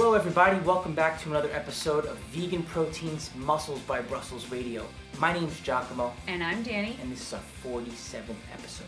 Hello, 0.00 0.14
everybody. 0.14 0.60
Welcome 0.60 0.94
back 0.94 1.20
to 1.22 1.28
another 1.28 1.50
episode 1.52 2.06
of 2.06 2.16
Vegan 2.30 2.62
Proteins 2.62 3.34
Muscles 3.34 3.80
by 3.80 4.00
Brussels 4.00 4.48
Radio. 4.48 4.86
My 5.18 5.32
name's 5.32 5.58
Giacomo, 5.58 6.12
And 6.28 6.40
I'm 6.40 6.62
Danny. 6.62 6.96
and 7.02 7.10
this 7.10 7.20
is 7.20 7.34
our 7.34 7.40
47th 7.64 8.36
episode. 8.52 8.86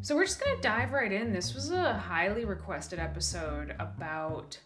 So 0.00 0.14
we're 0.14 0.26
just 0.26 0.38
going 0.38 0.56
to 0.56 0.60
dive 0.62 0.92
right 0.92 1.10
in. 1.10 1.32
This 1.32 1.54
was 1.54 1.70
a 1.70 1.94
highly 1.94 2.44
requested 2.44 2.98
episode 2.98 3.74
about 3.78 4.58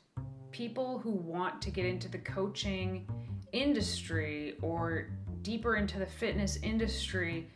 people 0.58 0.98
who 0.98 1.12
want 1.12 1.62
to 1.62 1.70
get 1.70 1.86
into 1.86 2.08
the 2.08 2.18
coaching 2.18 3.06
industry 3.52 4.56
or 4.60 5.08
deeper 5.42 5.76
into 5.76 6.00
the 6.00 6.06
fitness 6.06 6.58
industry 6.64 7.48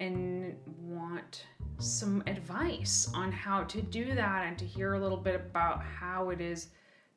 and 0.00 0.56
want 0.80 1.44
some 1.78 2.22
advice 2.26 3.10
on 3.12 3.30
how 3.30 3.62
to 3.64 3.82
do 3.82 4.14
that 4.14 4.46
and 4.46 4.56
to 4.56 4.64
hear 4.64 4.94
a 4.94 4.98
little 4.98 5.18
bit 5.18 5.34
about 5.34 5.82
how 5.82 6.30
it 6.30 6.40
is 6.40 6.68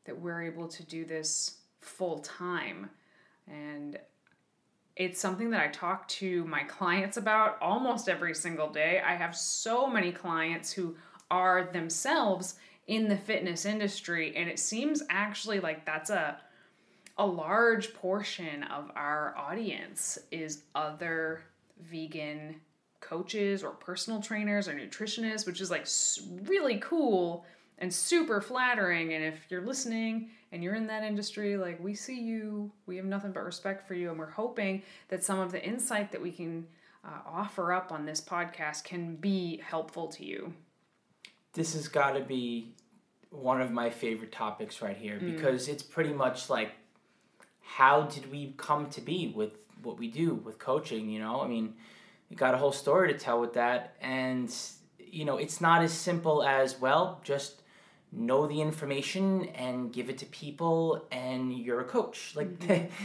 that 0.04 0.20
we're 0.20 0.42
able 0.42 0.68
to 0.68 0.84
do 0.84 1.06
this 1.06 1.60
full 1.80 2.20
time. 2.20 2.90
And 3.48 3.98
it's 4.98 5.22
something 5.22 5.50
that 5.52 5.62
I 5.62 5.70
talk 5.70 6.06
to 6.10 6.44
my 6.48 6.64
clients 6.64 7.16
about 7.16 7.58
almost 7.62 8.10
every 8.10 8.36
single 8.36 8.70
day. 8.70 9.02
I 9.06 9.16
have 9.16 9.38
so 9.38 9.88
many 9.88 10.12
clients 10.12 10.70
who 10.70 10.98
are 11.32 11.70
themselves 11.72 12.56
in 12.90 13.08
the 13.08 13.16
fitness 13.16 13.66
industry 13.66 14.36
and 14.36 14.50
it 14.50 14.60
seems 14.60 15.04
actually 15.10 15.60
like 15.60 15.86
that's 15.86 16.10
a 16.10 16.38
a 17.20 17.26
large 17.26 17.94
portion 17.94 18.64
of 18.64 18.90
our 18.96 19.36
audience 19.38 20.18
is 20.32 20.64
other 20.74 21.42
vegan 21.82 22.56
coaches 23.02 23.62
or 23.62 23.72
personal 23.72 24.22
trainers 24.22 24.70
or 24.70 24.74
nutritionists, 24.74 25.46
which 25.46 25.60
is 25.60 25.70
like 25.70 25.86
really 26.48 26.78
cool 26.78 27.46
and 27.78 27.94
super 27.94 28.40
flattering. 28.40 29.14
And 29.14 29.24
if 29.24 29.46
you're 29.50 29.66
listening 29.66 30.30
and 30.54 30.64
you're 30.64 30.76
in 30.76 30.88
that 30.88 31.04
industry, 31.04 31.58
like 31.58 31.78
we 31.84 31.94
see 31.94 32.20
you, 32.22 32.72
we 32.86 32.96
have 32.96 33.06
nothing 33.06 33.34
but 33.34 33.44
respect 33.44 33.86
for 33.86 33.96
you. 33.96 34.10
And 34.10 34.18
we're 34.18 34.30
hoping 34.30 34.82
that 35.10 35.22
some 35.22 35.40
of 35.40 35.52
the 35.52 35.64
insight 35.64 36.14
that 36.14 36.22
we 36.22 36.32
can 36.32 36.66
uh, 37.04 37.20
offer 37.26 37.74
up 37.74 37.92
on 37.92 38.06
this 38.06 38.22
podcast 38.22 38.86
can 38.86 39.16
be 39.16 39.58
helpful 39.58 40.08
to 40.08 40.26
you. 40.26 40.54
This 41.52 41.74
has 41.74 41.90
got 41.90 42.12
to 42.12 42.22
be 42.22 42.74
one 43.32 43.62
of 43.62 43.72
my 43.72 43.90
favorite 43.90 44.32
topics 44.32 44.82
right 44.82 44.98
here 44.98 45.20
Mm. 45.20 45.36
because 45.36 45.68
it's 45.68 45.84
pretty 45.84 46.14
much 46.14 46.50
like 46.50 46.72
how 47.62 48.02
did 48.04 48.32
we 48.32 48.54
come 48.58 48.90
to 48.90 49.02
be 49.02 49.32
with 49.36 49.52
what 49.84 49.98
we 50.00 50.08
do 50.08 50.34
with 50.34 50.58
coaching, 50.60 51.10
you 51.10 51.20
know? 51.20 51.40
I 51.42 51.48
mean, 51.48 51.76
you 52.28 52.36
got 52.36 52.54
a 52.54 52.58
whole 52.58 52.72
story 52.72 53.14
to 53.14 53.18
tell 53.20 53.40
with 53.40 53.54
that 53.54 53.96
and 54.02 54.54
you 55.12 55.26
know, 55.26 55.38
it's 55.38 55.60
not 55.62 55.82
as 55.82 55.92
simple 55.94 56.44
as 56.44 56.80
well, 56.80 57.20
just 57.24 57.62
know 58.12 58.48
the 58.48 58.60
information 58.60 59.46
and 59.56 59.94
give 59.94 60.10
it 60.10 60.18
to 60.18 60.26
people 60.28 61.06
and 61.12 61.54
you're 61.54 61.82
a 61.82 61.84
coach 61.86 62.34
like 62.36 62.50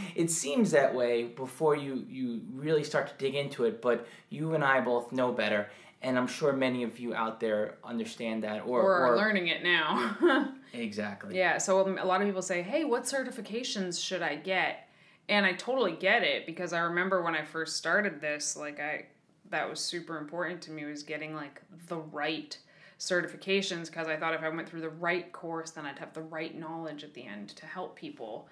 it 0.15 0.31
seems 0.31 0.71
that 0.71 0.95
way 0.95 1.25
before 1.25 1.77
you 1.77 2.07
you 2.09 2.41
really 2.55 2.83
start 2.83 3.07
to 3.09 3.15
dig 3.19 3.35
into 3.35 3.65
it 3.65 3.83
but 3.83 4.07
you 4.31 4.55
and 4.55 4.65
i 4.65 4.81
both 4.81 5.13
know 5.13 5.31
better 5.31 5.69
and 6.05 6.19
i'm 6.19 6.27
sure 6.27 6.53
many 6.53 6.85
of 6.85 6.99
you 6.99 7.15
out 7.15 7.41
there 7.41 7.77
understand 7.83 8.45
that 8.45 8.61
or, 8.67 8.83
Or, 8.83 8.95
are 9.07 9.17
learning 9.17 9.49
it 9.49 9.63
now. 9.63 10.17
exactly 10.73 11.37
Yeah, 11.37 11.59
so 11.59 11.81
a 11.81 12.05
lot 12.05 12.21
of 12.21 12.27
people 12.27 12.43
say, 12.43 12.63
"Hey, 12.63 12.85
what 12.85 13.05
certifications 13.05 14.05
should 14.05 14.23
I 14.23 14.37
get?" 14.37 14.89
And 15.29 15.47
I 15.47 15.53
totally 15.55 15.93
get 15.93 16.23
it 16.23 16.47
because 16.47 16.73
I 16.73 16.81
remember 16.81 17.23
when 17.23 17.35
I 17.35 17.45
first 17.45 17.77
started 17.77 18.21
this, 18.21 18.57
like 18.57 18.79
I 18.79 19.07
that 19.51 19.69
was 19.69 19.81
super 19.81 20.19
important 20.19 20.61
to 20.63 20.71
me 20.71 20.85
was 20.85 21.03
getting 21.03 21.35
like 21.35 21.63
the 21.89 21.99
right 21.99 22.57
certifications 22.99 23.87
because 23.87 24.09
I 24.09 24.17
thought 24.17 24.35
if 24.35 24.43
I 24.43 24.49
went 24.49 24.69
through 24.69 24.81
the 24.81 24.89
right 24.89 25.31
course, 25.33 25.71
then 25.71 25.87
I'd 25.87 25.99
have 25.99 26.13
the 26.13 26.23
right 26.23 26.59
knowledge 26.59 27.05
at 27.05 27.15
the 27.15 27.25
end 27.25 27.51
to 27.51 27.67
help 27.67 27.97
people. 27.97 28.49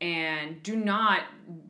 And 0.00 0.62
do 0.62 0.76
not 0.76 1.22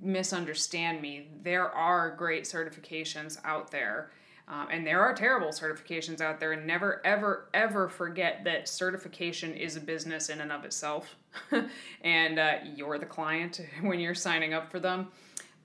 misunderstand 0.03 1.01
me. 1.01 1.29
There 1.43 1.71
are 1.71 2.11
great 2.17 2.45
certifications 2.45 3.39
out 3.45 3.71
there. 3.71 4.11
Um, 4.49 4.69
and 4.71 4.87
there 4.87 5.03
are 5.03 5.13
terrible 5.13 5.49
certifications 5.49 6.21
out 6.21 6.39
there, 6.39 6.53
and 6.53 6.67
never, 6.67 7.05
ever, 7.05 7.49
ever 7.53 7.89
forget 7.89 8.45
that 8.45 8.69
certification 8.69 9.55
is 9.55 9.77
a 9.77 9.81
business 9.81 10.29
in 10.29 10.41
and 10.41 10.53
of 10.53 10.65
itself. 10.65 11.17
and 12.03 12.39
uh, 12.39 12.55
you're 12.77 12.99
the 12.99 13.07
client 13.07 13.61
when 13.81 13.99
you're 13.99 14.15
signing 14.15 14.55
up 14.55 14.71
for 14.71 14.79
them. 14.79 15.09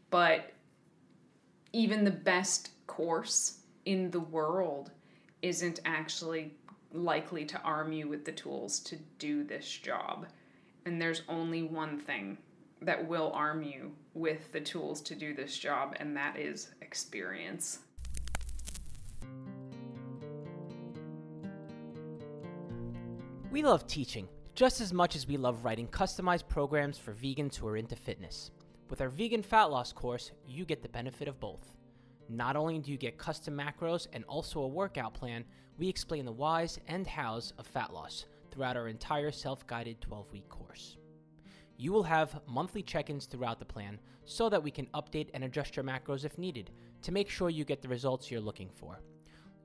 But 0.09 0.51
even 1.73 2.03
the 2.03 2.11
best 2.11 2.71
course 2.87 3.59
in 3.85 4.09
the 4.09 4.19
world 4.19 4.91
isn't 5.41 5.79
actually 5.85 6.51
likely 6.91 7.45
to 7.45 7.61
arm 7.61 7.93
you 7.93 8.07
with 8.07 8.25
the 8.25 8.31
tools 8.31 8.79
to 8.79 8.97
do 9.19 9.43
this 9.43 9.69
job. 9.69 10.25
And 10.85 10.99
there's 10.99 11.21
only 11.29 11.63
one 11.63 11.99
thing 11.99 12.37
that 12.81 13.07
will 13.07 13.31
arm 13.33 13.61
you 13.61 13.91
with 14.15 14.51
the 14.51 14.59
tools 14.59 15.01
to 15.01 15.15
do 15.15 15.33
this 15.35 15.57
job, 15.57 15.95
and 15.99 16.17
that 16.17 16.37
is 16.37 16.71
experience. 16.81 17.79
We 23.51 23.63
love 23.63 23.85
teaching 23.85 24.29
just 24.55 24.79
as 24.79 24.93
much 24.93 25.13
as 25.13 25.27
we 25.27 25.35
love 25.35 25.65
writing 25.65 25.89
customized 25.89 26.47
programs 26.47 26.97
for 26.97 27.13
vegans 27.13 27.53
who 27.53 27.67
are 27.67 27.75
into 27.75 27.97
fitness. 27.97 28.49
With 28.89 29.01
our 29.01 29.09
vegan 29.09 29.43
fat 29.43 29.65
loss 29.65 29.91
course, 29.91 30.31
you 30.47 30.63
get 30.63 30.81
the 30.81 30.87
benefit 30.87 31.27
of 31.27 31.37
both. 31.41 31.75
Not 32.29 32.55
only 32.55 32.79
do 32.79 32.91
you 32.91 32.97
get 32.97 33.17
custom 33.17 33.57
macros 33.57 34.07
and 34.13 34.23
also 34.23 34.61
a 34.61 34.67
workout 34.69 35.13
plan, 35.13 35.43
we 35.77 35.89
explain 35.89 36.23
the 36.23 36.31
whys 36.31 36.79
and 36.87 37.05
hows 37.05 37.51
of 37.57 37.67
fat 37.67 37.91
loss 37.91 38.25
throughout 38.51 38.77
our 38.77 38.87
entire 38.87 39.31
self 39.31 39.67
guided 39.67 39.99
12 39.99 40.31
week 40.31 40.47
course. 40.47 40.95
You 41.75 41.91
will 41.91 42.03
have 42.03 42.39
monthly 42.47 42.81
check 42.81 43.09
ins 43.09 43.25
throughout 43.25 43.59
the 43.59 43.65
plan 43.65 43.99
so 44.23 44.47
that 44.47 44.63
we 44.63 44.71
can 44.71 44.87
update 44.93 45.29
and 45.33 45.43
adjust 45.43 45.75
your 45.75 45.83
macros 45.83 46.23
if 46.23 46.37
needed 46.37 46.71
to 47.01 47.11
make 47.11 47.29
sure 47.29 47.49
you 47.49 47.65
get 47.65 47.81
the 47.81 47.89
results 47.89 48.31
you're 48.31 48.39
looking 48.39 48.69
for. 48.69 49.01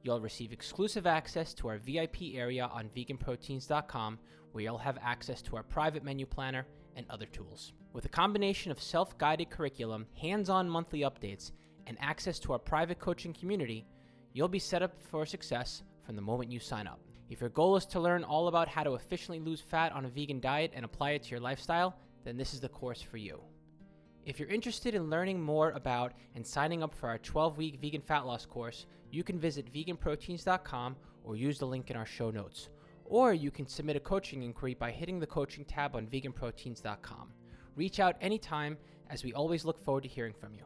You'll 0.07 0.21
receive 0.21 0.53
exclusive 0.53 1.05
access 1.05 1.53
to 1.55 1.67
our 1.67 1.79
VIP 1.79 2.35
area 2.35 2.71
on 2.73 2.89
veganproteins.com, 2.91 4.21
where 4.53 4.63
you'll 4.63 4.79
have 4.79 4.99
access 5.03 5.43
to 5.43 5.57
our 5.57 5.65
private 5.65 6.05
menu 6.05 6.27
planner 6.27 6.65
and 6.95 7.07
other 7.11 7.27
tools. 7.27 7.73
With 7.93 8.05
a 8.05 8.09
combination 8.09 8.71
of 8.71 8.81
self 8.81 9.19
guided 9.19 9.51
curriculum, 9.51 10.07
hands 10.17 10.49
on 10.49 10.71
monthly 10.71 11.01
updates, 11.01 11.51
and 11.89 11.99
access 12.01 12.39
to 12.39 12.53
our 12.53 12.59
private 12.61 13.01
coaching 13.01 13.33
community, 13.35 13.85
you'll 14.33 14.47
be 14.47 14.61
set 14.61 14.81
up 14.81 14.95
for 15.11 15.27
success 15.27 15.83
from 16.05 16.15
the 16.15 16.23
moment 16.23 16.53
you 16.53 16.61
sign 16.61 16.87
up. 16.87 17.01
If 17.29 17.41
your 17.41 17.51
goal 17.51 17.75
is 17.75 17.87
to 17.87 17.99
learn 17.99 18.23
all 18.23 18.47
about 18.47 18.69
how 18.69 18.85
to 18.85 18.95
efficiently 18.95 19.41
lose 19.41 19.61
fat 19.61 19.91
on 19.91 20.05
a 20.05 20.09
vegan 20.09 20.39
diet 20.39 20.71
and 20.77 20.85
apply 20.85 21.11
it 21.13 21.25
to 21.25 21.31
your 21.31 21.41
lifestyle, 21.41 21.99
then 22.23 22.37
this 22.37 22.55
is 22.55 22.61
the 22.61 22.69
course 22.69 23.03
for 23.03 23.17
you. 23.17 23.41
If 24.25 24.39
you're 24.39 24.49
interested 24.49 24.95
in 24.95 25.11
learning 25.11 25.41
more 25.41 25.71
about 25.71 26.13
and 26.37 26.47
signing 26.47 26.85
up 26.85 26.95
for 26.95 27.09
our 27.09 27.19
12 27.19 27.59
week 27.59 27.81
vegan 27.81 28.03
fat 28.03 28.25
loss 28.25 28.47
course, 28.47 28.87
you 29.11 29.23
can 29.23 29.39
visit 29.39 29.73
veganproteins.com 29.73 30.97
or 31.25 31.37
use 31.37 31.59
the 31.59 31.67
link 31.67 31.91
in 31.91 31.97
our 31.97 32.07
show 32.07 32.31
notes. 32.31 32.69
Or 33.05 33.33
you 33.33 33.51
can 33.51 33.67
submit 33.67 33.97
a 33.97 34.01
coaching 34.01 34.43
inquiry 34.43 34.75
by 34.75 34.91
hitting 34.91 35.21
the 35.21 35.27
coaching 35.27 35.65
tab 35.65 35.95
on 35.95 36.07
veganproteins.com. 36.07 37.31
Reach 37.77 38.01
out 38.01 38.17
anytime, 38.21 38.77
as 39.11 39.23
we 39.23 39.33
always 39.33 39.65
look 39.65 39.79
forward 39.79 40.03
to 40.03 40.09
hearing 40.09 40.35
from 40.35 40.55
you. 40.55 40.65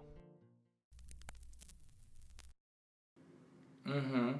Mm-hmm. 3.86 4.32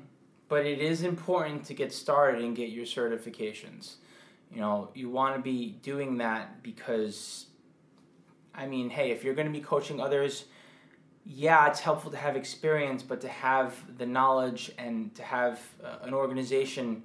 But 0.49 0.67
it 0.67 0.79
is 0.79 1.03
important 1.03 1.65
to 1.67 1.75
get 1.75 1.93
started 1.93 2.43
and 2.43 2.57
get 2.57 2.71
your 2.71 2.85
certifications. 2.85 3.97
You 4.53 4.61
know, 4.61 4.91
you 4.95 5.09
want 5.09 5.37
to 5.37 5.43
be 5.43 5.79
doing 5.83 6.19
that 6.19 6.63
because, 6.63 7.47
I 8.55 8.67
mean, 8.67 8.91
hey, 8.91 9.11
if 9.13 9.23
you're 9.23 9.35
going 9.35 9.47
to 9.47 9.53
be 9.53 9.65
coaching 9.65 10.01
others, 10.01 10.47
yeah, 11.25 11.69
it's 11.69 11.81
helpful 11.81 12.11
to 12.11 12.17
have 12.17 12.37
experience, 12.37 13.03
but 13.03 13.21
to 13.21 13.29
have 13.29 13.75
the 13.99 14.07
knowledge 14.07 14.73
and 14.79 15.15
to 15.15 15.23
have 15.23 15.61
uh, 15.85 15.99
an 16.03 16.15
organization 16.15 17.03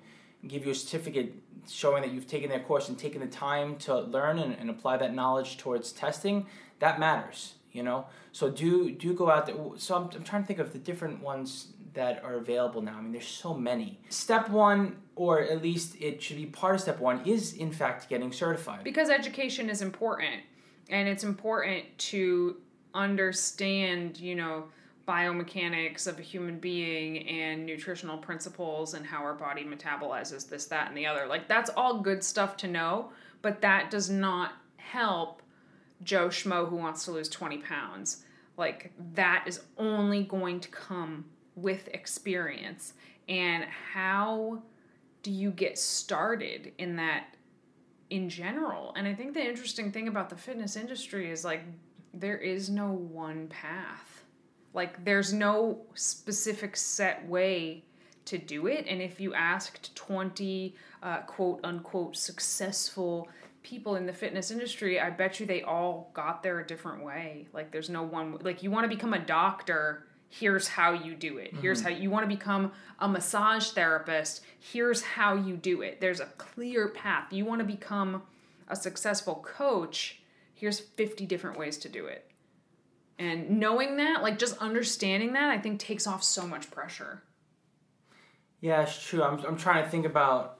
give 0.47 0.65
you 0.65 0.71
a 0.71 0.75
certificate 0.75 1.33
showing 1.67 2.01
that 2.01 2.11
you've 2.11 2.27
taken 2.27 2.49
their 2.49 2.59
course 2.59 2.89
and 2.89 2.97
taken 2.97 3.21
the 3.21 3.27
time 3.27 3.75
to 3.77 3.99
learn 3.99 4.39
and, 4.39 4.55
and 4.59 4.69
apply 4.69 4.97
that 4.97 5.13
knowledge 5.13 5.57
towards 5.57 5.91
testing, 5.91 6.45
that 6.79 6.99
matters, 6.99 7.55
you 7.71 7.83
know? 7.83 8.05
So 8.31 8.49
do 8.49 8.91
do 8.91 9.13
go 9.13 9.29
out 9.29 9.45
there. 9.45 9.55
So 9.77 9.95
I'm, 9.95 10.09
I'm 10.15 10.23
trying 10.23 10.43
to 10.43 10.47
think 10.47 10.59
of 10.59 10.73
the 10.73 10.79
different 10.79 11.21
ones 11.21 11.73
that 11.93 12.23
are 12.23 12.35
available 12.35 12.81
now. 12.81 12.97
I 12.97 13.01
mean, 13.01 13.13
there's 13.13 13.27
so 13.27 13.53
many. 13.53 13.99
Step 14.09 14.49
one, 14.49 14.97
or 15.15 15.41
at 15.41 15.61
least 15.61 15.95
it 15.99 16.21
should 16.21 16.37
be 16.37 16.45
part 16.45 16.75
of 16.75 16.81
step 16.81 16.99
one, 16.99 17.25
is 17.25 17.53
in 17.53 17.71
fact 17.71 18.09
getting 18.09 18.31
certified. 18.31 18.83
Because 18.83 19.09
education 19.09 19.69
is 19.69 19.81
important, 19.81 20.41
and 20.89 21.07
it's 21.07 21.23
important 21.23 21.85
to 21.97 22.57
understand, 22.95 24.19
you 24.19 24.33
know, 24.35 24.65
biomechanics 25.07 26.07
of 26.07 26.17
a 26.17 26.21
human 26.23 26.57
being 26.57 27.27
and 27.27 27.65
nutritional 27.65 28.17
principles 28.17 28.95
and 28.95 29.05
how 29.05 29.19
our 29.19 29.35
body 29.35 29.63
metabolizes 29.63 30.49
this, 30.49 30.65
that, 30.65 30.87
and 30.87 30.97
the 30.97 31.05
other. 31.05 31.27
Like, 31.27 31.47
that's 31.47 31.69
all 31.77 31.99
good 31.99 32.23
stuff 32.23 32.57
to 32.57 32.67
know, 32.67 33.11
but 33.41 33.61
that 33.61 33.91
does 33.91 34.09
not 34.09 34.53
help 34.77 35.43
Joe 36.03 36.29
Schmo 36.29 36.67
who 36.67 36.75
wants 36.75 37.05
to 37.05 37.11
lose 37.11 37.29
20 37.29 37.59
pounds. 37.59 38.23
Like, 38.57 38.91
that 39.13 39.43
is 39.47 39.61
only 39.77 40.23
going 40.23 40.59
to 40.61 40.69
come 40.69 41.25
with 41.55 41.87
experience. 41.89 42.93
And 43.27 43.65
how 43.93 44.63
do 45.23 45.31
you 45.31 45.51
get 45.51 45.77
started 45.77 46.73
in 46.77 46.95
that 46.95 47.35
in 48.09 48.29
general? 48.29 48.93
And 48.95 49.07
I 49.07 49.13
think 49.13 49.33
the 49.33 49.45
interesting 49.45 49.91
thing 49.91 50.07
about 50.07 50.29
the 50.29 50.35
fitness 50.35 50.75
industry 50.75 51.31
is 51.31 51.43
like, 51.43 51.63
there 52.19 52.37
is 52.37 52.69
no 52.69 52.91
one 52.91 53.47
path. 53.47 54.23
Like, 54.73 55.05
there's 55.05 55.33
no 55.33 55.81
specific 55.93 56.75
set 56.75 57.27
way 57.27 57.83
to 58.25 58.37
do 58.37 58.67
it. 58.67 58.85
And 58.87 59.01
if 59.01 59.19
you 59.19 59.33
asked 59.33 59.95
20 59.95 60.75
uh, 61.03 61.21
quote 61.21 61.59
unquote 61.63 62.17
successful 62.17 63.29
people 63.63 63.95
in 63.95 64.05
the 64.05 64.13
fitness 64.13 64.51
industry, 64.51 64.99
I 64.99 65.09
bet 65.09 65.39
you 65.39 65.45
they 65.45 65.61
all 65.61 66.11
got 66.13 66.43
there 66.43 66.59
a 66.59 66.67
different 66.67 67.03
way. 67.03 67.47
Like 67.53 67.71
there's 67.71 67.89
no 67.89 68.03
one 68.03 68.37
like 68.41 68.63
you 68.63 68.71
want 68.71 68.89
to 68.89 68.95
become 68.95 69.13
a 69.13 69.19
doctor, 69.19 70.05
here's 70.29 70.67
how 70.67 70.93
you 70.93 71.15
do 71.15 71.37
it. 71.37 71.53
Here's 71.61 71.81
mm-hmm. 71.81 71.93
how 71.93 71.97
you 71.97 72.09
want 72.09 72.29
to 72.29 72.35
become 72.35 72.71
a 72.99 73.07
massage 73.07 73.69
therapist, 73.69 74.41
here's 74.59 75.01
how 75.01 75.35
you 75.35 75.55
do 75.55 75.81
it. 75.81 76.01
There's 76.01 76.19
a 76.19 76.25
clear 76.37 76.89
path. 76.89 77.31
You 77.31 77.45
want 77.45 77.59
to 77.59 77.65
become 77.65 78.23
a 78.67 78.75
successful 78.75 79.43
coach, 79.45 80.21
here's 80.55 80.79
50 80.79 81.25
different 81.25 81.59
ways 81.59 81.77
to 81.79 81.89
do 81.89 82.07
it. 82.07 82.29
And 83.19 83.59
knowing 83.59 83.97
that, 83.97 84.23
like 84.23 84.39
just 84.39 84.57
understanding 84.57 85.33
that, 85.33 85.49
I 85.49 85.57
think 85.59 85.79
takes 85.79 86.07
off 86.07 86.23
so 86.23 86.47
much 86.47 86.71
pressure. 86.71 87.21
Yeah, 88.61 88.81
it's 88.81 89.01
true. 89.01 89.21
I'm, 89.21 89.39
I'm 89.45 89.57
trying 89.57 89.83
to 89.83 89.89
think 89.89 90.05
about, 90.05 90.59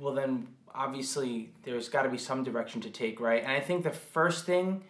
well, 0.00 0.14
then 0.14 0.48
obviously 0.74 1.50
there's 1.62 1.88
got 1.88 2.02
to 2.02 2.08
be 2.08 2.18
some 2.18 2.42
direction 2.42 2.80
to 2.82 2.90
take, 2.90 3.20
right? 3.20 3.42
And 3.42 3.52
I 3.52 3.60
think 3.60 3.84
the 3.84 3.90
first 3.90 4.46
thing, 4.46 4.82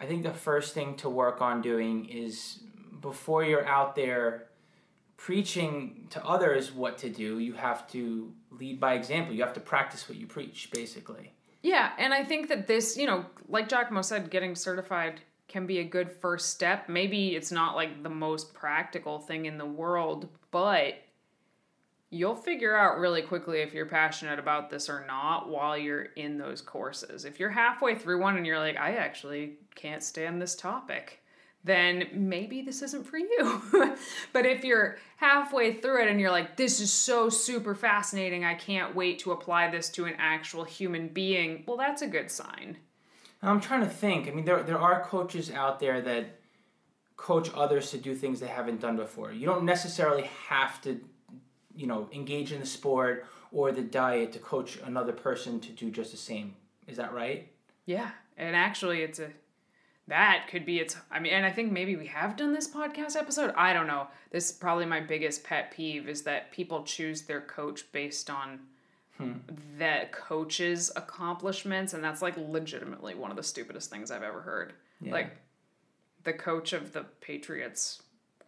I 0.00 0.06
think 0.06 0.22
the 0.22 0.32
first 0.32 0.74
thing 0.74 0.96
to 0.96 1.08
work 1.08 1.40
on 1.40 1.62
doing 1.62 2.06
is 2.06 2.60
before 3.00 3.44
you're 3.44 3.66
out 3.66 3.96
there 3.96 4.46
preaching 5.16 6.06
to 6.10 6.24
others 6.24 6.72
what 6.72 6.98
to 6.98 7.08
do, 7.08 7.38
you 7.38 7.54
have 7.54 7.88
to 7.92 8.32
lead 8.50 8.78
by 8.78 8.94
example. 8.94 9.34
You 9.34 9.42
have 9.42 9.54
to 9.54 9.60
practice 9.60 10.08
what 10.08 10.18
you 10.18 10.26
preach, 10.26 10.70
basically. 10.72 11.32
Yeah, 11.66 11.90
and 11.98 12.14
I 12.14 12.22
think 12.22 12.48
that 12.50 12.68
this, 12.68 12.96
you 12.96 13.06
know, 13.06 13.24
like 13.48 13.68
Giacomo 13.68 14.00
said, 14.00 14.30
getting 14.30 14.54
certified 14.54 15.20
can 15.48 15.66
be 15.66 15.80
a 15.80 15.84
good 15.84 16.12
first 16.12 16.50
step. 16.50 16.88
Maybe 16.88 17.34
it's 17.34 17.50
not 17.50 17.74
like 17.74 18.04
the 18.04 18.08
most 18.08 18.54
practical 18.54 19.18
thing 19.18 19.46
in 19.46 19.58
the 19.58 19.66
world, 19.66 20.28
but 20.52 20.94
you'll 22.10 22.36
figure 22.36 22.76
out 22.76 23.00
really 23.00 23.20
quickly 23.20 23.62
if 23.62 23.74
you're 23.74 23.84
passionate 23.84 24.38
about 24.38 24.70
this 24.70 24.88
or 24.88 25.04
not 25.08 25.48
while 25.48 25.76
you're 25.76 26.04
in 26.14 26.38
those 26.38 26.60
courses. 26.60 27.24
If 27.24 27.40
you're 27.40 27.50
halfway 27.50 27.96
through 27.96 28.20
one 28.20 28.36
and 28.36 28.46
you're 28.46 28.60
like, 28.60 28.76
I 28.76 28.94
actually 28.94 29.54
can't 29.74 30.04
stand 30.04 30.40
this 30.40 30.54
topic, 30.54 31.20
then 31.66 32.08
maybe 32.12 32.62
this 32.62 32.80
isn't 32.80 33.06
for 33.06 33.18
you. 33.18 33.62
but 34.32 34.46
if 34.46 34.64
you're 34.64 34.96
halfway 35.16 35.74
through 35.74 36.04
it 36.04 36.08
and 36.08 36.20
you're 36.20 36.30
like, 36.30 36.56
this 36.56 36.80
is 36.80 36.92
so 36.92 37.28
super 37.28 37.74
fascinating, 37.74 38.44
I 38.44 38.54
can't 38.54 38.94
wait 38.94 39.18
to 39.20 39.32
apply 39.32 39.70
this 39.70 39.90
to 39.90 40.06
an 40.06 40.14
actual 40.18 40.64
human 40.64 41.08
being, 41.08 41.64
well, 41.66 41.76
that's 41.76 42.02
a 42.02 42.06
good 42.06 42.30
sign. 42.30 42.78
I'm 43.42 43.60
trying 43.60 43.82
to 43.82 43.90
think. 43.90 44.28
I 44.28 44.30
mean, 44.30 44.44
there, 44.44 44.62
there 44.62 44.78
are 44.78 45.02
coaches 45.04 45.50
out 45.50 45.78
there 45.78 46.00
that 46.00 46.38
coach 47.16 47.50
others 47.54 47.90
to 47.90 47.98
do 47.98 48.14
things 48.14 48.40
they 48.40 48.46
haven't 48.46 48.80
done 48.80 48.96
before. 48.96 49.32
You 49.32 49.46
don't 49.46 49.64
necessarily 49.64 50.30
have 50.48 50.80
to 50.82 51.00
you 51.76 51.86
know 51.86 52.08
engage 52.12 52.52
in 52.52 52.60
the 52.60 52.66
sport 52.66 53.26
or 53.52 53.70
the 53.70 53.82
diet 53.82 54.32
to 54.32 54.38
coach 54.38 54.78
another 54.84 55.12
person 55.12 55.60
to 55.60 55.70
do 55.72 55.90
just 55.90 56.10
the 56.10 56.16
same 56.16 56.54
is 56.88 56.96
that 56.96 57.12
right 57.12 57.52
yeah 57.84 58.10
and 58.36 58.56
actually 58.56 59.02
it's 59.02 59.18
a 59.18 59.28
that 60.08 60.46
could 60.50 60.64
be 60.64 60.78
its 60.78 60.96
i 61.10 61.18
mean 61.18 61.32
and 61.32 61.44
i 61.44 61.50
think 61.50 61.72
maybe 61.72 61.96
we 61.96 62.06
have 62.06 62.36
done 62.36 62.52
this 62.52 62.68
podcast 62.68 63.16
episode 63.16 63.52
i 63.56 63.72
don't 63.72 63.86
know 63.86 64.06
this 64.30 64.50
is 64.50 64.52
probably 64.52 64.86
my 64.86 65.00
biggest 65.00 65.44
pet 65.44 65.70
peeve 65.70 66.08
is 66.08 66.22
that 66.22 66.50
people 66.52 66.82
choose 66.84 67.22
their 67.22 67.40
coach 67.40 67.90
based 67.92 68.30
on 68.30 68.60
hmm. 69.16 69.32
that 69.78 70.12
coach's 70.12 70.90
accomplishments 70.96 71.94
and 71.94 72.02
that's 72.02 72.22
like 72.22 72.36
legitimately 72.36 73.14
one 73.14 73.30
of 73.30 73.36
the 73.36 73.42
stupidest 73.42 73.90
things 73.90 74.10
i've 74.10 74.22
ever 74.22 74.40
heard 74.40 74.72
yeah. 75.00 75.12
like 75.12 75.36
the 76.24 76.32
coach 76.32 76.72
of 76.72 76.92
the 76.92 77.04
patriots 77.20 78.02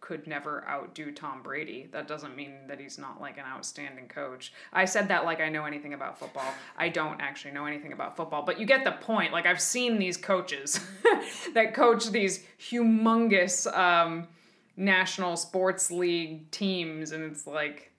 could 0.09 0.25
never 0.25 0.67
outdo 0.67 1.11
Tom 1.11 1.43
Brady. 1.43 1.87
That 1.91 2.07
doesn't 2.07 2.35
mean 2.35 2.65
that 2.67 2.79
he's 2.79 2.97
not 2.97 3.21
like 3.21 3.37
an 3.37 3.43
outstanding 3.45 4.07
coach. 4.07 4.51
I 4.73 4.85
said 4.85 5.07
that 5.09 5.23
like 5.23 5.39
I 5.39 5.49
know 5.49 5.65
anything 5.65 5.93
about 5.93 6.17
football. 6.17 6.51
I 6.75 6.89
don't 6.89 7.21
actually 7.21 7.51
know 7.51 7.67
anything 7.67 7.93
about 7.93 8.17
football, 8.17 8.41
but 8.41 8.59
you 8.59 8.65
get 8.65 8.83
the 8.83 8.93
point. 8.93 9.31
Like 9.31 9.45
I've 9.45 9.61
seen 9.61 9.99
these 9.99 10.17
coaches 10.17 10.79
that 11.53 11.75
coach 11.75 12.09
these 12.09 12.43
humongous 12.59 13.71
um, 13.77 14.27
national 14.75 15.37
sports 15.37 15.91
league 15.91 16.49
teams, 16.49 17.11
and 17.11 17.23
it's 17.23 17.45
like 17.45 17.91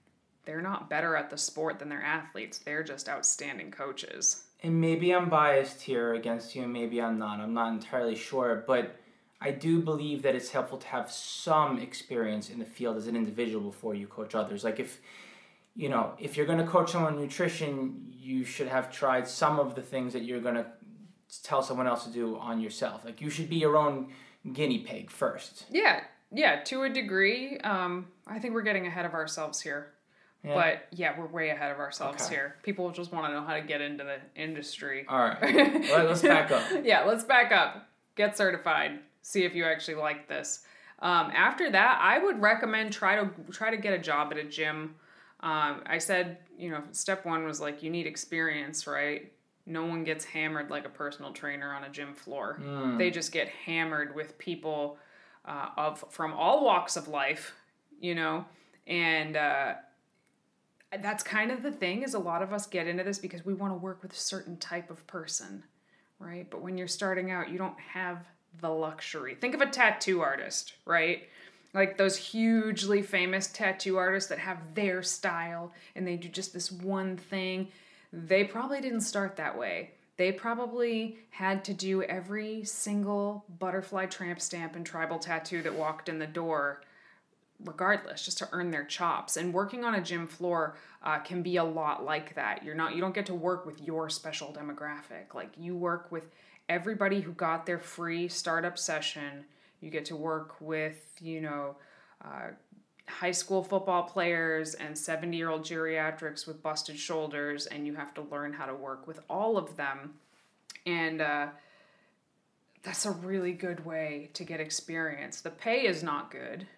they're 0.47 0.63
not 0.63 0.91
better 0.91 1.15
at 1.15 1.31
the 1.31 1.39
sport 1.39 1.79
than 1.79 1.89
their 1.89 2.03
athletes. 2.03 2.59
They're 2.59 2.83
just 2.83 3.09
outstanding 3.09 3.71
coaches. 3.71 4.47
And 4.65 4.81
maybe 4.81 5.15
I'm 5.15 5.29
biased 5.29 5.81
here 5.81 6.15
against 6.15 6.57
you, 6.57 6.65
and 6.65 6.73
maybe 6.73 7.01
I'm 7.01 7.21
not. 7.21 7.39
I'm 7.39 7.55
not 7.55 7.73
entirely 7.73 8.17
sure, 8.17 8.65
but 8.67 8.97
I 9.41 9.51
do 9.53 9.81
believe 9.81 10.23
that 10.23 10.35
it's 10.35 10.51
helpful 10.51 10.79
to 10.79 10.87
have 10.89 11.11
some 11.11 11.79
experience 11.79 12.51
in 12.51 12.59
the 12.59 12.67
field 12.67 12.97
as 12.97 13.07
an 13.07 13.17
individual 13.17 13.71
before 13.71 13.95
you 13.95 14.07
coach 14.07 14.35
others. 14.35 14.65
Like 14.65 14.79
if 14.79 15.01
you 15.75 15.89
know, 15.89 16.13
if 16.19 16.37
you're 16.37 16.47
going 16.47 16.59
to 16.59 16.67
coach 16.67 16.93
someone 16.93 17.17
nutrition, 17.17 18.05
you 18.11 18.45
should 18.45 18.69
have 18.69 18.93
tried 18.93 19.27
some 19.27 19.59
of 19.59 19.75
the 19.75 19.83
things 19.83 20.13
that 20.13 20.25
you're 20.25 20.41
going 20.41 20.57
to 20.57 20.67
tell 21.43 21.63
someone 21.63 21.87
else 21.87 22.05
to 22.05 22.11
do 22.11 22.37
on 22.37 22.61
yourself. 22.61 23.05
Like 23.05 23.21
you 23.21 23.31
should 23.31 23.49
be 23.49 23.57
your 23.57 23.77
own 23.77 24.09
guinea 24.53 24.81
pig 24.81 25.11
first. 25.11 25.65
Yeah, 25.71 26.03
yeah, 26.33 26.63
to 26.65 26.83
a 26.83 26.91
degree. 26.91 27.59
Um, 27.59 28.09
I 28.27 28.39
think 28.41 28.53
we're 28.53 28.63
getting 28.63 28.87
ahead 28.87 29.07
of 29.07 29.15
ourselves 29.15 29.61
here. 29.61 29.93
Yeah. 30.45 30.55
But 30.55 30.87
yeah, 30.91 31.19
we're 31.19 31.27
way 31.27 31.51
ahead 31.51 31.71
of 31.71 31.79
ourselves 31.79 32.25
okay. 32.25 32.35
here. 32.35 32.57
People 32.63 32.91
just 32.91 33.13
want 33.13 33.27
to 33.27 33.33
know 33.33 33.47
how 33.47 33.55
to 33.55 33.63
get 33.63 33.81
into 33.81 34.05
the 34.05 34.19
industry. 34.41 35.05
All 35.09 35.19
right, 35.19 35.41
well, 35.91 36.05
let's 36.07 36.23
back 36.23 36.51
up. 36.51 36.63
yeah, 36.85 37.05
let's 37.05 37.25
back 37.25 37.53
up. 37.53 37.87
Get 38.17 38.37
certified 38.37 39.01
see 39.23 39.45
if 39.45 39.55
you 39.55 39.65
actually 39.65 39.97
like 39.97 40.29
this. 40.29 40.65
Um, 41.01 41.31
after 41.35 41.71
that, 41.71 41.99
I 42.03 42.19
would 42.19 42.41
recommend 42.41 42.93
try 42.93 43.17
to 43.17 43.31
try 43.51 43.71
to 43.71 43.77
get 43.77 43.95
a 43.95 43.99
job 43.99 44.33
at 44.33 44.39
a 44.39 44.45
gym. 44.45 44.97
Um, 45.41 45.83
I 45.87 45.99
said, 45.99 46.39
you 46.59 46.71
know, 46.71 46.83
step 46.93 47.25
one 47.25 47.45
was 47.45 47.61
like 47.61 47.83
you 47.83 47.91
need 47.91 48.07
experience, 48.07 48.87
right? 48.87 49.33
No 49.67 49.87
one 49.87 50.05
gets 50.05 50.25
hammered 50.25 50.71
like 50.71 50.85
a 50.85 50.91
personal 50.91 51.33
trainer 51.33 51.73
on 51.73 51.85
a 51.85 51.89
gym 51.89 52.15
floor. 52.15 52.61
Mm. 52.63 52.99
They 52.99 53.11
just 53.11 53.33
get 53.33 53.49
hammered 53.49 54.15
with 54.15 54.37
people 54.39 54.99
uh, 55.47 55.69
of 55.77 56.05
from 56.11 56.35
all 56.35 56.65
walks 56.65 56.97
of 56.97 57.09
life, 57.09 57.55
you 57.99 58.15
know, 58.15 58.45
and 58.87 59.37
uh, 59.37 59.75
that's 61.01 61.23
kind 61.23 61.51
of 61.51 61.63
the 61.63 61.73
thing. 61.73 62.03
Is 62.03 62.13
a 62.13 62.19
lot 62.19 62.43
of 62.43 62.53
us 62.53 62.67
get 62.67 62.87
into 62.87 63.05
this 63.05 63.19
because 63.19 63.45
we 63.45 63.55
want 63.55 63.73
to 63.73 63.79
work 63.79 64.03
with 64.03 64.13
a 64.13 64.17
certain 64.17 64.59
type 64.59 64.91
of 64.91 65.07
person, 65.07 65.65
right? 66.19 66.51
But 66.51 66.61
when 66.61 66.77
you're 66.77 66.89
starting 66.89 67.31
out, 67.31 67.49
you 67.49 67.57
don't 67.57 67.79
have 67.81 68.27
the 68.61 68.69
luxury. 68.69 69.35
Think 69.35 69.55
of 69.55 69.61
a 69.61 69.67
tattoo 69.67 70.21
artist, 70.21 70.75
right? 70.85 71.29
Like 71.73 71.97
those 71.97 72.17
hugely 72.17 73.03
famous 73.03 73.47
tattoo 73.47 73.97
artists 73.97 74.29
that 74.31 74.39
have 74.39 74.75
their 74.75 75.03
style 75.03 75.73
and 75.95 76.07
they 76.07 76.17
do 76.17 76.29
just 76.29 76.53
this 76.53 76.71
one 76.73 77.17
thing. 77.17 77.69
They 78.13 78.45
probably 78.45 78.81
didn't 78.81 79.03
start 79.03 79.37
that 79.37 79.57
way. 79.57 79.91
They 80.17 80.33
probably 80.33 81.17
had 81.31 81.65
to 81.65 81.75
do 81.75 82.03
every 82.03 82.65
single 82.65 83.45
butterfly 83.59 84.07
tramp 84.07 84.41
stamp 84.41 84.77
and 84.77 84.85
tribal 84.85 85.19
tattoo 85.19 85.63
that 85.63 85.75
walked 85.75 86.09
in 86.09 86.19
the 86.19 86.27
door 86.27 86.83
regardless 87.65 88.25
just 88.25 88.39
to 88.39 88.49
earn 88.53 88.71
their 88.71 88.85
chops 88.85 89.37
and 89.37 89.53
working 89.53 89.85
on 89.85 89.95
a 89.95 90.01
gym 90.01 90.27
floor 90.27 90.77
uh, 91.03 91.19
can 91.19 91.43
be 91.43 91.57
a 91.57 91.65
lot 91.65 92.05
like 92.05 92.35
that 92.35 92.65
you're 92.65 92.75
not 92.75 92.95
you 92.95 93.01
don't 93.01 93.15
get 93.15 93.27
to 93.27 93.35
work 93.35 93.67
with 93.67 93.81
your 93.83 94.09
special 94.09 94.53
demographic 94.53 95.35
like 95.35 95.51
you 95.59 95.77
work 95.77 96.11
with 96.11 96.25
everybody 96.71 97.21
who 97.21 97.33
got 97.33 97.67
their 97.67 97.81
free 97.81 98.29
startup 98.29 98.79
session. 98.79 99.45
You 99.81 99.91
get 99.91 100.05
to 100.07 100.17
work 100.17 100.55
with, 100.61 101.17
you 101.21 101.41
know, 101.41 101.77
uh, 102.25 102.53
high 103.09 103.33
school 103.33 103.65
football 103.65 104.05
players 104.05 104.75
and 104.75 104.97
70 104.97 105.37
year 105.37 105.51
old 105.51 105.63
geriatrics 105.63 106.47
with 106.47 106.63
busted 106.63 106.97
shoulders, 106.97 107.67
and 107.67 107.87
you 107.87 107.97
have 107.97 108.15
to 108.15 108.23
learn 108.23 108.53
how 108.53 108.67
to 108.67 108.75
work 108.75 109.07
with 109.07 109.21
all 109.29 109.59
of 109.59 109.77
them. 109.77 110.15
And 110.87 111.21
uh, 111.21 111.49
that's 112.85 113.05
a 113.05 113.11
really 113.11 113.53
good 113.53 113.85
way 113.85 114.31
to 114.35 114.45
get 114.45 114.61
experience. 114.61 115.41
The 115.41 115.51
pay 115.51 115.87
is 115.87 116.05
not 116.05 116.31
good, 116.31 116.69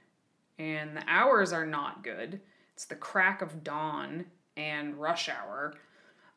and 0.59 0.97
the 0.97 1.05
hours 1.07 1.53
are 1.53 1.67
not 1.67 2.03
good. 2.03 2.41
It's 2.73 2.87
the 2.87 2.95
crack 2.95 3.43
of 3.43 3.63
dawn 3.63 4.25
and 4.57 4.97
rush 4.97 5.29
hour. 5.29 5.75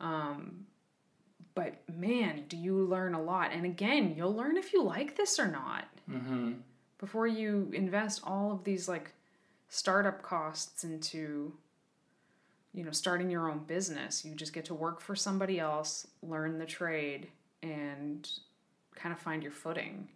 Um, 0.02 0.66
but 1.56 1.76
man, 1.92 2.44
do 2.48 2.58
you 2.58 2.86
learn 2.86 3.14
a 3.14 3.22
lot. 3.22 3.52
And 3.52 3.66
again, 3.66 4.14
you'll 4.16 4.36
learn 4.36 4.58
if 4.58 4.74
you 4.74 4.84
like 4.84 5.16
this 5.16 5.40
or 5.40 5.48
not. 5.48 5.86
Mm-hmm. 6.10 6.54
Before 7.00 7.28
you 7.28 7.72
invest 7.74 8.22
all 8.24 8.52
of 8.52 8.64
these 8.64 8.88
like 8.88 9.14
startup 9.70 10.22
costs 10.22 10.84
into 10.84 11.54
you 12.74 12.84
know 12.84 12.92
starting 12.92 13.32
your 13.32 13.50
own 13.50 13.60
business 13.66 14.24
you 14.24 14.36
just 14.36 14.54
get 14.54 14.64
to 14.64 14.74
work 14.74 15.02
for 15.02 15.16
somebody 15.16 15.60
else 15.60 16.06
learn 16.22 16.60
the 16.60 16.66
trade 16.66 17.28
and 17.64 18.30
kind 18.96 19.14
of 19.14 19.20
find 19.20 19.44
your 19.44 19.52
footing. 19.52 20.08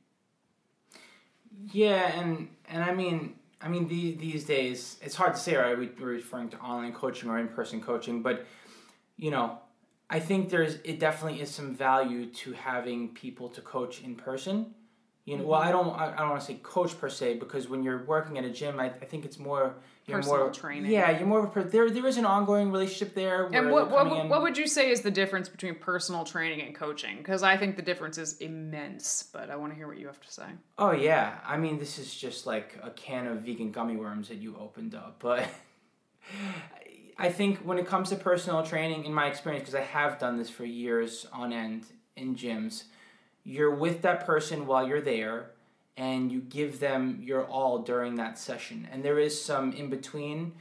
Yeah, 1.72 2.19
and 2.19 2.50
and 2.67 2.84
I 2.84 2.93
mean, 2.93 3.36
I 3.62 3.67
mean 3.67 3.88
these 3.88 4.17
these 4.17 4.46
days 4.46 4.98
it's 5.01 5.15
hard 5.15 5.36
to 5.36 5.39
say. 5.39 5.55
Right, 5.55 5.77
we, 5.77 5.89
we're 6.00 6.08
referring 6.08 6.50
to 6.50 6.58
online 6.60 6.93
coaching 6.93 7.29
or 7.29 7.38
in 7.38 7.50
person 7.50 7.81
coaching, 7.81 8.22
but 8.22 8.46
you 9.17 9.31
know, 9.31 9.60
I 10.09 10.19
think 10.19 10.49
there's 10.49 10.75
it 10.83 10.99
definitely 10.99 11.41
is 11.41 11.49
some 11.51 11.75
value 11.75 12.25
to 12.27 12.53
having 12.53 13.09
people 13.09 13.49
to 13.49 13.61
coach 13.61 14.01
in 14.01 14.15
person. 14.15 14.73
You 15.25 15.37
know, 15.37 15.43
well, 15.43 15.61
I 15.61 15.71
don't 15.71 15.89
I, 15.89 16.13
I 16.13 16.17
don't 16.17 16.29
want 16.29 16.41
to 16.41 16.47
say 16.47 16.59
coach 16.63 16.97
per 16.99 17.09
se 17.09 17.35
because 17.35 17.69
when 17.69 17.83
you're 17.83 18.03
working 18.05 18.39
at 18.39 18.45
a 18.45 18.49
gym, 18.49 18.79
I, 18.79 18.85
I 18.85 19.05
think 19.05 19.25
it's 19.25 19.37
more 19.37 19.75
you're 20.07 20.17
Personal 20.17 20.39
more 20.39 20.51
training. 20.51 20.91
Yeah, 20.91 21.15
you're 21.19 21.27
more 21.27 21.39
of 21.39 21.45
a 21.45 21.47
per, 21.49 21.63
there. 21.63 21.91
There 21.91 22.07
is 22.07 22.17
an 22.17 22.25
ongoing 22.25 22.71
relationship 22.71 23.13
there. 23.13 23.45
And 23.53 23.69
what 23.69 23.91
what, 23.91 24.07
in- 24.07 24.29
what 24.29 24.41
would 24.41 24.57
you 24.57 24.65
say 24.65 24.89
is 24.89 25.01
the 25.01 25.11
difference 25.11 25.47
between 25.47 25.75
personal 25.75 26.23
training 26.23 26.65
and 26.65 26.73
coaching? 26.73 27.17
Because 27.17 27.43
I 27.43 27.57
think 27.57 27.75
the 27.75 27.83
difference 27.83 28.17
is 28.17 28.37
immense, 28.37 29.29
but 29.31 29.51
I 29.51 29.55
want 29.55 29.71
to 29.71 29.75
hear 29.75 29.87
what 29.87 29.99
you 29.99 30.07
have 30.07 30.19
to 30.21 30.31
say. 30.31 30.47
Oh 30.79 30.91
yeah, 30.93 31.37
I 31.45 31.57
mean 31.57 31.77
this 31.77 31.99
is 31.99 32.15
just 32.15 32.47
like 32.47 32.79
a 32.81 32.89
can 32.89 33.27
of 33.27 33.41
vegan 33.41 33.71
gummy 33.71 33.97
worms 33.97 34.29
that 34.29 34.37
you 34.37 34.57
opened 34.57 34.95
up, 34.95 35.17
but 35.19 35.47
I 37.21 37.29
think 37.29 37.57
when 37.59 37.77
it 37.77 37.85
comes 37.85 38.09
to 38.09 38.15
personal 38.15 38.63
training, 38.63 39.03
in 39.03 39.13
my 39.13 39.27
experience, 39.27 39.63
because 39.63 39.75
I 39.75 39.83
have 39.83 40.17
done 40.19 40.38
this 40.38 40.49
for 40.49 40.63
years 40.63 41.27
on 41.33 41.51
end 41.51 41.85
in 42.15 42.33
gyms, 42.33 42.85
you're 43.43 43.75
with 43.75 44.01
that 44.03 44.25
person 44.25 44.65
while 44.65 44.88
you're 44.88 45.01
there, 45.01 45.51
and 45.97 46.31
you 46.31 46.39
give 46.39 46.79
them 46.79 47.19
your 47.21 47.43
all 47.43 47.79
during 47.79 48.15
that 48.15 48.39
session, 48.39 48.88
and 48.89 49.03
there 49.03 49.19
is 49.19 49.39
some 49.39 49.73
in 49.73 49.89
between 49.89 50.53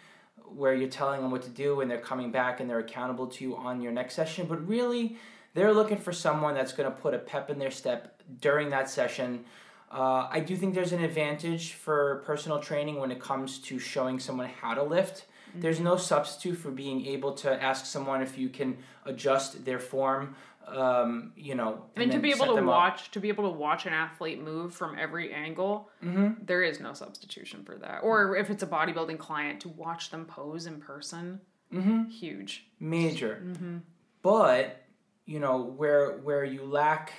where 0.57 0.75
you're 0.75 0.88
telling 0.88 1.23
them 1.23 1.31
what 1.31 1.43
to 1.43 1.50
do 1.50 1.81
and 1.81 1.91
they're 1.91 2.00
coming 2.00 2.31
back 2.31 2.59
and 2.59 2.69
they're 2.69 2.79
accountable 2.79 3.27
to 3.27 3.45
you 3.45 3.57
on 3.57 3.83
your 3.83 3.93
next 3.93 4.15
session 4.15 4.47
but 4.47 4.67
really 4.67 5.17
they're 5.53 5.75
looking 5.75 5.99
for 5.99 6.11
someone 6.11 6.55
that's 6.55 6.73
going 6.73 6.91
to 6.91 6.97
put 6.97 7.12
a 7.12 7.19
pep 7.19 7.50
in 7.50 7.59
their 7.59 7.71
step 7.71 8.23
during 8.41 8.71
that 8.71 8.88
session. 8.88 9.45
Uh, 9.91 10.27
i 10.31 10.41
do 10.41 10.57
think 10.57 10.75
there's 10.75 10.93
an 10.93 11.03
advantage 11.03 11.75
for 11.75 12.23
personal 12.27 12.59
training 12.59 12.99
when 12.99 13.11
it 13.11 13.21
comes 13.21 13.59
to 13.59 13.79
showing 13.79 14.19
someone 14.19 14.49
how 14.61 14.73
to 14.75 14.83
lift 14.83 15.27
there's 15.61 15.81
no 15.81 15.97
substitute 15.97 16.57
for 16.57 16.71
being 16.71 17.05
able 17.07 17.33
to 17.33 17.62
ask 17.62 17.87
someone 17.87 18.23
if 18.23 18.37
you 18.38 18.49
can 18.49 18.77
adjust 19.05 19.65
their 19.65 19.79
form 19.79 20.35
um, 20.67 21.33
you 21.37 21.55
know 21.55 21.85
and, 21.97 22.00
mean, 22.07 22.11
to 22.11 22.19
be 22.19 22.31
able 22.31 22.47
to 22.47 22.55
them 22.55 22.69
up. 22.69 22.75
watch 22.75 23.11
to 23.12 23.21
be 23.21 23.29
able 23.29 23.45
to 23.50 23.57
watch 23.57 23.87
an 23.87 23.93
athlete 23.95 24.41
move 24.43 24.75
from 24.75 24.99
every 24.99 25.33
angle, 25.33 25.88
Mm-hmm. 26.05 26.45
there 26.45 26.62
is 26.62 26.79
no 26.79 26.93
substitution 26.93 27.65
for 27.65 27.77
that. 27.77 28.00
Or 28.03 28.37
if 28.37 28.50
it's 28.50 28.62
a 28.62 28.67
bodybuilding 28.67 29.19
client, 29.19 29.61
to 29.62 29.69
watch 29.71 30.11
them 30.11 30.25
pose 30.27 30.67
in 30.67 30.79
person, 30.81 31.41
Mm-hmm. 31.73 32.05
huge. 32.11 32.67
major 32.81 33.43
Mm-hmm. 33.45 33.77
but 34.23 34.83
you 35.25 35.38
know 35.41 35.59
where 35.62 36.19
where 36.19 36.45
you 36.45 36.65
lack 36.65 37.12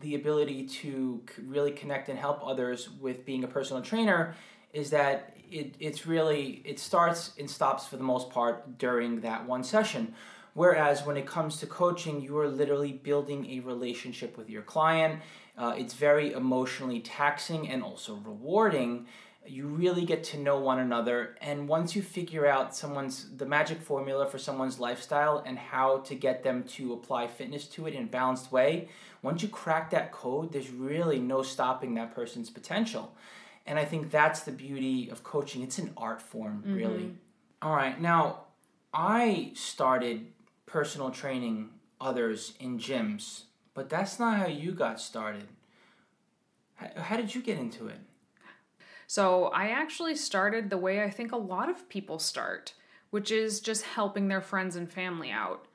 the 0.00 0.14
ability 0.14 0.66
to 0.66 1.22
really 1.46 1.70
connect 1.72 2.08
and 2.08 2.18
help 2.18 2.40
others 2.46 2.88
with 3.00 3.24
being 3.26 3.44
a 3.44 3.48
personal 3.48 3.82
trainer 3.82 4.34
is 4.72 4.90
that 4.90 5.33
it, 5.54 5.74
it's 5.78 6.06
really 6.06 6.60
it 6.64 6.78
starts 6.78 7.32
and 7.38 7.48
stops 7.48 7.86
for 7.86 7.96
the 7.96 8.02
most 8.02 8.28
part 8.28 8.76
during 8.78 9.20
that 9.20 9.46
one 9.46 9.62
session. 9.62 10.14
Whereas 10.54 11.04
when 11.04 11.16
it 11.16 11.26
comes 11.26 11.58
to 11.58 11.66
coaching 11.66 12.20
you 12.20 12.36
are 12.38 12.48
literally 12.48 12.92
building 12.92 13.46
a 13.50 13.60
relationship 13.60 14.36
with 14.36 14.50
your 14.50 14.62
client. 14.62 15.20
Uh, 15.56 15.74
it's 15.78 15.94
very 15.94 16.32
emotionally 16.32 16.98
taxing 17.00 17.68
and 17.68 17.82
also 17.84 18.16
rewarding. 18.16 19.06
You 19.46 19.66
really 19.68 20.04
get 20.04 20.24
to 20.24 20.38
know 20.38 20.58
one 20.58 20.80
another. 20.80 21.36
And 21.40 21.68
once 21.68 21.94
you 21.94 22.02
figure 22.02 22.46
out 22.46 22.74
someone's 22.74 23.28
the 23.36 23.46
magic 23.46 23.80
formula 23.80 24.26
for 24.26 24.38
someone's 24.38 24.80
lifestyle 24.80 25.44
and 25.46 25.56
how 25.56 25.98
to 25.98 26.14
get 26.16 26.42
them 26.42 26.64
to 26.64 26.94
apply 26.94 27.28
fitness 27.28 27.66
to 27.68 27.86
it 27.86 27.94
in 27.94 28.04
a 28.04 28.06
balanced 28.06 28.50
way 28.50 28.88
once 29.22 29.42
you 29.42 29.48
crack 29.48 29.90
that 29.90 30.12
code 30.12 30.52
there's 30.52 30.70
really 30.70 31.18
no 31.18 31.42
stopping 31.42 31.94
that 31.94 32.14
person's 32.14 32.50
potential 32.50 33.10
and 33.66 33.78
i 33.78 33.84
think 33.84 34.10
that's 34.10 34.40
the 34.40 34.52
beauty 34.52 35.08
of 35.10 35.22
coaching. 35.22 35.62
It's 35.62 35.78
an 35.78 35.92
art 35.96 36.20
form 36.20 36.62
mm-hmm. 36.66 36.74
really. 36.74 37.14
All 37.62 37.74
right. 37.74 38.00
Now 38.00 38.40
i 38.92 39.50
started 39.54 40.26
personal 40.66 41.10
training 41.10 41.70
others 42.00 42.54
in 42.60 42.78
gyms 42.78 43.44
but 43.74 43.88
that's 43.88 44.20
not 44.20 44.38
how 44.38 44.46
you 44.46 44.72
got 44.72 45.00
started. 45.00 45.48
How, 46.76 46.88
how 46.96 47.16
did 47.16 47.34
you 47.34 47.42
get 47.42 47.58
into 47.58 47.88
it? 47.88 47.98
So 49.06 49.46
I 49.46 49.66
actually 49.68 50.16
started 50.16 50.70
the 50.70 50.78
way 50.78 51.02
I 51.02 51.10
think 51.10 51.32
a 51.32 51.36
lot 51.36 51.68
of 51.68 51.88
people 51.88 52.18
start, 52.18 52.72
which 53.10 53.30
is 53.30 53.60
just 53.60 53.82
helping 53.82 54.28
their 54.28 54.40
friends 54.40 54.76
and 54.76 54.90
family 54.90 55.30
out. 55.30 55.66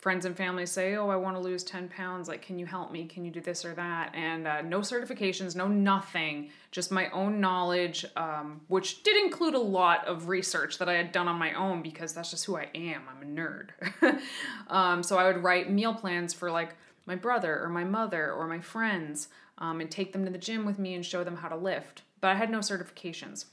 Friends 0.00 0.24
and 0.24 0.34
family 0.34 0.64
say, 0.64 0.96
Oh, 0.96 1.10
I 1.10 1.16
want 1.16 1.36
to 1.36 1.42
lose 1.42 1.62
10 1.62 1.88
pounds. 1.88 2.26
Like, 2.26 2.40
can 2.40 2.58
you 2.58 2.64
help 2.64 2.90
me? 2.90 3.04
Can 3.04 3.22
you 3.22 3.30
do 3.30 3.42
this 3.42 3.66
or 3.66 3.74
that? 3.74 4.14
And 4.14 4.46
uh, 4.46 4.62
no 4.62 4.80
certifications, 4.80 5.54
no 5.54 5.68
nothing, 5.68 6.50
just 6.70 6.90
my 6.90 7.10
own 7.10 7.38
knowledge, 7.38 8.06
um, 8.16 8.62
which 8.68 9.02
did 9.02 9.22
include 9.22 9.54
a 9.54 9.58
lot 9.58 10.06
of 10.06 10.28
research 10.28 10.78
that 10.78 10.88
I 10.88 10.94
had 10.94 11.12
done 11.12 11.28
on 11.28 11.36
my 11.36 11.52
own 11.52 11.82
because 11.82 12.14
that's 12.14 12.30
just 12.30 12.46
who 12.46 12.56
I 12.56 12.68
am. 12.74 13.02
I'm 13.10 13.22
a 13.22 13.30
nerd. 13.30 14.20
um, 14.68 15.02
so 15.02 15.18
I 15.18 15.26
would 15.26 15.42
write 15.42 15.70
meal 15.70 15.92
plans 15.92 16.32
for 16.32 16.50
like 16.50 16.76
my 17.04 17.14
brother 17.14 17.62
or 17.62 17.68
my 17.68 17.84
mother 17.84 18.32
or 18.32 18.46
my 18.46 18.60
friends 18.60 19.28
um, 19.58 19.82
and 19.82 19.90
take 19.90 20.14
them 20.14 20.24
to 20.24 20.30
the 20.30 20.38
gym 20.38 20.64
with 20.64 20.78
me 20.78 20.94
and 20.94 21.04
show 21.04 21.24
them 21.24 21.36
how 21.36 21.48
to 21.48 21.56
lift. 21.56 22.02
But 22.22 22.28
I 22.28 22.34
had 22.36 22.50
no 22.50 22.60
certifications. 22.60 23.44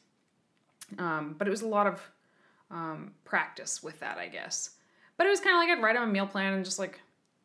Um, 0.97 1.35
but 1.37 1.45
it 1.45 1.51
was 1.51 1.61
a 1.61 1.67
lot 1.67 1.87
of 1.87 2.09
um, 2.71 3.11
practice 3.25 3.83
with 3.83 3.99
that, 3.99 4.17
I 4.17 4.27
guess. 4.27 4.71
But 5.17 5.25
it 5.25 5.29
was 5.29 5.39
kind 5.39 5.55
of 5.55 5.59
like 5.59 5.69
I'd 5.75 5.83
write 5.83 5.95
them 5.95 6.07
a 6.07 6.11
meal 6.11 6.27
plan 6.27 6.53
and 6.53 6.63
just 6.63 6.79
like 6.79 6.99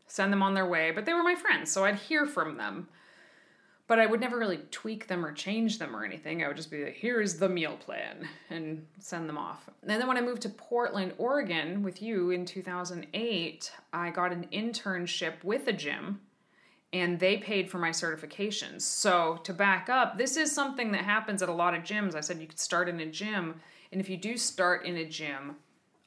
send 0.06 0.32
them 0.32 0.42
on 0.42 0.54
their 0.54 0.66
way. 0.66 0.90
But 0.90 1.06
they 1.06 1.14
were 1.14 1.22
my 1.22 1.34
friends, 1.34 1.72
so 1.72 1.84
I'd 1.84 1.96
hear 1.96 2.26
from 2.26 2.56
them. 2.56 2.88
But 3.88 3.98
I 3.98 4.06
would 4.06 4.20
never 4.20 4.38
really 4.38 4.60
tweak 4.70 5.08
them 5.08 5.24
or 5.24 5.32
change 5.32 5.78
them 5.78 5.94
or 5.94 6.04
anything. 6.04 6.42
I 6.42 6.48
would 6.48 6.56
just 6.56 6.70
be 6.70 6.84
like, 6.84 6.94
here's 6.94 7.34
the 7.34 7.48
meal 7.48 7.76
plan 7.76 8.28
and 8.48 8.86
send 8.98 9.28
them 9.28 9.36
off. 9.36 9.68
And 9.82 9.90
then 9.90 10.06
when 10.06 10.16
I 10.16 10.22
moved 10.22 10.42
to 10.42 10.48
Portland, 10.48 11.12
Oregon 11.18 11.82
with 11.82 12.00
you 12.00 12.30
in 12.30 12.46
2008, 12.46 13.72
I 13.92 14.10
got 14.10 14.32
an 14.32 14.46
internship 14.52 15.42
with 15.42 15.66
a 15.66 15.72
gym 15.72 16.20
and 16.92 17.18
they 17.18 17.38
paid 17.38 17.70
for 17.70 17.78
my 17.78 17.90
certifications. 17.90 18.82
So, 18.82 19.40
to 19.44 19.52
back 19.52 19.88
up, 19.88 20.18
this 20.18 20.36
is 20.36 20.52
something 20.52 20.92
that 20.92 21.04
happens 21.04 21.42
at 21.42 21.48
a 21.48 21.52
lot 21.52 21.74
of 21.74 21.82
gyms. 21.82 22.14
I 22.14 22.20
said 22.20 22.38
you 22.38 22.46
could 22.46 22.60
start 22.60 22.88
in 22.88 23.00
a 23.00 23.06
gym, 23.06 23.60
and 23.90 24.00
if 24.00 24.10
you 24.10 24.16
do 24.16 24.36
start 24.36 24.84
in 24.84 24.96
a 24.96 25.04
gym, 25.04 25.56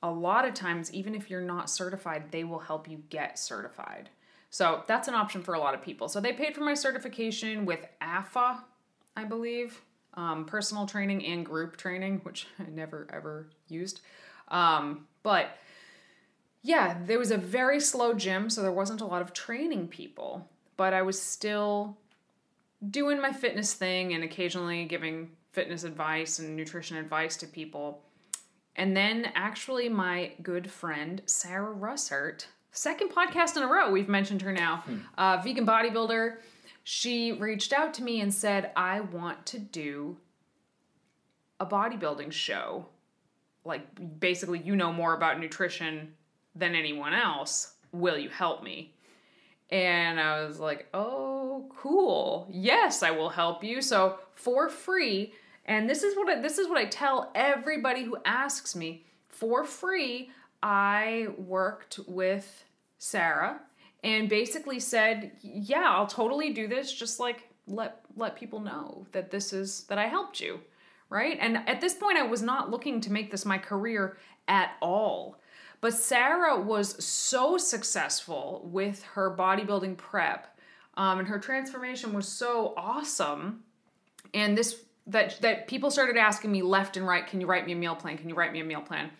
a 0.05 0.11
lot 0.11 0.45
of 0.45 0.53
times, 0.53 0.93
even 0.93 1.15
if 1.15 1.29
you're 1.29 1.41
not 1.41 1.69
certified, 1.69 2.31
they 2.31 2.43
will 2.43 2.59
help 2.59 2.87
you 2.87 3.01
get 3.09 3.39
certified. 3.39 4.09
So, 4.51 4.83
that's 4.87 5.07
an 5.07 5.15
option 5.15 5.41
for 5.41 5.55
a 5.55 5.59
lot 5.59 5.73
of 5.73 5.81
people. 5.81 6.07
So, 6.07 6.21
they 6.21 6.31
paid 6.31 6.53
for 6.53 6.61
my 6.61 6.75
certification 6.75 7.65
with 7.65 7.85
AFA, 8.01 8.63
I 9.17 9.23
believe, 9.23 9.81
um, 10.13 10.45
personal 10.45 10.85
training 10.85 11.25
and 11.25 11.43
group 11.43 11.75
training, 11.75 12.19
which 12.23 12.47
I 12.59 12.69
never 12.69 13.07
ever 13.11 13.49
used. 13.67 14.01
Um, 14.49 15.07
but 15.23 15.57
yeah, 16.61 16.97
there 17.05 17.19
was 17.19 17.31
a 17.31 17.37
very 17.37 17.79
slow 17.79 18.13
gym, 18.13 18.49
so 18.49 18.61
there 18.61 18.71
wasn't 18.71 19.01
a 19.01 19.05
lot 19.05 19.23
of 19.23 19.33
training 19.33 19.87
people, 19.87 20.47
but 20.77 20.93
I 20.93 21.01
was 21.01 21.19
still 21.19 21.97
doing 22.91 23.19
my 23.19 23.31
fitness 23.31 23.73
thing 23.73 24.13
and 24.13 24.23
occasionally 24.23 24.85
giving 24.85 25.31
fitness 25.51 25.83
advice 25.83 26.37
and 26.37 26.55
nutrition 26.55 26.97
advice 26.97 27.37
to 27.37 27.47
people. 27.47 28.04
And 28.75 28.95
then 28.95 29.31
actually, 29.35 29.87
my 29.89 30.31
good 30.43 30.69
friend 30.69 31.21
Sarah 31.25 31.73
Russert, 31.73 32.45
second 32.71 33.11
podcast 33.11 33.55
in 33.55 33.63
a 33.63 33.67
row, 33.67 33.89
we've 33.89 34.09
mentioned 34.09 34.41
her 34.41 34.51
now, 34.51 34.83
uh, 35.17 35.41
vegan 35.43 35.65
bodybuilder, 35.65 36.37
she 36.83 37.31
reached 37.31 37.73
out 37.73 37.93
to 37.95 38.03
me 38.03 38.21
and 38.21 38.33
said, 38.33 38.71
I 38.75 38.99
want 38.99 39.45
to 39.47 39.59
do 39.59 40.17
a 41.59 41.65
bodybuilding 41.65 42.31
show. 42.31 42.87
Like, 43.63 44.19
basically, 44.19 44.59
you 44.59 44.75
know 44.75 44.93
more 44.93 45.15
about 45.15 45.39
nutrition 45.39 46.13
than 46.53 46.75
anyone 46.75 47.13
else. 47.13 47.73
Will 47.91 48.17
you 48.17 48.29
help 48.29 48.61
me? 48.61 48.93
And 49.71 50.19
I 50.19 50.45
was 50.45 50.59
like, 50.59 50.87
oh, 50.93 51.71
cool. 51.75 52.47
Yes, 52.51 53.01
I 53.01 53.11
will 53.11 53.29
help 53.29 53.63
you. 53.63 53.81
So 53.81 54.19
for 54.35 54.69
free. 54.69 55.33
And 55.65 55.89
this 55.89 56.03
is 56.03 56.15
what 56.15 56.29
I, 56.29 56.41
this 56.41 56.57
is 56.57 56.67
what 56.67 56.77
I 56.77 56.85
tell 56.85 57.31
everybody 57.35 58.03
who 58.03 58.17
asks 58.25 58.75
me 58.75 59.05
for 59.27 59.63
free. 59.63 60.29
I 60.61 61.27
worked 61.37 61.99
with 62.07 62.63
Sarah 62.97 63.59
and 64.03 64.29
basically 64.29 64.79
said, 64.79 65.31
yeah, 65.41 65.89
I'll 65.89 66.07
totally 66.07 66.53
do 66.53 66.67
this. 66.67 66.93
Just 66.93 67.19
like 67.19 67.49
let 67.67 68.01
let 68.15 68.35
people 68.35 68.59
know 68.59 69.07
that 69.11 69.31
this 69.31 69.51
is 69.53 69.83
that 69.85 69.97
I 69.97 70.05
helped 70.05 70.39
you, 70.39 70.59
right? 71.09 71.37
And 71.41 71.57
at 71.67 71.81
this 71.81 71.95
point, 71.95 72.17
I 72.17 72.23
was 72.23 72.41
not 72.41 72.69
looking 72.69 73.01
to 73.01 73.11
make 73.11 73.31
this 73.31 73.45
my 73.45 73.57
career 73.57 74.17
at 74.47 74.73
all. 74.81 75.39
But 75.81 75.93
Sarah 75.93 76.59
was 76.59 77.03
so 77.03 77.57
successful 77.57 78.67
with 78.71 79.03
her 79.03 79.35
bodybuilding 79.35 79.97
prep, 79.97 80.57
um, 80.95 81.19
and 81.19 81.27
her 81.27 81.39
transformation 81.39 82.13
was 82.13 82.27
so 82.27 82.73
awesome. 82.77 83.63
And 84.33 84.57
this 84.57 84.81
that 85.07 85.39
that 85.41 85.67
people 85.67 85.91
started 85.91 86.17
asking 86.17 86.51
me 86.51 86.61
left 86.61 86.97
and 86.97 87.07
right, 87.07 87.25
"Can 87.25 87.41
you 87.41 87.47
write 87.47 87.65
me 87.65 87.73
a 87.73 87.75
meal 87.75 87.95
plan? 87.95 88.17
Can 88.17 88.29
you 88.29 88.35
write 88.35 88.51
me 88.51 88.59
a 88.59 88.65
meal 88.65 88.81
plan?" 88.81 89.11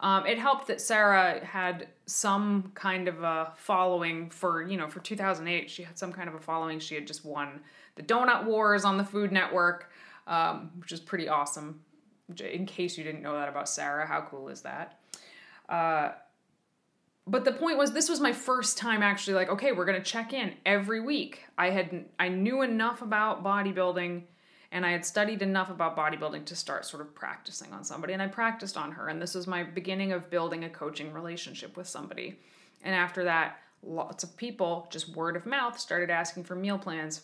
Um, 0.00 0.26
it 0.26 0.38
helped 0.38 0.68
that 0.68 0.80
Sarah 0.80 1.44
had 1.44 1.88
some 2.06 2.70
kind 2.74 3.08
of 3.08 3.22
a 3.22 3.52
following 3.56 4.30
for, 4.30 4.62
you 4.62 4.76
know, 4.76 4.86
for 4.88 5.00
2008. 5.00 5.68
She 5.68 5.82
had 5.82 5.98
some 5.98 6.12
kind 6.12 6.28
of 6.28 6.36
a 6.36 6.38
following. 6.38 6.78
She 6.78 6.94
had 6.94 7.06
just 7.06 7.24
won 7.24 7.60
the 7.96 8.02
Donut 8.02 8.44
Wars 8.44 8.84
on 8.84 8.96
the 8.96 9.04
Food 9.04 9.32
Network, 9.32 9.90
um, 10.28 10.70
which 10.78 10.92
is 10.92 11.00
pretty 11.00 11.28
awesome. 11.28 11.80
In 12.38 12.66
case 12.66 12.96
you 12.96 13.02
didn't 13.02 13.22
know 13.22 13.32
that 13.32 13.48
about 13.48 13.68
Sarah, 13.68 14.06
how 14.06 14.20
cool 14.20 14.48
is 14.48 14.60
that? 14.62 15.00
Uh, 15.68 16.10
but 17.26 17.44
the 17.44 17.52
point 17.52 17.76
was 17.76 17.92
this 17.92 18.08
was 18.08 18.20
my 18.20 18.32
first 18.32 18.78
time 18.78 19.02
actually 19.02 19.34
like 19.34 19.50
okay 19.50 19.72
we're 19.72 19.84
going 19.84 20.02
to 20.02 20.10
check 20.10 20.32
in 20.32 20.54
every 20.64 20.98
week 20.98 21.44
i 21.58 21.68
had 21.68 22.06
i 22.18 22.26
knew 22.26 22.62
enough 22.62 23.02
about 23.02 23.44
bodybuilding 23.44 24.22
and 24.72 24.84
i 24.84 24.90
had 24.90 25.04
studied 25.04 25.42
enough 25.42 25.70
about 25.70 25.96
bodybuilding 25.96 26.44
to 26.44 26.56
start 26.56 26.84
sort 26.84 27.02
of 27.02 27.14
practicing 27.14 27.72
on 27.72 27.84
somebody. 27.84 28.12
And 28.12 28.22
i 28.22 28.26
practiced 28.26 28.76
on 28.76 28.92
her. 28.92 29.08
And 29.08 29.20
this 29.20 29.34
was 29.34 29.46
my 29.46 29.62
beginning 29.62 30.12
of 30.12 30.30
building 30.30 30.64
a 30.64 30.70
coaching 30.70 31.12
relationship 31.12 31.76
with 31.76 31.88
somebody. 31.88 32.38
And 32.82 32.94
after 32.94 33.24
that 33.24 33.58
lots 33.82 34.24
of 34.24 34.36
people 34.36 34.88
just 34.90 35.08
word 35.10 35.36
of 35.36 35.46
mouth 35.46 35.78
started 35.78 36.10
asking 36.10 36.44
for 36.44 36.54
meal 36.54 36.78
plans. 36.78 37.22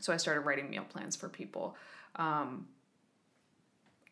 So 0.00 0.12
i 0.12 0.16
started 0.16 0.42
writing 0.42 0.70
meal 0.70 0.84
plans 0.88 1.16
for 1.16 1.28
people. 1.28 1.76
Um, 2.16 2.66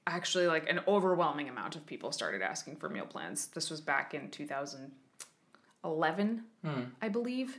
actually 0.07 0.47
like 0.47 0.71
an 0.71 0.81
overwhelming 0.87 1.49
amount 1.49 1.75
of 1.77 1.85
people 1.85 2.13
started 2.13 2.43
asking 2.43 2.77
for 2.77 2.89
meal 2.89 3.07
plans. 3.07 3.49
This 3.49 3.71
was 3.71 3.81
back 3.81 4.15
in 4.15 4.31
2011, 4.31 6.45
mm. 6.65 6.87
I 7.03 7.09
believe. 7.09 7.59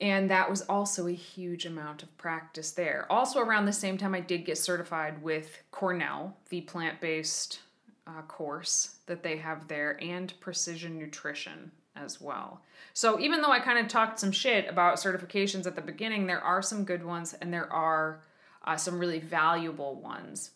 And 0.00 0.30
that 0.30 0.50
was 0.50 0.62
also 0.62 1.06
a 1.06 1.12
huge 1.12 1.64
amount 1.64 2.02
of 2.02 2.16
practice 2.18 2.72
there. 2.72 3.06
Also, 3.10 3.40
around 3.40 3.64
the 3.64 3.72
same 3.72 3.96
time, 3.96 4.14
I 4.14 4.20
did 4.20 4.44
get 4.44 4.58
certified 4.58 5.22
with 5.22 5.62
Cornell, 5.70 6.36
the 6.50 6.60
plant 6.62 7.00
based 7.00 7.60
uh, 8.06 8.22
course 8.22 8.96
that 9.06 9.22
they 9.22 9.38
have 9.38 9.68
there, 9.68 9.98
and 10.02 10.38
precision 10.40 10.98
nutrition 10.98 11.70
as 11.96 12.20
well. 12.20 12.60
So, 12.92 13.18
even 13.18 13.40
though 13.40 13.50
I 13.50 13.60
kind 13.60 13.78
of 13.78 13.88
talked 13.88 14.20
some 14.20 14.32
shit 14.32 14.68
about 14.68 14.96
certifications 14.96 15.66
at 15.66 15.76
the 15.76 15.82
beginning, 15.82 16.26
there 16.26 16.42
are 16.42 16.62
some 16.62 16.84
good 16.84 17.04
ones 17.04 17.34
and 17.40 17.52
there 17.52 17.72
are 17.72 18.20
uh, 18.64 18.76
some 18.76 18.98
really 18.98 19.20
valuable 19.20 19.94
ones. 19.96 20.50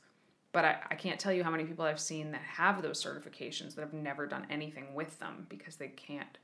But 0.52 0.64
I, 0.64 0.76
I 0.90 0.94
can't 0.97 1.20
tell 1.20 1.32
you 1.32 1.44
how 1.44 1.50
many 1.50 1.64
people 1.64 1.85
I've 1.85 2.00
seen 2.00 2.32
that 2.32 2.42
have 2.42 2.82
those 2.82 3.02
certifications 3.02 3.75
that 3.75 3.82
have 3.82 3.92
never 3.92 4.26
done 4.26 4.47
anything 4.50 4.94
with 4.94 5.18
them 5.18 5.47
because 5.49 5.76
they 5.76 5.88
can't 5.88 6.38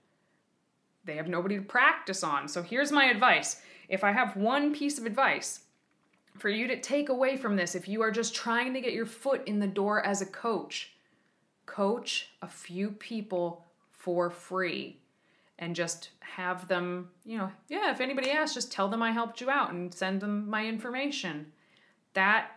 they 1.07 1.17
have 1.17 1.29
nobody 1.29 1.57
to 1.57 1.63
practice 1.63 2.23
on. 2.23 2.49
So 2.49 2.63
here's 2.63 2.93
my 2.93 3.07
advice. 3.07 3.63
If 3.89 4.05
I 4.05 4.13
have 4.13 4.37
one 4.37 4.75
piece 4.75 4.99
of 4.99 5.07
advice 5.07 5.61
for 6.37 6.49
you 6.49 6.67
to 6.69 6.81
take 6.81 7.09
away 7.09 7.37
from 7.37 7.57
this, 7.57 7.75
if 7.75 7.89
you 7.89 8.03
are 8.03 8.11
just 8.11 8.35
trying 8.35 8.75
to 8.75 8.81
get 8.81 8.93
your 8.93 9.07
foot 9.07 9.47
in 9.47 9.61
the 9.61 9.67
door 9.67 10.05
as 10.05 10.21
a 10.21 10.27
coach, 10.27 10.93
coach 11.65 12.31
a 12.43 12.49
few 12.49 12.91
people 12.91 13.65
for 13.91 14.29
free 14.29 15.01
and 15.59 15.75
just 15.75 16.11
have 16.21 16.69
them, 16.69 17.09
you 17.25 17.39
know, 17.39 17.51
yeah, 17.69 17.91
if 17.91 18.01
anybody 18.01 18.31
asks, 18.31 18.55
just 18.55 18.71
tell 18.71 18.89
them 18.89 19.03
I 19.03 19.13
helped 19.13 19.41
you 19.41 19.49
out 19.49 19.73
and 19.73 19.95
send 19.95 20.21
them 20.21 20.51
my 20.51 20.67
information. 20.67 21.53
That 22.13 22.51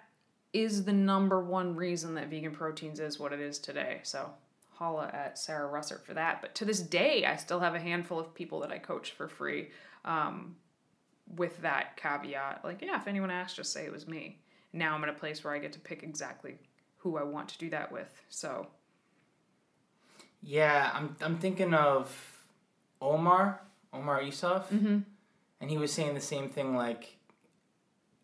is 0.51 0.83
the 0.83 0.93
number 0.93 1.39
one 1.39 1.75
reason 1.75 2.15
that 2.15 2.29
vegan 2.29 2.51
proteins 2.51 2.99
is 2.99 3.19
what 3.19 3.31
it 3.31 3.39
is 3.39 3.59
today. 3.59 3.99
So 4.03 4.31
holla 4.79 5.09
at 5.13 5.37
Sarah 5.37 5.69
Russert 5.69 6.05
for 6.05 6.13
that. 6.13 6.41
But 6.41 6.55
to 6.55 6.65
this 6.65 6.79
day, 6.79 7.25
I 7.25 7.35
still 7.35 7.59
have 7.59 7.75
a 7.75 7.79
handful 7.79 8.17
of 8.17 8.33
people 8.33 8.61
that 8.61 8.71
I 8.71 8.77
coach 8.77 9.11
for 9.11 9.27
free 9.27 9.71
um, 10.05 10.55
with 11.35 11.61
that 11.61 11.97
caveat. 11.97 12.61
Like, 12.63 12.81
yeah, 12.81 12.95
if 12.95 13.07
anyone 13.07 13.29
asks, 13.29 13.57
just 13.57 13.73
say 13.73 13.83
it 13.85 13.91
was 13.91 14.07
me. 14.07 14.39
Now 14.71 14.95
I'm 14.95 15.03
at 15.03 15.09
a 15.09 15.13
place 15.13 15.43
where 15.43 15.53
I 15.53 15.59
get 15.59 15.73
to 15.73 15.79
pick 15.79 16.01
exactly 16.01 16.55
who 16.97 17.17
I 17.17 17.23
want 17.23 17.49
to 17.49 17.57
do 17.57 17.69
that 17.71 17.91
with. 17.91 18.21
So. 18.29 18.67
Yeah, 20.41 20.89
I'm, 20.93 21.17
I'm 21.21 21.37
thinking 21.37 21.73
of 21.73 22.45
Omar, 23.01 23.61
Omar 23.91 24.21
Isuf. 24.21 24.67
Mm-hmm. 24.67 24.99
And 25.59 25.69
he 25.69 25.77
was 25.77 25.91
saying 25.91 26.13
the 26.13 26.21
same 26.21 26.47
thing 26.47 26.73
like, 26.73 27.17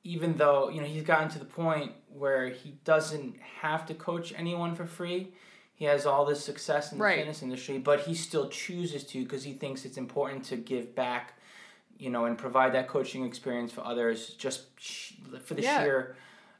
even 0.05 0.37
though, 0.37 0.69
you 0.69 0.79
know, 0.79 0.87
he's 0.87 1.03
gotten 1.03 1.27
to 1.29 1.39
the 1.39 1.45
point 1.45 1.91
where 2.07 2.47
he 2.47 2.77
doesn't 2.85 3.35
have 3.61 3.85
to 3.87 3.93
coach 3.93 4.33
anyone 4.37 4.73
for 4.73 4.85
free 4.85 5.33
he 5.75 5.85
has 5.85 6.05
all 6.05 6.25
this 6.25 6.43
success 6.43 6.93
in 6.93 6.97
the 6.97 7.03
right. 7.03 7.17
fitness 7.17 7.43
industry, 7.43 7.77
but 7.77 7.99
he 8.01 8.15
still 8.15 8.47
chooses 8.47 9.03
to 9.07 9.23
because 9.23 9.43
he 9.43 9.53
thinks 9.53 9.83
it's 9.83 9.97
important 9.97 10.45
to 10.45 10.55
give 10.55 10.95
back, 10.95 11.33
you 11.99 12.09
know, 12.09 12.25
and 12.25 12.37
provide 12.37 12.73
that 12.73 12.87
coaching 12.87 13.25
experience 13.25 13.73
for 13.73 13.85
others, 13.85 14.29
just 14.29 14.67
for 15.43 15.53
the 15.53 15.61
yeah. 15.61 15.83
sheer, 15.83 16.15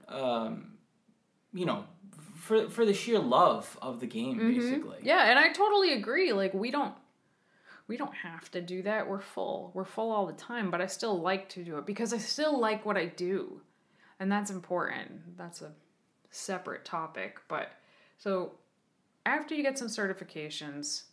um, 0.09 0.73
you 1.53 1.65
know, 1.65 1.85
for 2.35 2.69
for 2.69 2.85
the 2.85 2.93
sheer 2.93 3.17
love 3.17 3.77
of 3.81 4.01
the 4.01 4.05
game, 4.05 4.37
mm-hmm. 4.37 4.59
basically. 4.59 4.97
Yeah, 5.01 5.29
and 5.29 5.39
I 5.39 5.53
totally 5.53 5.93
agree. 5.93 6.33
Like 6.33 6.53
we 6.53 6.69
don't. 6.69 6.93
We 7.87 7.97
don't 7.97 8.15
have 8.15 8.49
to 8.51 8.61
do 8.61 8.81
that. 8.81 9.07
We're 9.07 9.21
full. 9.21 9.69
We're 9.75 9.85
full 9.85 10.11
all 10.11 10.25
the 10.25 10.33
time, 10.33 10.71
but 10.71 10.81
I 10.81 10.87
still 10.87 11.21
like 11.21 11.49
to 11.49 11.63
do 11.63 11.77
it 11.77 11.85
because 11.85 12.13
I 12.13 12.17
still 12.17 12.59
like 12.59 12.83
what 12.83 12.97
I 12.97 13.05
do. 13.05 13.61
And 14.19 14.31
that's 14.31 14.49
important. 14.49 15.37
That's 15.37 15.61
a 15.61 15.71
separate 16.31 16.83
topic, 16.83 17.37
but 17.47 17.73
so 18.17 18.53
after 19.25 19.55
you 19.55 19.63
get 19.63 19.77
some 19.77 19.87
certifications, 19.87 21.03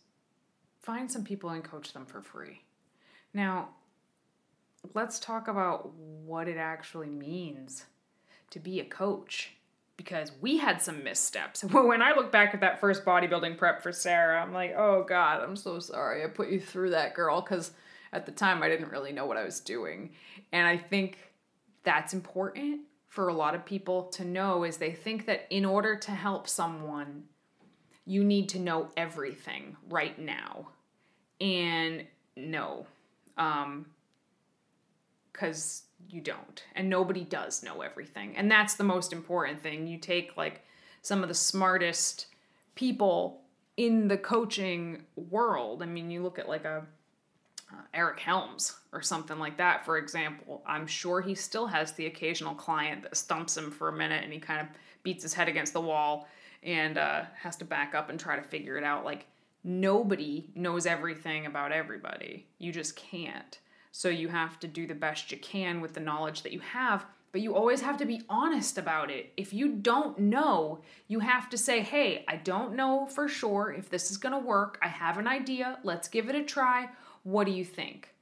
find 0.81 1.11
some 1.11 1.23
people 1.23 1.49
and 1.49 1.63
coach 1.63 1.93
them 1.93 2.05
for 2.05 2.21
free. 2.21 2.61
Now, 3.33 3.69
let's 4.93 5.19
talk 5.19 5.47
about 5.47 5.93
what 5.95 6.47
it 6.47 6.57
actually 6.57 7.09
means 7.09 7.85
to 8.51 8.59
be 8.59 8.79
a 8.79 8.85
coach 8.85 9.55
because 9.97 10.31
we 10.41 10.57
had 10.57 10.81
some 10.81 11.03
missteps. 11.03 11.63
When 11.71 12.01
I 12.01 12.15
look 12.15 12.31
back 12.31 12.53
at 12.53 12.61
that 12.61 12.79
first 12.79 13.05
bodybuilding 13.05 13.57
prep 13.57 13.81
for 13.81 13.91
Sarah, 13.91 14.41
I'm 14.41 14.53
like, 14.53 14.75
oh 14.75 15.03
God, 15.07 15.41
I'm 15.41 15.55
so 15.55 15.79
sorry 15.79 16.23
I 16.23 16.27
put 16.27 16.49
you 16.49 16.59
through 16.59 16.91
that, 16.91 17.13
girl, 17.13 17.41
because 17.41 17.71
at 18.11 18.25
the 18.25 18.31
time 18.31 18.61
I 18.61 18.69
didn't 18.69 18.91
really 18.91 19.11
know 19.11 19.25
what 19.25 19.37
I 19.37 19.43
was 19.43 19.59
doing. 19.59 20.11
And 20.51 20.67
I 20.67 20.77
think 20.77 21.17
that's 21.83 22.13
important 22.13 22.81
for 23.07 23.27
a 23.27 23.33
lot 23.33 23.55
of 23.55 23.65
people 23.65 24.03
to 24.03 24.25
know 24.25 24.63
is 24.63 24.77
they 24.77 24.91
think 24.91 25.25
that 25.27 25.45
in 25.49 25.65
order 25.65 25.95
to 25.95 26.11
help 26.11 26.47
someone 26.47 27.23
you 28.05 28.23
need 28.23 28.49
to 28.49 28.59
know 28.59 28.89
everything 28.97 29.77
right 29.89 30.17
now. 30.19 30.69
And 31.39 32.05
no, 32.35 32.85
um, 33.37 33.85
because 35.31 35.83
you 36.09 36.21
don't. 36.21 36.63
And 36.75 36.89
nobody 36.89 37.23
does 37.23 37.63
know 37.63 37.81
everything. 37.81 38.35
And 38.37 38.49
that's 38.49 38.75
the 38.75 38.83
most 38.83 39.13
important 39.13 39.61
thing. 39.61 39.87
You 39.87 39.97
take 39.97 40.37
like 40.37 40.61
some 41.01 41.23
of 41.23 41.29
the 41.29 41.35
smartest 41.35 42.27
people 42.75 43.41
in 43.77 44.07
the 44.07 44.17
coaching 44.17 45.03
world. 45.15 45.81
I 45.81 45.85
mean, 45.85 46.11
you 46.11 46.21
look 46.21 46.37
at 46.39 46.47
like 46.47 46.65
a 46.65 46.85
uh, 47.71 47.81
Eric 47.93 48.19
Helms 48.19 48.75
or 48.91 49.01
something 49.01 49.39
like 49.39 49.57
that, 49.57 49.83
for 49.85 49.97
example. 49.97 50.61
I'm 50.65 50.85
sure 50.85 51.21
he 51.21 51.33
still 51.33 51.67
has 51.67 51.93
the 51.93 52.05
occasional 52.05 52.53
client 52.53 53.03
that 53.03 53.17
stumps 53.17 53.57
him 53.57 53.71
for 53.71 53.89
a 53.89 53.93
minute 53.93 54.23
and 54.23 54.31
he 54.31 54.39
kind 54.39 54.61
of 54.61 54.67
beats 55.01 55.23
his 55.23 55.33
head 55.33 55.49
against 55.49 55.73
the 55.73 55.81
wall 55.81 56.27
and 56.65 56.97
uh, 56.97 57.23
has 57.41 57.55
to 57.57 57.65
back 57.65 57.95
up 57.95 58.09
and 58.09 58.19
try 58.19 58.35
to 58.35 58.43
figure 58.43 58.77
it 58.77 58.83
out. 58.83 59.05
Like, 59.05 59.27
nobody 59.63 60.49
knows 60.55 60.85
everything 60.85 61.45
about 61.45 61.71
everybody. 61.71 62.47
You 62.57 62.71
just 62.71 62.95
can't. 62.95 63.59
So, 63.91 64.09
you 64.09 64.29
have 64.29 64.59
to 64.61 64.67
do 64.67 64.87
the 64.87 64.95
best 64.95 65.31
you 65.31 65.37
can 65.37 65.81
with 65.81 65.93
the 65.93 65.99
knowledge 65.99 66.43
that 66.43 66.53
you 66.53 66.59
have, 66.59 67.05
but 67.31 67.41
you 67.41 67.55
always 67.55 67.81
have 67.81 67.97
to 67.97 68.05
be 68.05 68.21
honest 68.29 68.77
about 68.77 69.09
it. 69.09 69.33
If 69.37 69.53
you 69.53 69.73
don't 69.73 70.17
know, 70.19 70.81
you 71.07 71.19
have 71.19 71.49
to 71.49 71.57
say, 71.57 71.81
hey, 71.81 72.23
I 72.27 72.35
don't 72.35 72.75
know 72.75 73.07
for 73.07 73.27
sure 73.27 73.73
if 73.77 73.89
this 73.89 74.11
is 74.11 74.17
gonna 74.17 74.39
work. 74.39 74.77
I 74.81 74.87
have 74.87 75.17
an 75.17 75.27
idea. 75.27 75.79
Let's 75.83 76.07
give 76.07 76.29
it 76.29 76.35
a 76.35 76.43
try. 76.43 76.89
What 77.23 77.45
do 77.45 77.51
you 77.51 77.65
think? 77.65 78.12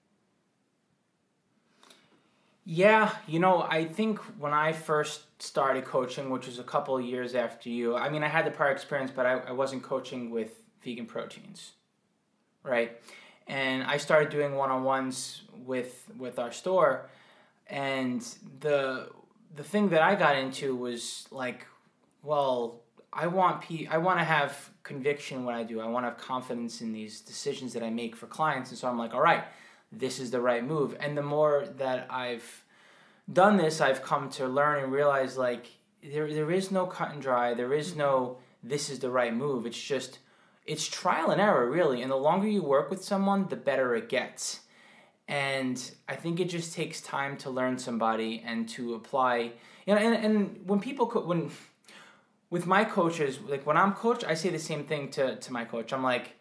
Yeah, 2.74 3.12
you 3.28 3.40
know, 3.40 3.64
I 3.64 3.84
think 3.84 4.20
when 4.40 4.54
I 4.54 4.72
first 4.72 5.44
started 5.44 5.84
coaching, 5.84 6.30
which 6.30 6.46
was 6.48 6.58
a 6.58 6.64
couple 6.64 6.96
of 6.96 7.04
years 7.04 7.36
after 7.36 7.68
you, 7.68 7.98
I 7.98 8.08
mean, 8.08 8.24
I 8.24 8.30
had 8.30 8.46
the 8.46 8.52
prior 8.52 8.72
experience, 8.72 9.12
but 9.14 9.26
I, 9.26 9.40
I 9.40 9.52
wasn't 9.52 9.84
coaching 9.84 10.32
with 10.32 10.64
vegan 10.82 11.06
proteins, 11.06 11.74
right? 12.64 12.98
And 13.46 13.84
I 13.84 13.98
started 13.98 14.30
doing 14.30 14.56
one 14.56 14.72
on 14.72 14.86
ones 14.86 15.42
with 15.66 16.10
with 16.18 16.40
our 16.40 16.54
store, 16.54 17.10
and 17.68 18.26
the 18.62 19.10
the 19.54 19.64
thing 19.64 19.90
that 19.90 20.02
I 20.02 20.16
got 20.16 20.38
into 20.38 20.74
was 20.74 21.28
like, 21.30 21.68
well, 22.24 22.84
I 23.12 23.28
want 23.28 23.64
p 23.64 23.86
I 23.88 23.98
want 23.98 24.20
to 24.20 24.24
have 24.24 24.70
conviction 24.84 25.44
when 25.44 25.56
I 25.56 25.64
do. 25.64 25.82
I 25.82 25.88
want 25.88 26.06
to 26.06 26.12
have 26.12 26.18
confidence 26.18 26.80
in 26.80 26.94
these 26.94 27.20
decisions 27.20 27.74
that 27.74 27.84
I 27.84 27.90
make 27.90 28.16
for 28.16 28.28
clients, 28.28 28.70
and 28.70 28.80
so 28.80 28.88
I'm 28.88 28.98
like, 28.98 29.14
all 29.14 29.20
right 29.20 29.44
this 29.91 30.19
is 30.19 30.32
the 30.32 30.41
right 30.41 30.63
move. 30.63 30.95
And 30.99 31.17
the 31.17 31.21
more 31.21 31.65
that 31.77 32.08
I've 32.10 32.63
done 33.32 33.58
this, 33.58 33.82
I've 33.82 34.01
come 34.01 34.30
to 34.32 34.47
learn 34.47 34.84
and 34.84 34.91
realize 34.91 35.38
like 35.38 35.67
there 36.04 36.32
there 36.34 36.51
is 36.51 36.71
no 36.71 36.86
cut 36.86 37.12
and 37.12 37.21
dry. 37.21 37.54
There 37.54 37.73
is 37.73 37.95
no 37.95 38.38
this 38.63 38.89
is 38.89 38.99
the 38.99 39.10
right 39.10 39.34
move. 39.34 39.65
It's 39.65 39.82
just 39.82 40.19
it's 40.65 40.88
trial 40.88 41.32
and 41.32 41.41
error 41.41 41.69
really. 41.69 42.01
And 42.01 42.12
the 42.12 42.15
longer 42.15 42.47
you 42.47 42.63
work 42.63 42.89
with 42.89 43.04
someone, 43.04 43.47
the 43.47 43.56
better 43.56 43.95
it 43.95 44.10
gets. 44.10 44.62
And 45.27 45.91
I 46.10 46.15
think 46.15 46.39
it 46.39 46.49
just 46.49 46.73
takes 46.73 47.01
time 47.01 47.38
to 47.38 47.49
learn 47.49 47.77
somebody 47.77 48.43
and 48.45 48.67
to 48.69 48.95
apply. 48.95 49.54
You 49.86 49.95
know, 49.95 49.97
and, 49.97 50.25
and 50.25 50.67
when 50.67 50.80
people 50.80 51.08
when 51.08 51.51
with 52.49 52.65
my 52.67 52.84
coaches, 52.84 53.39
like 53.47 53.65
when 53.65 53.77
I'm 53.77 53.93
coach, 53.93 54.23
I 54.23 54.34
say 54.34 54.49
the 54.49 54.60
same 54.60 54.84
thing 54.84 55.10
to, 55.12 55.38
to 55.38 55.54
my 55.54 55.63
coach. 55.63 55.93
I'm 55.93 56.04
like, 56.04 56.34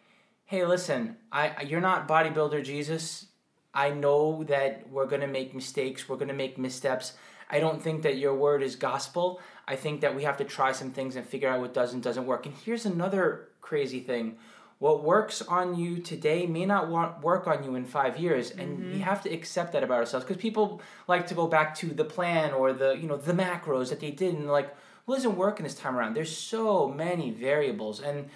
hey, 0.45 0.65
listen, 0.65 1.17
I 1.31 1.61
you're 1.63 1.81
not 1.81 2.07
bodybuilder 2.07 2.63
Jesus. 2.63 3.27
I 3.73 3.89
know 3.91 4.43
that 4.45 4.89
we're 4.89 5.05
gonna 5.05 5.27
make 5.27 5.55
mistakes, 5.55 6.09
we're 6.09 6.17
gonna 6.17 6.33
make 6.33 6.57
missteps. 6.57 7.13
I 7.49 7.59
don't 7.59 7.81
think 7.81 8.03
that 8.03 8.17
your 8.17 8.33
word 8.33 8.63
is 8.63 8.75
gospel. 8.75 9.41
I 9.67 9.75
think 9.75 10.01
that 10.01 10.15
we 10.15 10.23
have 10.23 10.37
to 10.37 10.45
try 10.45 10.71
some 10.71 10.91
things 10.91 11.15
and 11.15 11.25
figure 11.25 11.49
out 11.49 11.59
what 11.59 11.73
does 11.73 11.93
and 11.93 12.01
doesn't 12.01 12.25
work. 12.25 12.45
And 12.45 12.55
here's 12.55 12.85
another 12.85 13.49
crazy 13.59 13.99
thing. 13.99 14.37
What 14.79 15.03
works 15.03 15.41
on 15.43 15.77
you 15.77 15.99
today 15.99 16.47
may 16.47 16.65
not 16.65 16.89
want, 16.89 17.21
work 17.21 17.45
on 17.45 17.63
you 17.63 17.75
in 17.75 17.85
five 17.85 18.17
years, 18.17 18.49
and 18.49 18.79
mm-hmm. 18.79 18.91
we 18.93 18.99
have 18.99 19.21
to 19.23 19.29
accept 19.31 19.73
that 19.73 19.83
about 19.83 19.99
ourselves. 19.99 20.25
Because 20.25 20.41
people 20.41 20.81
like 21.07 21.27
to 21.27 21.35
go 21.35 21.45
back 21.45 21.75
to 21.75 21.87
the 21.87 22.03
plan 22.03 22.51
or 22.53 22.73
the 22.73 22.93
you 22.93 23.07
know 23.07 23.17
the 23.17 23.33
macros 23.33 23.89
that 23.89 23.99
they 23.99 24.09
did, 24.09 24.33
and 24.33 24.49
like, 24.49 24.75
well, 25.05 25.17
isn't 25.17 25.37
working 25.37 25.65
this 25.65 25.75
time 25.75 25.95
around. 25.95 26.15
There's 26.15 26.35
so 26.35 26.87
many 26.87 27.29
variables, 27.29 28.01
and 28.01 28.29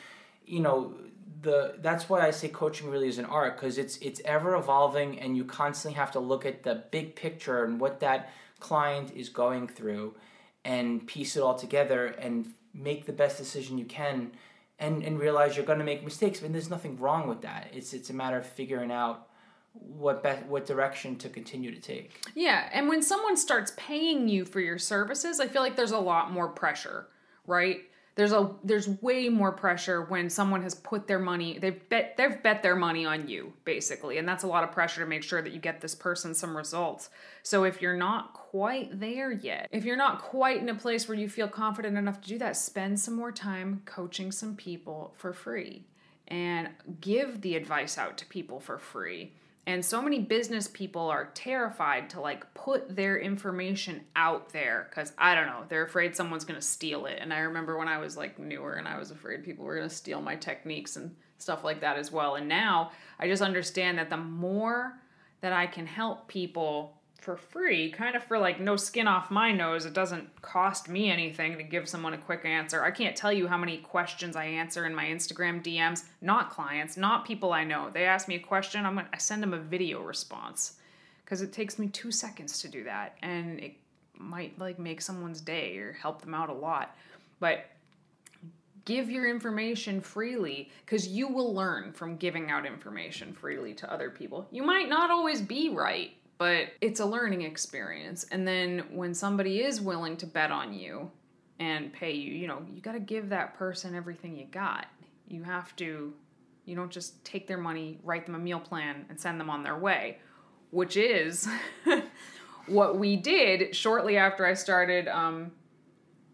you 0.46 0.60
know 0.60 0.94
the 1.42 1.76
that's 1.80 2.10
why 2.10 2.26
I 2.26 2.32
say 2.32 2.48
coaching 2.48 2.90
really 2.90 3.08
is 3.08 3.18
an 3.18 3.26
art 3.26 3.58
because 3.58 3.78
it's 3.78 3.98
it's 3.98 4.22
ever 4.26 4.56
evolving, 4.56 5.20
and 5.20 5.36
you 5.36 5.44
constantly 5.44 5.98
have 5.98 6.12
to 6.12 6.20
look 6.20 6.46
at 6.46 6.64
the 6.64 6.84
big 6.92 7.16
picture 7.16 7.64
and 7.64 7.80
what 7.80 8.00
that 8.00 8.32
client 8.60 9.12
is 9.16 9.30
going 9.30 9.68
through 9.68 10.16
and 10.64 11.06
piece 11.06 11.36
it 11.36 11.42
all 11.42 11.56
together 11.56 12.08
and 12.08 12.48
make 12.74 13.06
the 13.06 13.14
best 13.14 13.38
decision 13.38 13.78
you 13.78 13.86
can 13.86 14.32
and, 14.80 15.04
and 15.04 15.20
realize 15.20 15.56
you're 15.56 15.66
going 15.66 15.80
to 15.80 15.86
make 15.86 16.04
mistakes 16.04 16.42
and 16.42 16.54
there's 16.54 16.70
nothing 16.70 16.98
wrong 17.00 17.28
with 17.28 17.42
that. 17.42 17.68
It's 17.74 17.94
it's 17.94 18.10
a 18.10 18.14
matter 18.14 18.38
of 18.38 18.46
figuring 18.46 18.92
out 18.92 19.28
what 19.74 20.24
be- 20.24 20.48
what 20.48 20.66
direction 20.66 21.18
to 21.18 21.30
continue 21.30 21.74
to 21.74 21.82
take. 21.82 22.24
Yeah 22.34 22.70
and 22.72 22.88
when 22.88 23.02
someone 23.02 23.38
starts 23.38 23.74
paying 23.78 24.28
you 24.28 24.46
for 24.46 24.62
your 24.62 24.78
services 24.78 25.40
i 25.40 25.48
feel 25.48 25.62
like 25.62 25.76
there's 25.76 25.92
a 25.92 26.00
lot 26.00 26.32
more 26.32 26.48
pressure 26.48 27.08
right 27.46 27.82
there's 28.16 28.32
a 28.32 28.50
there's 28.64 28.88
way 28.88 29.30
more 29.30 29.52
pressure 29.52 30.04
when 30.04 30.30
someone 30.30 30.64
has 30.64 30.74
put 30.74 31.06
their 31.06 31.20
money 31.20 31.60
they've 31.60 31.88
bet 31.90 32.16
they've 32.18 32.42
bet 32.42 32.64
their 32.64 32.76
money 32.76 33.06
on 33.06 33.28
you 33.28 33.54
basically. 33.66 34.18
And 34.18 34.28
that's 34.28 34.44
a 34.44 34.48
lot 34.48 34.64
of 34.64 34.72
pressure 34.72 35.02
to 35.02 35.08
make 35.08 35.24
sure 35.24 35.42
that 35.42 35.52
you 35.52 35.60
get 35.60 35.82
this 35.82 35.94
person 35.94 36.34
some 36.34 36.56
results. 36.56 37.10
So 37.44 37.66
if 37.66 37.82
you're 37.82 37.98
not 37.98 38.34
quite 38.34 39.00
there 39.00 39.32
yet 39.32 39.68
if 39.72 39.86
you're 39.86 39.98
not 39.98 40.22
quite 40.22 40.62
in 40.62 40.70
a 40.70 40.76
place 40.76 41.08
where 41.08 41.18
you 41.18 41.30
feel 41.30 41.48
confident 41.48 41.98
enough 41.98 42.22
to 42.22 42.30
do 42.30 42.38
that 42.40 42.58
spend 42.58 43.00
some 43.00 43.16
more 43.16 43.32
time 43.32 43.82
coaching 43.86 44.32
some 44.32 44.56
people 44.56 45.14
for 45.18 45.34
free. 45.34 45.86
And 46.28 46.70
give 47.02 47.42
the 47.42 47.56
advice 47.56 48.00
out 48.00 48.18
to 48.18 48.26
people 48.26 48.60
for 48.60 48.80
free 48.80 49.34
and 49.68 49.84
so 49.84 50.02
many 50.02 50.20
business 50.20 50.68
people 50.68 51.10
are 51.10 51.32
terrified 51.34 52.10
to 52.12 52.22
like 52.22 52.54
put 52.54 52.96
their 52.96 53.18
information 53.18 54.02
out 54.16 54.50
there 54.50 54.88
because 54.90 55.12
I 55.18 55.34
don't 55.34 55.48
know, 55.48 55.64
they're 55.68 55.86
afraid 55.86 56.16
someone's 56.16 56.46
to 56.60 56.66
steal 56.66 57.08
it. 57.08 57.18
And 57.20 57.34
I 57.34 57.40
remember 57.40 57.78
when 57.78 57.88
I 57.88 57.98
was 57.98 58.16
like 58.16 58.38
newer 58.38 58.74
and 58.74 58.88
I 58.88 59.00
was 59.00 59.10
afraid 59.10 59.44
people 59.44 59.66
were 59.66 59.80
to 59.80 59.90
steal 59.90 60.22
my 60.22 60.36
techniques 60.36 60.98
and 60.98 61.16
stuff 61.40 61.64
like 61.64 61.82
that 61.82 61.98
as 61.98 62.12
well. 62.12 62.36
And 62.36 62.48
now 62.48 62.92
I 63.20 63.28
just 63.28 63.42
understand 63.42 63.98
that 63.98 64.12
the 64.12 64.18
more 64.18 65.00
that 65.42 65.52
I 65.52 65.66
can 65.66 65.88
help 65.88 66.28
people 66.28 66.95
for 67.26 67.36
free, 67.36 67.90
kind 67.90 68.16
of 68.16 68.24
for 68.24 68.38
like 68.38 68.60
no 68.60 68.76
skin 68.76 69.08
off 69.08 69.32
my 69.32 69.52
nose. 69.52 69.86
It 69.86 69.94
doesn't 69.94 70.44
cost 70.44 70.88
me 70.88 71.10
anything 71.10 71.58
to 71.58 71.64
give 71.64 71.90
someone 71.90 72.14
a 72.14 72.20
quick 72.20 72.46
answer. 72.46 72.84
I 72.84 72.92
can't 72.92 73.16
tell 73.16 73.34
you 73.34 73.48
how 73.48 73.58
many 73.58 73.78
questions 73.78 74.36
I 74.36 74.46
answer 74.46 74.86
in 74.86 74.94
my 74.94 75.06
Instagram 75.06 75.64
DMs, 75.64 76.04
not 76.22 76.52
clients, 76.52 76.98
not 76.98 77.26
people 77.26 77.52
I 77.52 77.64
know. 77.64 77.90
They 77.92 78.06
ask 78.06 78.28
me 78.28 78.36
a 78.36 78.40
question, 78.40 78.86
I'm 78.86 78.96
gonna 78.96 79.10
I 79.12 79.18
send 79.18 79.42
them 79.42 79.56
a 79.56 79.60
video 79.60 80.02
response 80.04 80.76
because 81.24 81.42
it 81.42 81.52
takes 81.52 81.80
me 81.80 81.88
2 81.88 82.12
seconds 82.12 82.60
to 82.60 82.68
do 82.68 82.84
that 82.84 83.18
and 83.24 83.60
it 83.60 83.74
might 84.14 84.58
like 84.60 84.78
make 84.78 85.02
someone's 85.02 85.42
day 85.42 85.78
or 85.80 85.94
help 85.94 86.22
them 86.22 86.36
out 86.36 86.50
a 86.50 86.54
lot. 86.54 86.96
But 87.40 87.66
give 88.86 89.10
your 89.10 89.28
information 89.28 90.00
freely 90.00 90.70
because 90.86 91.08
you 91.08 91.28
will 91.28 91.56
learn 91.56 91.92
from 91.92 92.18
giving 92.18 92.52
out 92.52 92.68
information 92.68 93.34
freely 93.34 93.74
to 93.74 93.92
other 93.92 94.12
people. 94.12 94.48
You 94.52 94.62
might 94.62 94.88
not 94.88 95.10
always 95.10 95.42
be 95.42 95.70
right, 95.70 96.12
but 96.38 96.68
it's 96.82 97.00
a 97.00 97.06
learning 97.06 97.44
experience. 97.44 98.26
And 98.32 98.48
then 98.48 98.86
when 98.92 99.14
somebody 99.14 99.62
is 99.62 99.80
willing 99.80 100.18
to 100.18 100.26
bet 100.26 100.52
on 100.52 100.74
you 100.74 101.12
and 101.60 101.94
pay 101.94 102.12
you, 102.12 102.34
you 102.34 102.48
know, 102.48 102.66
you 102.74 102.82
got 102.82 102.94
to 102.94 103.00
give 103.00 103.30
that 103.30 103.58
person 103.58 103.96
everything 103.96 104.36
you 104.36 104.46
got. 104.46 104.88
You 105.28 105.44
have 105.44 105.76
to, 105.78 106.14
you 106.66 106.76
don't 106.76 106.92
just 106.92 107.24
take 107.24 107.48
their 107.48 107.58
money, 107.58 108.00
write 108.04 108.26
them 108.26 108.36
a 108.36 108.40
meal 108.40 108.60
plan, 108.60 109.06
and 109.10 109.20
send 109.20 109.40
them 109.40 109.50
on 109.50 109.64
their 109.64 109.78
way, 109.78 110.20
which 110.72 110.98
is 110.98 111.48
what 112.68 112.98
we 112.98 113.16
did 113.16 113.76
shortly 113.76 114.18
after 114.18 114.46
I 114.46 114.54
started 114.54 115.08
um, 115.08 115.52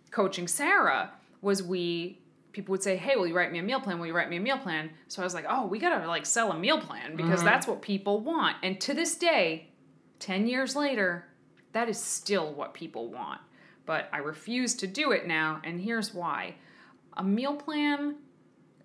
coaching 0.09 0.47
Sarah. 0.47 1.11
Was 1.41 1.63
we 1.63 2.19
people 2.51 2.73
would 2.73 2.83
say, 2.83 2.97
"Hey, 2.97 3.15
will 3.15 3.25
you 3.25 3.35
write 3.35 3.51
me 3.51 3.59
a 3.59 3.63
meal 3.63 3.79
plan? 3.79 3.99
Will 3.99 4.07
you 4.07 4.13
write 4.13 4.29
me 4.29 4.37
a 4.37 4.41
meal 4.41 4.57
plan?" 4.57 4.91
So 5.07 5.21
I 5.21 5.25
was 5.25 5.33
like, 5.33 5.45
"Oh, 5.49 5.65
we 5.65 5.79
gotta 5.79 6.07
like 6.07 6.25
sell 6.25 6.51
a 6.51 6.57
meal 6.57 6.79
plan 6.79 7.15
because 7.15 7.39
mm-hmm. 7.39 7.45
that's 7.45 7.65
what 7.65 7.81
people 7.81 8.19
want." 8.19 8.57
And 8.61 8.79
to 8.81 8.93
this 8.93 9.15
day, 9.15 9.70
10 10.21 10.47
years 10.47 10.75
later, 10.75 11.25
that 11.73 11.89
is 11.89 11.99
still 11.99 12.53
what 12.53 12.73
people 12.73 13.10
want. 13.10 13.41
But 13.86 14.07
I 14.13 14.19
refuse 14.19 14.75
to 14.75 14.88
do 14.88 15.12
it 15.12 15.27
now, 15.27 15.60
and 15.63 15.81
here's 15.81 16.13
why. 16.13 16.55
A 17.17 17.23
meal 17.23 17.55
plan 17.55 18.15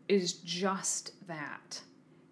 is 0.09 0.33
just 0.33 1.13
that. 1.29 1.83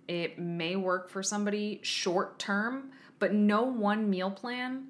It 0.08 0.38
may 0.38 0.76
work 0.76 1.08
for 1.08 1.22
somebody 1.22 1.80
short 1.82 2.38
term, 2.38 2.90
but 3.18 3.32
no 3.32 3.62
one 3.62 4.10
meal 4.10 4.30
plan 4.30 4.88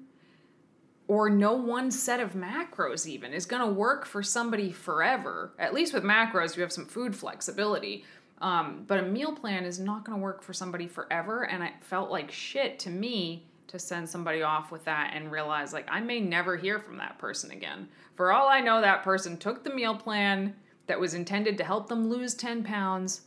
or 1.07 1.29
no 1.29 1.53
one 1.53 1.91
set 1.91 2.19
of 2.19 2.33
macros 2.33 3.05
even 3.05 3.33
is 3.33 3.45
going 3.45 3.61
to 3.61 3.71
work 3.71 4.05
for 4.05 4.23
somebody 4.23 4.71
forever. 4.71 5.53
At 5.59 5.73
least 5.73 5.93
with 5.93 6.03
macros, 6.03 6.55
you 6.55 6.63
have 6.63 6.71
some 6.71 6.85
food 6.85 7.15
flexibility. 7.15 8.03
Um, 8.41 8.83
but 8.87 8.99
a 8.99 9.03
meal 9.03 9.33
plan 9.33 9.65
is 9.65 9.79
not 9.79 10.03
going 10.03 10.17
to 10.17 10.21
work 10.21 10.41
for 10.41 10.53
somebody 10.53 10.87
forever. 10.87 11.43
And 11.43 11.63
it 11.63 11.73
felt 11.81 12.09
like 12.09 12.31
shit 12.31 12.79
to 12.79 12.89
me 12.89 13.45
to 13.75 13.79
send 13.79 14.09
somebody 14.09 14.41
off 14.41 14.71
with 14.71 14.85
that 14.85 15.11
and 15.13 15.31
realize 15.31 15.73
like 15.73 15.87
I 15.89 15.99
may 15.99 16.19
never 16.19 16.55
hear 16.55 16.79
from 16.79 16.97
that 16.97 17.17
person 17.17 17.51
again. 17.51 17.89
For 18.15 18.31
all 18.31 18.47
I 18.47 18.61
know, 18.61 18.81
that 18.81 19.03
person 19.03 19.37
took 19.37 19.63
the 19.63 19.73
meal 19.73 19.95
plan 19.95 20.55
that 20.87 20.99
was 20.99 21.13
intended 21.13 21.57
to 21.57 21.63
help 21.63 21.87
them 21.89 22.09
lose 22.09 22.33
10 22.33 22.63
pounds 22.63 23.21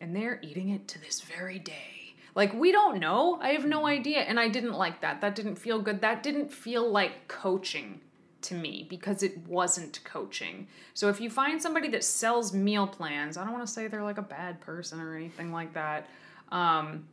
and 0.00 0.14
they're 0.14 0.40
eating 0.42 0.70
it 0.70 0.88
to 0.88 1.00
this 1.00 1.20
very 1.20 1.58
day. 1.58 2.14
Like, 2.34 2.52
we 2.52 2.72
don't 2.72 2.98
know. 2.98 3.38
I 3.40 3.50
have 3.50 3.64
no 3.64 3.86
idea. 3.86 4.20
And 4.20 4.40
I 4.40 4.48
didn't 4.48 4.72
like 4.72 5.00
that. 5.02 5.20
That 5.20 5.36
didn't 5.36 5.54
feel 5.54 5.80
good. 5.80 6.00
That 6.00 6.22
didn't 6.22 6.52
feel 6.52 6.90
like 6.90 7.28
coaching 7.28 8.00
to 8.42 8.54
me 8.54 8.86
because 8.90 9.22
it 9.22 9.38
wasn't 9.46 10.00
coaching. 10.04 10.66
So 10.94 11.08
if 11.08 11.20
you 11.20 11.30
find 11.30 11.62
somebody 11.62 11.88
that 11.90 12.02
sells 12.02 12.52
meal 12.52 12.86
plans, 12.86 13.36
I 13.36 13.44
don't 13.44 13.52
want 13.52 13.66
to 13.66 13.72
say 13.72 13.86
they're 13.86 14.02
like 14.02 14.18
a 14.18 14.22
bad 14.22 14.60
person 14.60 15.00
or 15.00 15.14
anything 15.14 15.52
like 15.52 15.74
that. 15.74 16.08
Um, 16.50 17.06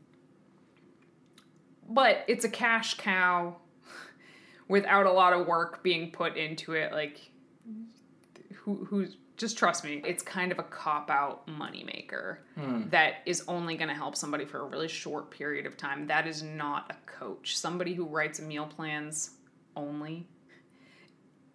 but 1.94 2.24
it's 2.28 2.46
a 2.46 2.50
cash 2.50 2.96
cow 2.96 3.56
without 4.68 5.06
a 5.06 5.12
lot 5.12 5.34
of 5.34 5.48
work 5.48 5.84
being 5.84 6.12
put 6.12 6.38
into 6.38 6.74
it. 6.74 6.92
Like, 6.92 7.32
who 8.56 8.86
who's 8.86 9.18
just 9.38 9.58
trust 9.58 9.84
me, 9.84 10.04
it's 10.06 10.22
kind 10.22 10.52
of 10.52 10.60
a 10.60 10.64
cop 10.64 11.10
out 11.10 11.48
moneymaker 11.48 12.38
hmm. 12.56 12.84
that 12.90 13.16
is 13.26 13.44
only 13.48 13.76
going 13.76 13.88
to 13.88 13.96
help 13.96 14.16
somebody 14.16 14.46
for 14.46 14.60
a 14.60 14.66
really 14.66 14.88
short 14.88 15.32
period 15.32 15.66
of 15.66 15.76
time. 15.78 16.06
That 16.06 16.28
is 16.28 16.44
not 16.44 16.92
a 16.92 17.12
coach. 17.12 17.58
Somebody 17.58 17.96
who 17.96 18.06
writes 18.06 18.40
meal 18.40 18.68
plans 18.68 19.32
only 19.76 20.28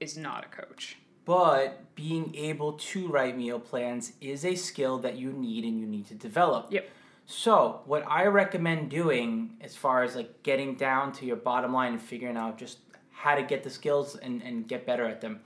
is 0.00 0.16
not 0.16 0.44
a 0.44 0.48
coach. 0.48 0.98
But 1.24 1.94
being 1.94 2.34
able 2.34 2.72
to 2.72 3.08
write 3.08 3.36
meal 3.36 3.60
plans 3.60 4.12
is 4.20 4.44
a 4.44 4.56
skill 4.56 4.98
that 4.98 5.16
you 5.16 5.32
need 5.32 5.64
and 5.64 5.78
you 5.80 5.86
need 5.86 6.06
to 6.08 6.14
develop. 6.14 6.72
Yep. 6.72 6.88
So, 7.28 7.80
what 7.86 8.04
I 8.08 8.26
recommend 8.26 8.88
doing 8.88 9.56
as 9.60 9.74
far 9.74 10.04
as 10.04 10.14
like 10.14 10.44
getting 10.44 10.76
down 10.76 11.10
to 11.14 11.26
your 11.26 11.34
bottom 11.34 11.72
line 11.72 11.92
and 11.92 12.00
figuring 12.00 12.36
out 12.36 12.56
just 12.56 12.78
how 13.10 13.34
to 13.34 13.42
get 13.42 13.64
the 13.64 13.70
skills 13.70 14.14
and, 14.14 14.40
and 14.42 14.68
get 14.68 14.86
better 14.86 15.04
at 15.04 15.20
them. 15.20 15.40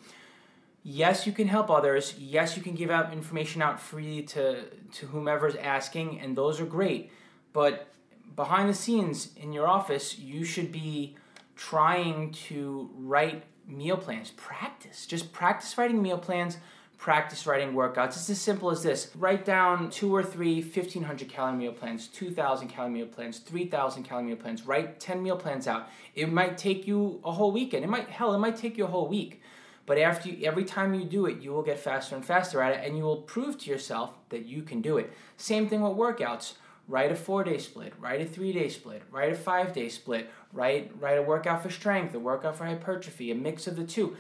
Yes, 0.83 1.27
you 1.27 1.33
can 1.33 1.49
help 1.49 1.71
others. 1.71 2.15
Yes, 2.19 2.55
you 2.55 2.63
can 2.63 2.75
give 2.75 2.91
out 2.91 3.15
information 3.15 3.63
out 3.63 3.81
free 3.81 4.23
to, 4.25 4.65
to 4.93 5.07
whomever's 5.07 5.57
asking, 5.57 6.21
and 6.21 6.37
those 6.37 6.61
are 6.61 6.67
great. 6.67 7.11
But 7.55 7.89
behind 8.37 8.69
the 8.69 8.75
scenes 8.75 9.31
in 9.37 9.53
your 9.53 9.67
office, 9.67 10.19
you 10.19 10.45
should 10.45 10.71
be 10.71 11.17
trying 11.57 12.33
to 12.33 12.91
write 12.95 13.45
meal 13.67 13.97
plans. 13.97 14.33
Practice. 14.33 15.07
Just 15.07 15.33
practice 15.33 15.79
writing 15.79 16.03
meal 16.03 16.19
plans 16.19 16.59
practice 17.01 17.47
writing 17.47 17.73
workouts. 17.73 18.09
It's 18.09 18.29
as 18.29 18.39
simple 18.39 18.71
as 18.71 18.83
this. 18.83 19.11
Write 19.17 19.47
down 19.47 19.89
two 19.89 20.15
or 20.15 20.23
three 20.23 20.61
1500 20.61 21.31
calorie 21.31 21.57
meal 21.57 21.73
plans, 21.73 22.07
2000 22.09 22.69
calorie 22.69 22.93
meal 22.93 23.07
plans, 23.07 23.39
3000 23.39 24.03
calorie 24.03 24.25
meal 24.25 24.37
plans. 24.37 24.67
Write 24.67 25.01
10 25.01 25.23
meal 25.23 25.37
plans 25.37 25.67
out. 25.67 25.89
It 26.15 26.31
might 26.31 26.59
take 26.59 26.87
you 26.87 27.19
a 27.25 27.33
whole 27.33 27.53
weekend. 27.53 27.85
It 27.85 27.89
might, 27.89 28.11
hell, 28.11 28.35
it 28.35 28.39
might 28.39 28.57
take 28.57 28.77
you 28.77 28.85
a 28.85 28.89
whole 28.89 29.09
week. 29.09 29.41
But 29.87 29.97
after 29.97 30.29
you, 30.29 30.47
every 30.47 30.65
time 30.65 30.93
you 30.93 31.05
do 31.05 31.25
it, 31.25 31.41
you 31.41 31.53
will 31.53 31.63
get 31.63 31.81
faster 31.81 32.15
and 32.15 32.25
faster 32.25 32.61
at 32.61 32.75
it, 32.75 32.87
and 32.87 32.99
you 32.99 33.03
will 33.03 33.23
prove 33.23 33.59
to 33.61 33.71
yourself 33.71 34.13
that 34.29 34.45
you 34.45 34.63
can 34.63 34.83
do 34.83 34.99
it. 34.99 35.11
Same 35.39 35.69
thing 35.69 35.81
with 35.81 35.95
workouts. 35.95 36.53
Write 36.87 37.13
a 37.13 37.17
four 37.17 37.45
day 37.45 37.59
split, 37.59 37.93
write 38.01 38.21
a 38.21 38.25
three 38.25 38.53
day 38.53 38.69
split, 38.69 39.03
write 39.13 39.31
a 39.31 39.37
five 39.37 39.73
day 39.73 39.89
split, 39.89 40.29
write, 40.53 40.91
write 40.99 41.19
a 41.19 41.23
workout 41.23 41.63
for 41.63 41.71
strength, 41.71 42.15
a 42.17 42.19
workout 42.19 42.57
for 42.57 42.65
hypertrophy, 42.65 43.31
a 43.31 43.35
mix 43.35 43.69
of 43.69 43.77
the 43.77 43.85
two 43.85 44.17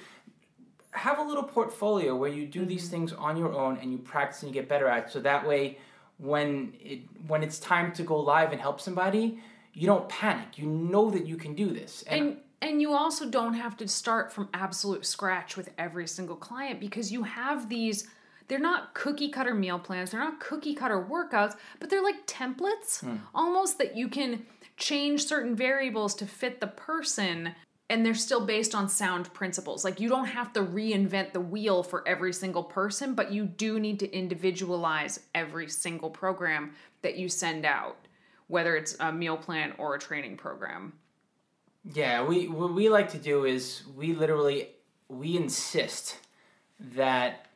have 0.92 1.18
a 1.18 1.22
little 1.22 1.42
portfolio 1.42 2.16
where 2.16 2.30
you 2.30 2.46
do 2.46 2.64
these 2.64 2.82
mm-hmm. 2.84 2.90
things 2.90 3.12
on 3.12 3.36
your 3.36 3.52
own 3.52 3.78
and 3.78 3.92
you 3.92 3.98
practice 3.98 4.42
and 4.42 4.54
you 4.54 4.60
get 4.60 4.68
better 4.68 4.88
at 4.88 5.06
it. 5.06 5.10
So 5.10 5.20
that 5.20 5.46
way, 5.46 5.78
when 6.18 6.74
it 6.80 7.00
when 7.26 7.42
it's 7.42 7.58
time 7.58 7.92
to 7.92 8.02
go 8.02 8.18
live 8.18 8.52
and 8.52 8.60
help 8.60 8.80
somebody, 8.80 9.38
you 9.72 9.86
don't 9.86 10.08
panic. 10.08 10.58
You 10.58 10.66
know 10.66 11.10
that 11.10 11.26
you 11.26 11.36
can 11.36 11.54
do 11.54 11.70
this. 11.70 12.02
and 12.06 12.38
and 12.62 12.82
you 12.82 12.92
also 12.92 13.28
don't 13.28 13.54
have 13.54 13.76
to 13.78 13.88
start 13.88 14.32
from 14.32 14.48
absolute 14.52 15.06
scratch 15.06 15.56
with 15.56 15.70
every 15.78 16.06
single 16.06 16.36
client 16.36 16.80
because 16.80 17.10
you 17.10 17.22
have 17.22 17.68
these 17.68 18.08
they're 18.48 18.58
not 18.58 18.94
cookie 18.94 19.30
cutter 19.30 19.54
meal 19.54 19.78
plans 19.78 20.10
they're 20.10 20.20
not 20.20 20.40
cookie 20.40 20.74
cutter 20.74 21.02
workouts 21.02 21.56
but 21.78 21.88
they're 21.88 22.02
like 22.02 22.26
templates 22.26 23.00
hmm. 23.00 23.16
almost 23.34 23.78
that 23.78 23.96
you 23.96 24.08
can 24.08 24.44
change 24.76 25.24
certain 25.24 25.54
variables 25.54 26.14
to 26.14 26.26
fit 26.26 26.60
the 26.60 26.66
person 26.66 27.54
and 27.90 28.06
they're 28.06 28.14
still 28.14 28.46
based 28.46 28.74
on 28.74 28.88
sound 28.88 29.32
principles 29.34 29.84
like 29.84 30.00
you 30.00 30.08
don't 30.08 30.26
have 30.26 30.52
to 30.52 30.62
reinvent 30.62 31.34
the 31.34 31.40
wheel 31.40 31.82
for 31.82 32.06
every 32.08 32.32
single 32.32 32.64
person 32.64 33.14
but 33.14 33.30
you 33.30 33.44
do 33.44 33.78
need 33.78 33.98
to 33.98 34.10
individualize 34.10 35.20
every 35.34 35.68
single 35.68 36.08
program 36.08 36.72
that 37.02 37.16
you 37.16 37.28
send 37.28 37.66
out 37.66 37.96
whether 38.46 38.76
it's 38.76 38.96
a 39.00 39.12
meal 39.12 39.36
plan 39.36 39.74
or 39.76 39.94
a 39.94 39.98
training 39.98 40.36
program 40.36 40.92
Yeah, 41.84 42.24
we 42.24 42.48
what 42.48 42.74
we 42.74 42.88
like 42.88 43.10
to 43.12 43.18
do 43.18 43.44
is 43.44 43.82
we 43.96 44.12
literally 44.12 44.68
we 45.08 45.36
insist 45.36 46.16
that 46.94 47.46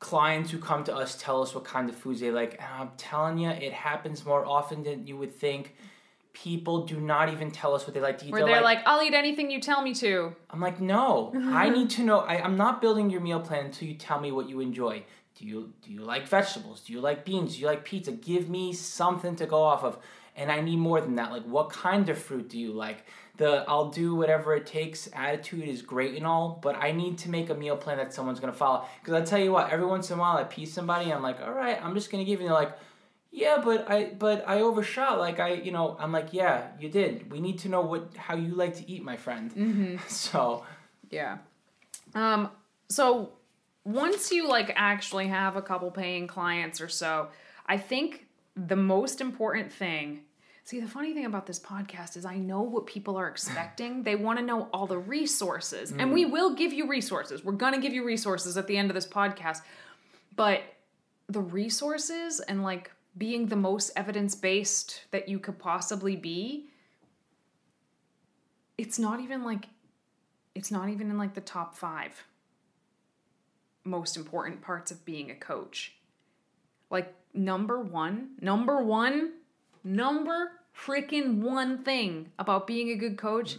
clients 0.00 0.50
who 0.50 0.58
come 0.58 0.82
to 0.84 0.94
us 0.94 1.14
tell 1.20 1.42
us 1.42 1.54
what 1.54 1.64
kind 1.64 1.88
of 1.88 1.96
foods 1.96 2.20
they 2.20 2.30
like. 2.30 2.54
And 2.54 2.68
I'm 2.80 2.90
telling 2.96 3.38
you, 3.38 3.50
it 3.50 3.72
happens 3.72 4.24
more 4.24 4.44
often 4.44 4.82
than 4.82 5.06
you 5.06 5.16
would 5.18 5.34
think. 5.34 5.76
People 6.32 6.86
do 6.86 6.98
not 6.98 7.30
even 7.30 7.50
tell 7.50 7.74
us 7.74 7.86
what 7.86 7.92
they 7.94 8.00
like 8.00 8.18
to 8.18 8.26
eat. 8.26 8.32
Where 8.32 8.44
they're 8.44 8.62
like, 8.62 8.78
I'll 8.86 9.02
eat 9.02 9.12
anything 9.12 9.50
you 9.50 9.60
tell 9.60 9.82
me 9.82 9.92
to. 9.94 10.34
I'm 10.50 10.60
like, 10.60 10.80
no, 10.80 11.32
I 11.34 11.68
need 11.68 11.90
to 11.98 12.02
know. 12.02 12.20
I, 12.20 12.42
I'm 12.42 12.56
not 12.56 12.80
building 12.80 13.10
your 13.10 13.20
meal 13.20 13.40
plan 13.40 13.66
until 13.66 13.88
you 13.88 13.94
tell 13.94 14.18
me 14.18 14.32
what 14.32 14.48
you 14.48 14.60
enjoy. 14.60 15.04
Do 15.38 15.46
you 15.46 15.72
do 15.82 15.90
you 15.92 16.02
like 16.02 16.26
vegetables? 16.26 16.80
Do 16.80 16.92
you 16.92 17.00
like 17.00 17.24
beans? 17.24 17.54
Do 17.54 17.60
you 17.60 17.66
like 17.66 17.84
pizza? 17.84 18.12
Give 18.12 18.48
me 18.48 18.72
something 18.72 19.36
to 19.36 19.46
go 19.46 19.62
off 19.62 19.82
of. 19.84 19.98
And 20.34 20.50
I 20.50 20.62
need 20.62 20.76
more 20.76 21.00
than 21.00 21.16
that. 21.16 21.30
Like, 21.30 21.44
what 21.44 21.68
kind 21.68 22.08
of 22.08 22.16
fruit 22.16 22.48
do 22.48 22.58
you 22.58 22.72
like? 22.72 23.04
The 23.36 23.64
I'll 23.68 23.90
do 23.90 24.14
whatever 24.14 24.54
it 24.54 24.66
takes 24.66 25.08
attitude 25.12 25.68
is 25.68 25.82
great 25.82 26.16
and 26.16 26.26
all, 26.26 26.58
but 26.62 26.76
I 26.76 26.92
need 26.92 27.18
to 27.18 27.30
make 27.30 27.50
a 27.50 27.54
meal 27.54 27.76
plan 27.76 27.98
that 27.98 28.14
someone's 28.14 28.40
gonna 28.40 28.52
follow. 28.52 28.86
Because 29.00 29.20
I 29.20 29.24
tell 29.24 29.38
you 29.38 29.52
what, 29.52 29.70
every 29.70 29.86
once 29.86 30.10
in 30.10 30.18
a 30.18 30.20
while 30.20 30.36
I 30.38 30.44
piece 30.44 30.72
somebody, 30.72 31.12
I'm 31.12 31.22
like, 31.22 31.40
all 31.42 31.52
right, 31.52 31.78
I'm 31.82 31.94
just 31.94 32.10
gonna 32.10 32.24
give 32.24 32.40
you. 32.40 32.46
And 32.46 32.54
they're 32.54 32.62
like, 32.62 32.78
yeah, 33.32 33.62
but 33.64 33.90
I 33.90 34.12
but 34.18 34.46
I 34.46 34.60
overshot. 34.60 35.18
Like 35.18 35.40
I, 35.40 35.54
you 35.54 35.72
know, 35.72 35.96
I'm 35.98 36.12
like, 36.12 36.32
yeah, 36.32 36.68
you 36.78 36.90
did. 36.90 37.32
We 37.32 37.40
need 37.40 37.58
to 37.60 37.70
know 37.70 37.80
what 37.80 38.14
how 38.14 38.36
you 38.36 38.54
like 38.54 38.76
to 38.76 38.88
eat, 38.88 39.02
my 39.02 39.16
friend. 39.16 39.50
Mm-hmm. 39.50 39.96
So. 40.08 40.64
Yeah. 41.10 41.38
Um, 42.14 42.50
so 42.88 43.32
once 43.84 44.30
you 44.30 44.46
like 44.48 44.72
actually 44.76 45.28
have 45.28 45.56
a 45.56 45.62
couple 45.62 45.90
paying 45.90 46.26
clients 46.26 46.80
or 46.80 46.88
so, 46.88 47.28
I 47.66 47.78
think 47.78 48.26
the 48.54 48.76
most 48.76 49.20
important 49.20 49.72
thing. 49.72 50.20
See, 50.64 50.78
the 50.78 50.86
funny 50.86 51.12
thing 51.12 51.24
about 51.24 51.46
this 51.46 51.58
podcast 51.58 52.16
is 52.16 52.24
I 52.24 52.36
know 52.36 52.60
what 52.62 52.86
people 52.86 53.16
are 53.16 53.28
expecting. 53.28 54.04
they 54.04 54.14
want 54.14 54.38
to 54.38 54.44
know 54.44 54.68
all 54.72 54.86
the 54.86 54.98
resources, 54.98 55.92
and 55.92 56.12
we 56.12 56.24
will 56.24 56.54
give 56.54 56.72
you 56.72 56.86
resources. 56.86 57.44
We're 57.44 57.52
going 57.52 57.72
to 57.72 57.80
give 57.80 57.92
you 57.92 58.04
resources 58.04 58.56
at 58.56 58.68
the 58.68 58.76
end 58.76 58.88
of 58.88 58.94
this 58.94 59.06
podcast. 59.06 59.62
But 60.36 60.62
the 61.28 61.40
resources 61.40 62.40
and 62.40 62.62
like 62.62 62.92
being 63.16 63.46
the 63.46 63.56
most 63.56 63.90
evidence 63.96 64.34
based 64.34 65.02
that 65.10 65.28
you 65.28 65.38
could 65.38 65.58
possibly 65.58 66.16
be, 66.16 66.66
it's 68.78 68.98
not 68.98 69.20
even 69.20 69.44
like 69.44 69.66
it's 70.54 70.70
not 70.70 70.88
even 70.88 71.10
in 71.10 71.18
like 71.18 71.34
the 71.34 71.40
top 71.40 71.76
five 71.76 72.24
most 73.84 74.16
important 74.16 74.60
parts 74.60 74.90
of 74.90 75.04
being 75.04 75.30
a 75.30 75.34
coach. 75.34 75.94
Like 76.90 77.14
number 77.34 77.80
one, 77.80 78.30
number 78.40 78.82
one, 78.82 79.32
number 79.82 80.52
freaking 80.76 81.38
one 81.38 81.82
thing 81.82 82.30
about 82.38 82.66
being 82.66 82.90
a 82.90 82.96
good 82.96 83.16
coach 83.16 83.56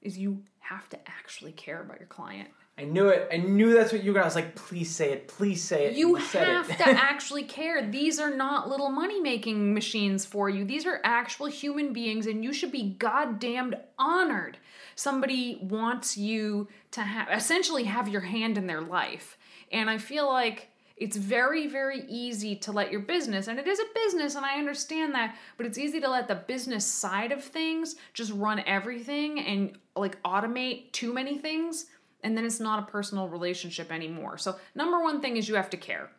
is 0.00 0.18
you 0.18 0.42
have 0.60 0.88
to 0.90 0.98
actually 1.08 1.52
care 1.52 1.80
about 1.80 1.98
your 1.98 2.08
client. 2.08 2.48
I 2.78 2.84
knew 2.84 3.08
it. 3.08 3.28
I 3.30 3.36
knew 3.36 3.74
that's 3.74 3.92
what 3.92 4.02
you 4.02 4.12
were 4.12 4.14
gonna. 4.14 4.24
I 4.24 4.28
was 4.28 4.34
like, 4.34 4.54
please 4.54 4.90
say 4.90 5.12
it. 5.12 5.28
Please 5.28 5.62
say 5.62 5.86
it. 5.86 5.96
You 5.96 6.18
said 6.20 6.48
have 6.48 6.70
it. 6.70 6.78
to 6.78 6.88
actually 6.88 7.42
care. 7.42 7.86
These 7.86 8.18
are 8.18 8.34
not 8.34 8.68
little 8.68 8.88
money 8.88 9.20
making 9.20 9.74
machines 9.74 10.24
for 10.24 10.48
you. 10.48 10.64
These 10.64 10.86
are 10.86 11.00
actual 11.04 11.46
human 11.46 11.92
beings, 11.92 12.26
and 12.26 12.42
you 12.42 12.52
should 12.52 12.72
be 12.72 12.94
goddamned 12.98 13.76
honored. 13.98 14.56
Somebody 14.94 15.58
wants 15.62 16.16
you 16.16 16.68
to 16.92 17.02
have 17.02 17.28
essentially 17.30 17.84
have 17.84 18.08
your 18.08 18.22
hand 18.22 18.56
in 18.56 18.66
their 18.66 18.80
life. 18.80 19.36
And 19.70 19.90
I 19.90 19.98
feel 19.98 20.26
like 20.26 20.68
it's 20.96 21.16
very, 21.16 21.66
very 21.66 22.04
easy 22.08 22.56
to 22.56 22.72
let 22.72 22.90
your 22.90 23.00
business, 23.00 23.48
and 23.48 23.58
it 23.58 23.66
is 23.66 23.80
a 23.80 23.84
business, 23.94 24.34
and 24.34 24.46
I 24.46 24.58
understand 24.58 25.14
that, 25.14 25.36
but 25.56 25.66
it's 25.66 25.78
easy 25.78 26.00
to 26.00 26.08
let 26.08 26.26
the 26.26 26.36
business 26.36 26.86
side 26.86 27.32
of 27.32 27.44
things 27.44 27.96
just 28.14 28.32
run 28.32 28.62
everything 28.66 29.40
and 29.40 29.76
like 29.94 30.22
automate 30.22 30.92
too 30.92 31.12
many 31.12 31.36
things 31.36 31.86
and 32.22 32.36
then 32.36 32.44
it's 32.44 32.60
not 32.60 32.78
a 32.78 32.90
personal 32.90 33.28
relationship 33.28 33.90
anymore. 33.90 34.38
So, 34.38 34.56
number 34.74 35.02
one 35.02 35.20
thing 35.20 35.36
is 35.36 35.48
you 35.48 35.56
have 35.56 35.70
to 35.70 35.76
care. 35.76 36.10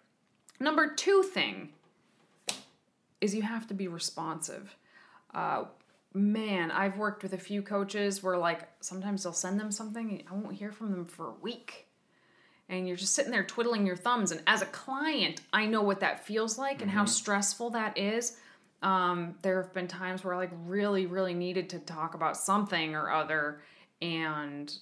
Number 0.60 0.94
two 0.94 1.24
thing 1.24 1.70
is 3.22 3.34
you 3.34 3.42
have 3.42 3.68
to 3.68 3.74
be 3.74 3.88
responsive. 3.88 4.76
Uh, 5.34 5.66
man, 6.14 6.72
I've 6.72 6.98
worked 6.98 7.24
with 7.24 7.34
a 7.34 7.38
few 7.38 7.62
coaches 7.62 8.22
where, 8.22 8.38
like, 8.38 8.68
sometimes 8.82 9.24
they'll 9.24 9.34
send 9.34 9.60
them 9.60 9.72
something, 9.72 10.10
and 10.12 10.24
I 10.30 10.34
won't 10.34 10.56
hear 10.56 10.72
from 10.72 10.92
them 10.92 11.06
for 11.06 11.30
a 11.30 11.34
week. 11.42 11.88
And 12.70 12.88
you're 12.88 12.98
just 12.98 13.14
sitting 13.14 13.32
there 13.32 13.44
twiddling 13.44 13.86
your 13.86 13.96
thumbs. 13.96 14.32
And 14.32 14.42
as 14.48 14.62
a 14.62 14.68
client, 14.68 15.42
I 15.52 15.66
know 15.66 15.82
what 15.82 16.00
that 16.00 16.26
feels 16.26 16.58
like 16.58 16.82
and 16.82 16.90
how 16.90 17.06
stressful 17.06 17.72
that 17.72 17.98
is. 17.98 18.38
Um, 18.82 19.36
there 19.42 19.62
have 19.62 19.74
been 19.74 19.88
times 19.88 20.24
where 20.24 20.34
I 20.34 20.38
like 20.38 20.52
really, 20.66 21.06
really 21.06 21.34
needed 21.34 21.70
to 21.70 21.80
talk 21.80 22.14
about 22.16 22.36
something 22.36 22.96
or 22.96 23.10
other, 23.12 23.62
and 24.02 24.74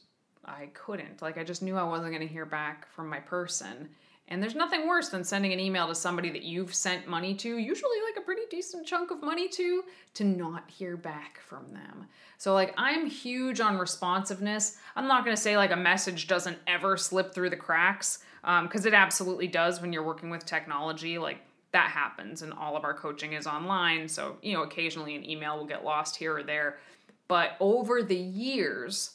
I 0.46 0.68
couldn't. 0.74 1.22
Like 1.22 1.38
I 1.38 1.44
just 1.44 1.62
knew 1.62 1.78
I 1.78 1.84
wasn't 1.84 2.12
going 2.12 2.28
to 2.28 2.34
hear 2.34 2.46
back 2.46 2.88
from 2.92 3.10
my 3.10 3.20
person. 3.20 3.90
And 4.28 4.42
there's 4.42 4.56
nothing 4.56 4.88
worse 4.88 5.10
than 5.10 5.26
sending 5.26 5.52
an 5.52 5.60
email 5.60 5.88
to 5.88 5.96
somebody 5.96 6.30
that 6.30 6.44
you've 6.44 6.74
sent 6.74 7.06
money 7.06 7.36
to, 7.36 7.58
usually 7.58 7.98
like 8.08 8.18
a 8.18 8.26
pretty 8.26 8.44
decent 8.50 8.88
chunk 8.88 9.12
of 9.12 9.22
money 9.22 9.50
to, 9.50 9.84
to 10.14 10.24
not 10.24 10.70
hear 10.70 10.96
back 10.96 11.42
from 11.42 11.74
them. 11.74 12.08
So 12.38 12.54
like 12.54 12.74
I'm 12.78 13.08
huge 13.08 13.60
on 13.60 13.78
responsiveness. 13.78 14.78
I'm 14.96 15.08
not 15.08 15.26
to 15.26 15.36
say 15.36 15.58
like 15.58 15.72
a 15.72 15.76
message 15.76 16.28
doesn't 16.28 16.58
ever 16.66 16.96
slip 16.96 17.34
through 17.34 17.50
the 17.50 17.58
cracks 17.58 18.20
um, 18.44 18.68
because 18.68 18.86
it 18.86 18.94
absolutely 18.94 19.48
does 19.48 19.82
when 19.82 19.92
you're 19.92 20.02
working 20.02 20.30
with 20.30 20.46
technology. 20.46 21.18
Like 21.18 21.40
that 21.72 21.90
happens, 21.92 22.42
and 22.42 22.54
all 22.54 22.76
of 22.76 22.84
our 22.84 22.94
coaching 22.94 23.34
is 23.34 23.48
online. 23.48 24.08
So 24.08 24.38
you 24.42 24.54
know 24.54 24.64
occasionally 24.64 25.16
an 25.16 25.30
email 25.30 25.58
will 25.58 25.66
get 25.66 25.84
lost 25.84 26.16
here 26.16 26.38
or 26.38 26.44
there. 26.44 26.78
But 27.28 27.56
over 27.60 28.04
the 28.04 28.16
years, 28.16 29.12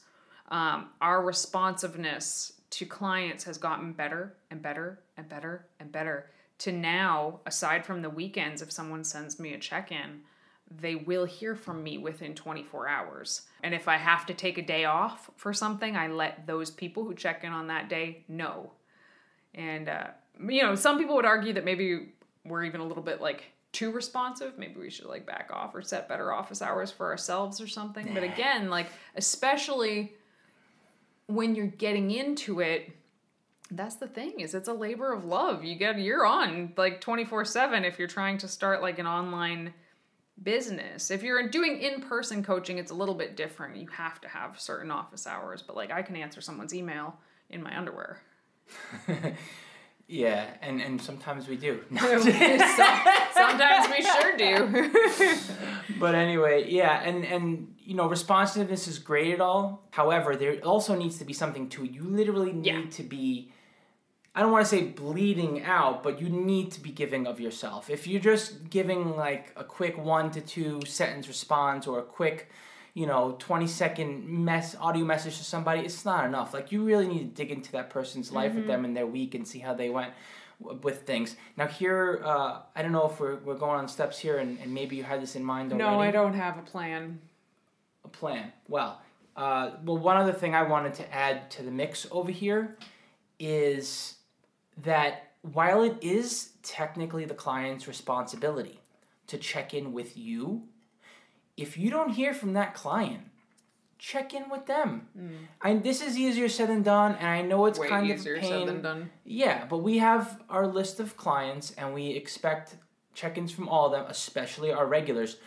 um, 0.48 0.88
our 1.00 1.22
responsiveness 1.22 2.52
to 2.70 2.86
clients 2.86 3.44
has 3.44 3.58
gotten 3.58 3.92
better 3.92 4.34
and 4.50 4.60
better 4.62 5.00
and 5.16 5.28
better 5.28 5.66
and 5.80 5.90
better. 5.90 6.30
To 6.60 6.72
now 6.72 7.40
aside 7.46 7.84
from 7.84 8.02
the 8.02 8.10
weekends 8.10 8.62
if 8.62 8.72
someone 8.72 9.04
sends 9.04 9.38
me 9.38 9.52
a 9.52 9.58
check-in 9.58 10.22
they 10.70 10.96
will 10.96 11.24
hear 11.24 11.54
from 11.54 11.82
me 11.82 11.98
within 11.98 12.34
24 12.34 12.88
hours. 12.88 13.42
And 13.62 13.74
if 13.74 13.88
i 13.88 13.96
have 13.96 14.26
to 14.26 14.34
take 14.34 14.58
a 14.58 14.62
day 14.62 14.84
off 14.84 15.30
for 15.36 15.52
something 15.52 15.96
i 15.96 16.08
let 16.08 16.46
those 16.46 16.70
people 16.70 17.04
who 17.04 17.14
check 17.14 17.44
in 17.44 17.52
on 17.52 17.68
that 17.68 17.88
day 17.88 18.24
know. 18.28 18.72
And 19.54 19.88
uh, 19.88 20.08
you 20.48 20.62
know 20.62 20.74
some 20.74 20.98
people 20.98 21.16
would 21.16 21.24
argue 21.24 21.52
that 21.54 21.64
maybe 21.64 22.12
we're 22.44 22.64
even 22.64 22.80
a 22.80 22.86
little 22.86 23.02
bit 23.02 23.20
like 23.20 23.44
too 23.72 23.90
responsive. 23.90 24.56
Maybe 24.56 24.80
we 24.80 24.90
should 24.90 25.06
like 25.06 25.26
back 25.26 25.50
off 25.52 25.74
or 25.74 25.82
set 25.82 26.08
better 26.08 26.32
office 26.32 26.62
hours 26.62 26.90
for 26.90 27.10
ourselves 27.10 27.60
or 27.60 27.66
something. 27.66 28.12
But 28.12 28.22
again 28.22 28.68
like 28.70 28.88
especially 29.14 30.14
when 31.26 31.54
you're 31.54 31.66
getting 31.66 32.10
into 32.10 32.60
it 32.60 32.90
that's 33.70 33.96
the 33.96 34.06
thing 34.06 34.40
is 34.40 34.54
it's 34.54 34.68
a 34.68 34.72
labor 34.72 35.12
of 35.12 35.24
love. 35.24 35.64
You 35.64 35.74
get 35.74 35.98
you're 35.98 36.24
on 36.24 36.72
like 36.76 37.00
24/7 37.00 37.84
if 37.84 37.98
you're 37.98 38.08
trying 38.08 38.38
to 38.38 38.48
start 38.48 38.80
like 38.80 38.98
an 38.98 39.06
online 39.06 39.74
business. 40.40 41.10
If 41.10 41.22
you're 41.22 41.48
doing 41.48 41.80
in-person 41.80 42.44
coaching 42.44 42.78
it's 42.78 42.92
a 42.92 42.94
little 42.94 43.14
bit 43.14 43.36
different. 43.36 43.76
You 43.76 43.88
have 43.88 44.20
to 44.20 44.28
have 44.28 44.60
certain 44.60 44.90
office 44.90 45.26
hours 45.26 45.62
but 45.62 45.74
like 45.74 45.90
I 45.90 46.02
can 46.02 46.16
answer 46.16 46.40
someone's 46.40 46.74
email 46.74 47.18
in 47.50 47.62
my 47.62 47.76
underwear 47.76 48.20
yeah, 50.08 50.46
and 50.62 50.80
and 50.80 51.00
sometimes 51.00 51.48
we 51.48 51.56
do. 51.56 51.80
sometimes 51.98 53.88
we 53.90 54.02
sure 54.02 54.36
do 54.36 54.90
but 56.00 56.14
anyway, 56.14 56.70
yeah, 56.70 57.02
and 57.02 57.24
and 57.24 57.74
you 57.78 57.94
know, 57.94 58.08
responsiveness 58.08 58.88
is 58.88 58.98
great 58.98 59.32
at 59.32 59.40
all. 59.40 59.84
However, 59.90 60.36
there 60.36 60.58
also 60.64 60.96
needs 60.96 61.18
to 61.18 61.24
be 61.24 61.32
something 61.32 61.68
to 61.70 61.84
it. 61.84 61.90
You 61.92 62.04
literally 62.04 62.52
need 62.52 62.66
Yeah. 62.66 62.90
to 62.90 63.02
be. 63.02 63.52
I 64.34 64.40
don't 64.40 64.52
want 64.52 64.66
to 64.66 64.68
say 64.68 64.82
bleeding 64.82 65.62
out, 65.64 66.02
but 66.02 66.20
you 66.20 66.28
need 66.28 66.70
to 66.72 66.80
be 66.82 66.90
giving 66.90 67.26
of 67.26 67.40
yourself. 67.40 67.88
If 67.88 68.06
you're 68.06 68.20
just 68.20 68.68
giving 68.68 69.16
like 69.16 69.50
a 69.56 69.64
quick 69.64 69.96
one 69.96 70.30
to 70.32 70.42
two 70.42 70.82
sentence 70.84 71.26
response 71.26 71.86
or 71.86 72.00
a 72.00 72.02
quick, 72.02 72.50
you 73.00 73.06
know 73.06 73.36
20 73.38 73.66
second 73.66 74.26
mess 74.26 74.74
audio 74.80 75.04
message 75.04 75.36
to 75.36 75.44
somebody 75.44 75.80
it's 75.82 76.04
not 76.06 76.24
enough 76.24 76.54
like 76.54 76.72
you 76.72 76.82
really 76.82 77.06
need 77.06 77.18
to 77.20 77.42
dig 77.42 77.50
into 77.56 77.70
that 77.72 77.90
person's 77.90 78.32
life 78.32 78.54
with 78.54 78.66
them 78.66 78.84
in 78.86 78.94
their 78.94 79.06
week 79.06 79.34
and 79.34 79.46
see 79.46 79.58
how 79.58 79.74
they 79.74 79.90
went 79.90 80.12
w- 80.62 80.80
with 80.82 81.02
things 81.02 81.36
now 81.58 81.66
here 81.66 82.22
uh, 82.24 82.60
i 82.74 82.80
don't 82.82 82.92
know 82.92 83.06
if 83.10 83.20
we're, 83.20 83.36
we're 83.44 83.54
going 83.66 83.78
on 83.78 83.86
steps 83.86 84.18
here 84.18 84.38
and, 84.38 84.58
and 84.62 84.72
maybe 84.72 84.96
you 84.96 85.04
had 85.04 85.20
this 85.20 85.36
in 85.36 85.44
mind 85.44 85.72
already 85.72 85.84
No, 85.90 86.00
I 86.00 86.10
don't 86.10 86.32
have 86.34 86.56
a 86.58 86.62
plan. 86.62 87.20
a 88.04 88.08
plan. 88.08 88.50
Well, 88.68 88.92
uh, 89.36 89.72
well, 89.84 89.98
one 89.98 90.16
other 90.16 90.32
thing 90.32 90.54
I 90.54 90.62
wanted 90.62 90.94
to 90.94 91.14
add 91.14 91.50
to 91.56 91.62
the 91.62 91.70
mix 91.70 92.06
over 92.10 92.30
here 92.30 92.78
is 93.38 94.14
that 94.82 95.32
while 95.42 95.82
it 95.82 95.96
is 96.02 96.52
technically 96.62 97.24
the 97.26 97.34
client's 97.34 97.86
responsibility 97.86 98.80
to 99.26 99.36
check 99.36 99.74
in 99.74 99.92
with 99.92 100.16
you, 100.16 100.62
if 101.56 101.76
you 101.78 101.90
don't 101.90 102.10
hear 102.10 102.34
from 102.34 102.52
that 102.54 102.74
client, 102.74 103.24
check 103.98 104.34
in 104.34 104.48
with 104.50 104.66
them. 104.66 105.08
Mm. 105.18 105.30
And 105.62 105.82
this 105.82 106.02
is 106.02 106.18
easier 106.18 106.48
said 106.48 106.68
than 106.68 106.82
done, 106.82 107.16
and 107.16 107.26
I 107.26 107.42
know 107.42 107.66
it's 107.66 107.78
Way 107.78 107.88
kind 107.88 108.10
of 108.10 108.24
pain. 108.24 108.42
said 108.42 108.68
than 108.68 108.82
done. 108.82 109.10
Yeah, 109.24 109.64
but 109.66 109.78
we 109.78 109.98
have 109.98 110.42
our 110.48 110.66
list 110.66 111.00
of 111.00 111.16
clients 111.16 111.72
and 111.72 111.94
we 111.94 112.10
expect 112.10 112.76
check-ins 113.14 113.52
from 113.52 113.68
all 113.68 113.86
of 113.86 113.92
them, 113.92 114.06
especially 114.08 114.72
our 114.72 114.86
regulars. 114.86 115.38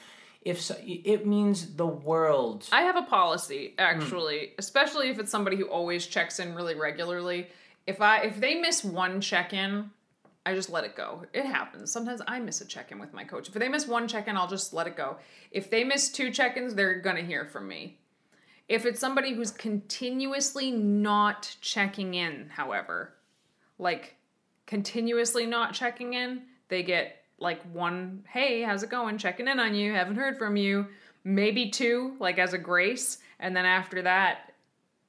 If 0.41 0.61
so, 0.61 0.75
it 0.81 1.27
means 1.27 1.75
the 1.75 1.85
world. 1.85 2.65
I 2.71 2.81
have 2.81 2.95
a 2.95 3.03
policy 3.03 3.75
mm. 3.77 3.83
actually, 3.83 4.53
especially 4.57 5.09
if 5.09 5.19
it's 5.19 5.31
somebody 5.31 5.57
who 5.57 5.65
always 5.65 6.07
checks 6.07 6.39
in 6.39 6.55
really 6.55 6.75
regularly. 6.75 7.47
If 7.85 8.01
I 8.01 8.21
if 8.21 8.39
they 8.39 8.55
miss 8.55 8.83
one 8.83 9.21
check-in, 9.21 9.91
I 10.45 10.55
just 10.55 10.69
let 10.69 10.83
it 10.83 10.95
go. 10.95 11.25
It 11.33 11.45
happens. 11.45 11.91
Sometimes 11.91 12.21
I 12.27 12.39
miss 12.39 12.61
a 12.61 12.65
check-in 12.65 12.97
with 12.97 13.13
my 13.13 13.23
coach. 13.23 13.49
If 13.49 13.53
they 13.53 13.69
miss 13.69 13.87
one 13.87 14.07
check-in, 14.07 14.37
I'll 14.37 14.47
just 14.47 14.73
let 14.73 14.87
it 14.87 14.95
go. 14.95 15.17
If 15.51 15.69
they 15.69 15.83
miss 15.83 16.09
two 16.09 16.31
check-ins, 16.31 16.73
they're 16.73 16.99
going 16.99 17.17
to 17.17 17.25
hear 17.25 17.45
from 17.45 17.67
me. 17.67 17.99
If 18.67 18.85
it's 18.85 18.99
somebody 18.99 19.33
who's 19.33 19.51
continuously 19.51 20.71
not 20.71 21.55
checking 21.59 22.13
in, 22.13 22.49
however, 22.49 23.15
like 23.77 24.15
continuously 24.65 25.45
not 25.45 25.73
checking 25.73 26.13
in, 26.13 26.43
they 26.69 26.83
get 26.83 27.17
like 27.39 27.61
one, 27.73 28.23
hey, 28.29 28.61
how's 28.61 28.83
it 28.83 28.89
going? 28.89 29.17
Checking 29.17 29.47
in 29.47 29.59
on 29.59 29.73
you, 29.73 29.93
haven't 29.93 30.17
heard 30.17 30.37
from 30.37 30.55
you. 30.55 30.87
Maybe 31.23 31.69
two, 31.69 32.15
like 32.19 32.37
as 32.37 32.53
a 32.53 32.57
grace. 32.57 33.17
And 33.39 33.55
then 33.55 33.65
after 33.65 34.01
that, 34.03 34.48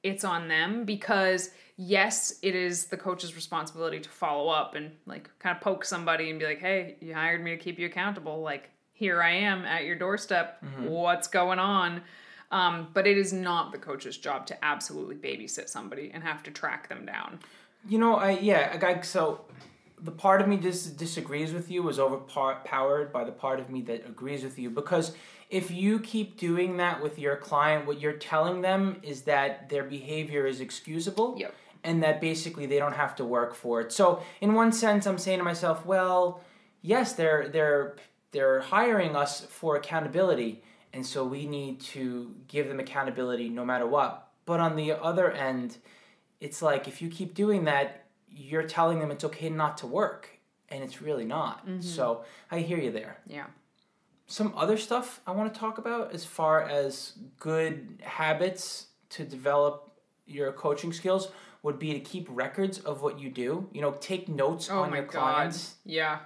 it's 0.03 0.23
on 0.23 0.47
them 0.47 0.85
because 0.85 1.51
yes, 1.77 2.39
it 2.41 2.55
is 2.55 2.85
the 2.85 2.97
coach's 2.97 3.35
responsibility 3.35 3.99
to 3.99 4.09
follow 4.09 4.49
up 4.49 4.75
and 4.75 4.91
like 5.05 5.29
kind 5.39 5.55
of 5.55 5.61
poke 5.63 5.83
somebody 5.85 6.29
and 6.29 6.39
be 6.39 6.45
like, 6.45 6.59
hey, 6.59 6.95
you 6.99 7.13
hired 7.13 7.43
me 7.43 7.51
to 7.51 7.57
keep 7.57 7.79
you 7.79 7.85
accountable. 7.87 8.41
Like, 8.41 8.69
here 8.93 9.21
I 9.21 9.31
am 9.31 9.65
at 9.65 9.83
your 9.85 9.95
doorstep. 9.95 10.63
What's 10.79 11.27
going 11.27 11.59
on? 11.59 12.01
Um, 12.51 12.89
but 12.93 13.07
it 13.07 13.17
is 13.17 13.31
not 13.33 13.71
the 13.71 13.77
coach's 13.77 14.17
job 14.17 14.45
to 14.47 14.65
absolutely 14.65 15.15
babysit 15.15 15.69
somebody 15.69 16.11
and 16.13 16.21
have 16.23 16.43
to 16.43 16.51
track 16.51 16.89
them 16.89 17.05
down. 17.05 17.39
You 17.87 17.97
know, 17.97 18.15
I 18.15 18.31
yeah, 18.31 18.77
I- 18.81 19.01
so 19.01 19.45
the 20.03 20.11
part 20.11 20.41
of 20.41 20.47
me 20.47 20.57
dis- 20.57 20.87
disagrees 20.87 21.53
with 21.53 21.71
you 21.71 21.87
is 21.89 21.99
overpowered 21.99 23.13
by 23.13 23.23
the 23.23 23.31
part 23.31 23.59
of 23.59 23.69
me 23.69 23.81
that 23.83 24.05
agrees 24.07 24.43
with 24.43 24.59
you 24.59 24.69
because 24.69 25.13
if 25.51 25.69
you 25.69 25.99
keep 25.99 26.37
doing 26.37 26.77
that 26.77 27.03
with 27.03 27.19
your 27.19 27.35
client, 27.35 27.85
what 27.85 27.99
you're 27.99 28.13
telling 28.13 28.61
them 28.61 28.95
is 29.03 29.23
that 29.23 29.67
their 29.69 29.83
behavior 29.83 30.47
is 30.47 30.61
excusable. 30.61 31.35
Yep. 31.37 31.53
And 31.83 32.01
that 32.03 32.21
basically 32.21 32.67
they 32.67 32.79
don't 32.79 32.93
have 32.93 33.15
to 33.15 33.25
work 33.25 33.53
for 33.53 33.81
it. 33.81 33.91
So 33.91 34.23
in 34.39 34.53
one 34.53 34.71
sense, 34.71 35.05
I'm 35.05 35.17
saying 35.17 35.39
to 35.39 35.43
myself, 35.43 35.85
well, 35.85 36.41
yes, 36.81 37.13
they're 37.13 37.49
they're 37.49 37.95
they're 38.31 38.61
hiring 38.61 39.15
us 39.15 39.41
for 39.41 39.75
accountability, 39.75 40.63
and 40.93 41.03
so 41.03 41.25
we 41.25 41.47
need 41.47 41.81
to 41.81 42.35
give 42.47 42.67
them 42.67 42.79
accountability 42.79 43.49
no 43.49 43.65
matter 43.65 43.87
what. 43.87 44.29
But 44.45 44.59
on 44.59 44.75
the 44.75 44.91
other 44.91 45.31
end, 45.31 45.77
it's 46.39 46.61
like 46.61 46.87
if 46.87 47.01
you 47.01 47.09
keep 47.09 47.33
doing 47.33 47.65
that, 47.65 48.05
you're 48.29 48.63
telling 48.63 48.99
them 48.99 49.09
it's 49.09 49.23
okay 49.23 49.49
not 49.49 49.79
to 49.79 49.87
work, 49.87 50.29
and 50.69 50.83
it's 50.83 51.01
really 51.01 51.25
not. 51.25 51.65
Mm-hmm. 51.65 51.81
So 51.81 52.25
I 52.51 52.59
hear 52.59 52.77
you 52.77 52.91
there. 52.91 53.17
Yeah. 53.25 53.45
Some 54.31 54.53
other 54.55 54.77
stuff 54.77 55.19
I 55.27 55.31
want 55.31 55.53
to 55.53 55.59
talk 55.59 55.77
about 55.77 56.13
as 56.13 56.23
far 56.23 56.63
as 56.63 57.13
good 57.37 57.99
habits 58.01 58.87
to 59.09 59.25
develop 59.25 59.91
your 60.25 60.53
coaching 60.53 60.93
skills 60.93 61.27
would 61.63 61.77
be 61.77 61.91
to 61.93 61.99
keep 61.99 62.27
records 62.29 62.79
of 62.79 63.01
what 63.01 63.19
you 63.19 63.29
do. 63.29 63.67
You 63.73 63.81
know, 63.81 63.91
take 63.99 64.29
notes 64.29 64.69
Oh 64.71 64.79
on 64.83 64.93
your 64.93 65.03
god. 65.03 65.11
clients. 65.11 65.75
Yeah. 65.83 66.19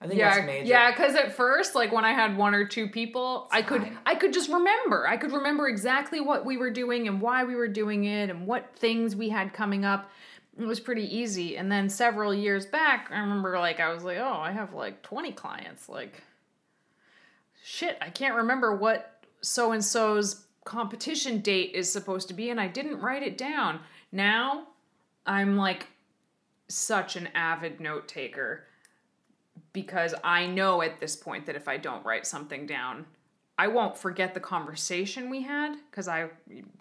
I 0.00 0.06
think 0.06 0.18
yeah, 0.18 0.34
that's 0.34 0.46
major. 0.46 0.66
yeah. 0.66 0.90
Because 0.90 1.14
at 1.14 1.32
first, 1.32 1.74
like 1.74 1.92
when 1.92 2.06
I 2.06 2.12
had 2.12 2.38
one 2.38 2.54
or 2.54 2.64
two 2.66 2.88
people, 2.88 3.48
I 3.52 3.60
could 3.60 3.82
Fine. 3.82 3.98
I 4.06 4.14
could 4.14 4.32
just 4.32 4.48
remember. 4.48 5.06
I 5.06 5.18
could 5.18 5.32
remember 5.32 5.68
exactly 5.68 6.20
what 6.20 6.46
we 6.46 6.56
were 6.56 6.70
doing 6.70 7.06
and 7.06 7.20
why 7.20 7.44
we 7.44 7.54
were 7.54 7.68
doing 7.68 8.04
it 8.04 8.30
and 8.30 8.46
what 8.46 8.74
things 8.76 9.14
we 9.14 9.28
had 9.28 9.52
coming 9.52 9.84
up. 9.84 10.10
It 10.58 10.64
was 10.64 10.80
pretty 10.80 11.04
easy. 11.14 11.58
And 11.58 11.70
then 11.70 11.90
several 11.90 12.32
years 12.32 12.64
back, 12.64 13.10
I 13.12 13.18
remember 13.18 13.58
like 13.58 13.78
I 13.78 13.92
was 13.92 14.04
like, 14.04 14.16
oh, 14.18 14.38
I 14.40 14.52
have 14.52 14.72
like 14.72 15.02
twenty 15.02 15.32
clients. 15.32 15.88
Like, 15.88 16.22
shit, 17.68 17.98
I 18.00 18.08
can't 18.08 18.34
remember 18.34 18.74
what 18.74 19.22
so 19.42 19.72
and 19.72 19.84
so's 19.84 20.46
competition 20.64 21.40
date 21.40 21.72
is 21.74 21.92
supposed 21.92 22.26
to 22.28 22.34
be, 22.34 22.48
and 22.48 22.58
I 22.58 22.66
didn't 22.66 23.00
write 23.00 23.22
it 23.22 23.36
down. 23.36 23.80
Now, 24.10 24.68
I'm 25.26 25.54
like 25.58 25.86
such 26.68 27.16
an 27.16 27.28
avid 27.34 27.78
note 27.78 28.08
taker 28.08 28.64
because 29.74 30.14
I 30.24 30.46
know 30.46 30.80
at 30.80 30.98
this 30.98 31.14
point 31.14 31.44
that 31.44 31.56
if 31.56 31.68
I 31.68 31.76
don't 31.76 32.04
write 32.06 32.26
something 32.26 32.66
down, 32.66 33.04
I 33.58 33.68
won't 33.68 33.98
forget 33.98 34.32
the 34.32 34.40
conversation 34.40 35.28
we 35.28 35.42
had 35.42 35.76
because 35.90 36.08
I 36.08 36.30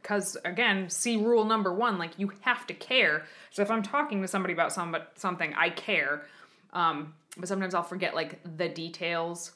because 0.01 0.37
again, 0.45 0.89
see 0.89 1.17
rule 1.17 1.43
number 1.43 1.73
1, 1.73 1.97
like 1.97 2.17
you 2.17 2.31
have 2.41 2.65
to 2.67 2.73
care. 2.73 3.25
So 3.51 3.61
if 3.61 3.69
I'm 3.69 3.83
talking 3.83 4.21
to 4.21 4.27
somebody 4.27 4.53
about 4.53 4.71
some 4.71 4.95
something, 5.15 5.53
I 5.53 5.69
care. 5.69 6.23
Um 6.71 7.13
but 7.35 7.49
sometimes 7.49 7.75
I'll 7.75 7.83
forget 7.83 8.15
like 8.15 8.39
the 8.57 8.69
details. 8.69 9.51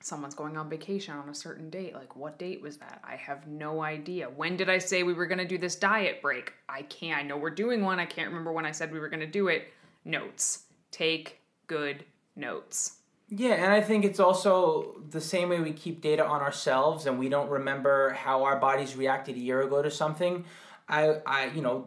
Someone's 0.00 0.34
going 0.34 0.56
on 0.56 0.68
vacation 0.68 1.16
on 1.16 1.28
a 1.28 1.34
certain 1.34 1.70
date. 1.70 1.94
Like, 1.94 2.14
what 2.14 2.38
date 2.38 2.60
was 2.60 2.76
that? 2.76 3.02
I 3.02 3.16
have 3.16 3.46
no 3.46 3.82
idea. 3.82 4.26
When 4.28 4.56
did 4.56 4.68
I 4.68 4.78
say 4.78 5.02
we 5.02 5.14
were 5.14 5.26
going 5.26 5.38
to 5.38 5.46
do 5.46 5.56
this 5.56 5.76
diet 5.76 6.20
break? 6.20 6.52
I 6.68 6.82
can't. 6.82 7.18
I 7.18 7.22
know 7.22 7.38
we're 7.38 7.50
doing 7.50 7.82
one. 7.82 7.98
I 7.98 8.04
can't 8.04 8.28
remember 8.28 8.52
when 8.52 8.66
I 8.66 8.72
said 8.72 8.92
we 8.92 9.00
were 9.00 9.08
going 9.08 9.20
to 9.20 9.26
do 9.26 9.48
it. 9.48 9.68
Notes. 10.04 10.64
Take 10.90 11.40
good 11.66 12.04
notes. 12.36 12.98
Yeah, 13.30 13.54
and 13.54 13.72
I 13.72 13.80
think 13.80 14.04
it's 14.04 14.20
also 14.20 15.00
the 15.10 15.20
same 15.20 15.48
way 15.48 15.60
we 15.60 15.72
keep 15.72 16.02
data 16.02 16.24
on 16.24 16.42
ourselves 16.42 17.06
and 17.06 17.18
we 17.18 17.28
don't 17.28 17.48
remember 17.48 18.10
how 18.10 18.44
our 18.44 18.58
bodies 18.58 18.96
reacted 18.96 19.36
a 19.36 19.40
year 19.40 19.62
ago 19.62 19.82
to 19.82 19.90
something. 19.90 20.44
I, 20.88 21.16
I, 21.26 21.46
you 21.46 21.62
know, 21.62 21.86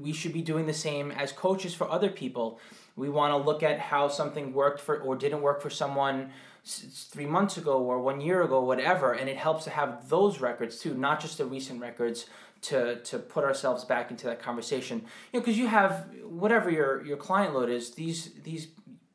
we 0.00 0.12
should 0.12 0.32
be 0.32 0.42
doing 0.42 0.66
the 0.66 0.74
same 0.74 1.10
as 1.10 1.32
coaches 1.32 1.74
for 1.74 1.90
other 1.90 2.08
people. 2.08 2.60
We 2.94 3.08
want 3.08 3.32
to 3.32 3.36
look 3.36 3.62
at 3.62 3.78
how 3.80 4.08
something 4.08 4.52
worked 4.52 4.80
for 4.80 4.98
or 5.00 5.16
didn't 5.16 5.42
work 5.42 5.60
for 5.60 5.70
someone 5.70 6.30
three 6.66 7.26
months 7.26 7.56
ago 7.56 7.78
or 7.78 8.00
one 8.00 8.20
year 8.20 8.42
ago, 8.42 8.60
whatever, 8.60 9.12
and 9.12 9.28
it 9.28 9.36
helps 9.36 9.64
to 9.64 9.70
have 9.70 10.08
those 10.08 10.40
records 10.40 10.78
too, 10.80 10.94
not 10.94 11.20
just 11.20 11.38
the 11.38 11.44
recent 11.44 11.80
records 11.80 12.26
to 12.62 13.00
to 13.02 13.18
put 13.18 13.44
ourselves 13.44 13.84
back 13.84 14.10
into 14.10 14.26
that 14.26 14.40
conversation. 14.40 14.98
You 15.32 15.38
know, 15.38 15.40
because 15.40 15.58
you 15.58 15.68
have 15.68 16.08
whatever 16.24 16.70
your 16.70 17.04
your 17.04 17.16
client 17.16 17.54
load 17.54 17.70
is, 17.70 17.92
these 17.92 18.32
these 18.42 18.68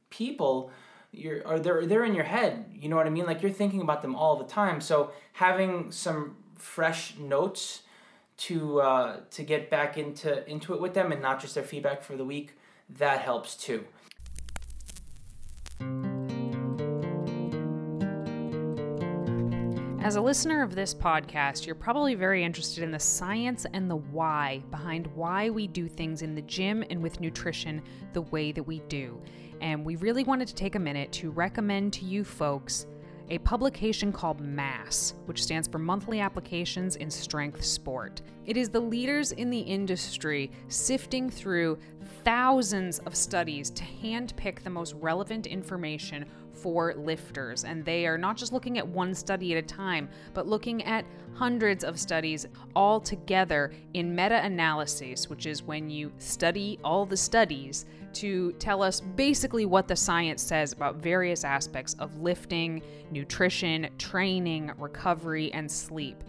people 0.10 0.72
you're 1.12 1.46
or 1.46 1.60
they're 1.60 1.86
they're 1.86 2.06
in 2.06 2.16
your 2.16 2.24
head. 2.24 2.66
You 2.74 2.88
know 2.90 2.96
what 2.96 3.08
I 3.08 3.10
mean? 3.10 3.26
Like 3.26 3.42
you're 3.42 3.52
thinking 3.52 3.82
about 3.82 4.02
them 4.02 4.16
all 4.16 4.38
the 4.38 4.46
time. 4.46 4.80
So 4.80 5.12
having 5.34 5.92
some 5.92 6.38
fresh 6.58 7.18
notes 7.18 7.82
to 8.38 8.82
uh, 8.82 9.20
to 9.32 9.44
get 9.44 9.70
back 9.70 9.98
into 9.98 10.50
into 10.50 10.74
it 10.74 10.82
with 10.82 10.94
them 10.94 11.12
and 11.12 11.22
not 11.22 11.42
just 11.42 11.56
their 11.56 11.64
feedback 11.64 12.02
for 12.02 12.16
the 12.16 12.26
week, 12.26 12.54
that 12.98 13.20
helps 13.20 13.56
too. 13.56 13.84
As 20.04 20.16
a 20.16 20.22
listener 20.22 20.64
of 20.64 20.74
this 20.74 20.96
podcast, 20.96 21.68
you're 21.68 21.76
probably 21.76 22.16
very 22.16 22.44
interested 22.44 22.84
in 22.84 22.90
the 22.90 22.98
science 22.98 23.68
and 23.72 23.88
the 23.88 23.98
why 23.98 24.64
behind 24.72 25.06
why 25.16 25.52
we 25.52 25.68
do 25.68 25.88
things 25.88 26.24
in 26.24 26.34
the 26.34 26.42
gym 26.42 26.84
and 26.90 27.04
with 27.04 27.22
nutrition 27.22 27.84
the 28.14 28.24
way 28.24 28.52
that 28.52 28.64
we 28.64 28.80
do. 28.90 29.22
And 29.62 29.86
we 29.86 29.98
really 29.98 30.24
wanted 30.24 30.48
to 30.48 30.56
take 30.56 30.74
a 30.74 30.80
minute 30.80 31.12
to 31.14 31.30
recommend 31.30 31.94
to 31.94 32.06
you 32.06 32.24
folks 32.24 32.88
a 33.30 33.38
publication 33.38 34.12
called 34.12 34.42
MASS, 34.42 35.14
which 35.26 35.44
stands 35.44 35.68
for 35.68 35.78
Monthly 35.78 36.20
Applications 36.20 36.96
in 36.96 37.12
Strength 37.12 37.64
Sport. 37.64 38.24
It 38.46 38.58
is 38.58 38.70
the 38.70 38.80
leaders 38.80 39.32
in 39.34 39.52
the 39.52 39.60
industry 39.60 40.52
sifting 40.68 41.30
through 41.30 41.78
thousands 42.26 42.98
of 43.00 43.16
studies 43.16 43.70
to 43.70 43.84
handpick 43.84 44.64
the 44.64 44.70
most 44.72 44.96
relevant 44.96 45.46
information 45.46 46.26
for 46.62 46.94
lifters. 46.96 47.64
And 47.64 47.84
they 47.84 48.06
are 48.06 48.18
not 48.18 48.38
just 48.38 48.54
looking 48.54 48.78
at 48.78 48.88
one 48.88 49.14
study 49.14 49.54
at 49.54 49.64
a 49.64 49.68
time, 49.68 50.10
but 50.34 50.48
looking 50.48 50.84
at 50.84 51.06
hundreds 51.34 51.84
of 51.84 52.00
studies 52.00 52.46
all 52.76 53.00
together 53.00 53.72
in 53.94 54.14
meta 54.14 54.44
analyses, 54.44 55.30
which 55.30 55.46
is 55.46 55.64
when 55.64 55.90
you 55.90 56.12
study 56.18 56.80
all 56.84 57.06
the 57.06 57.18
studies 57.18 57.86
to 58.14 58.52
tell 58.54 58.84
us 58.84 59.02
basically 59.02 59.66
what 59.66 59.88
the 59.88 59.96
science 59.96 60.42
says 60.42 60.74
about 60.74 60.98
various 60.98 61.44
aspects 61.44 61.96
of 62.00 62.22
lifting, 62.22 62.82
nutrition, 63.12 63.90
training, 63.98 64.72
recovery, 64.78 65.52
and 65.54 65.72
sleep. 65.72 66.24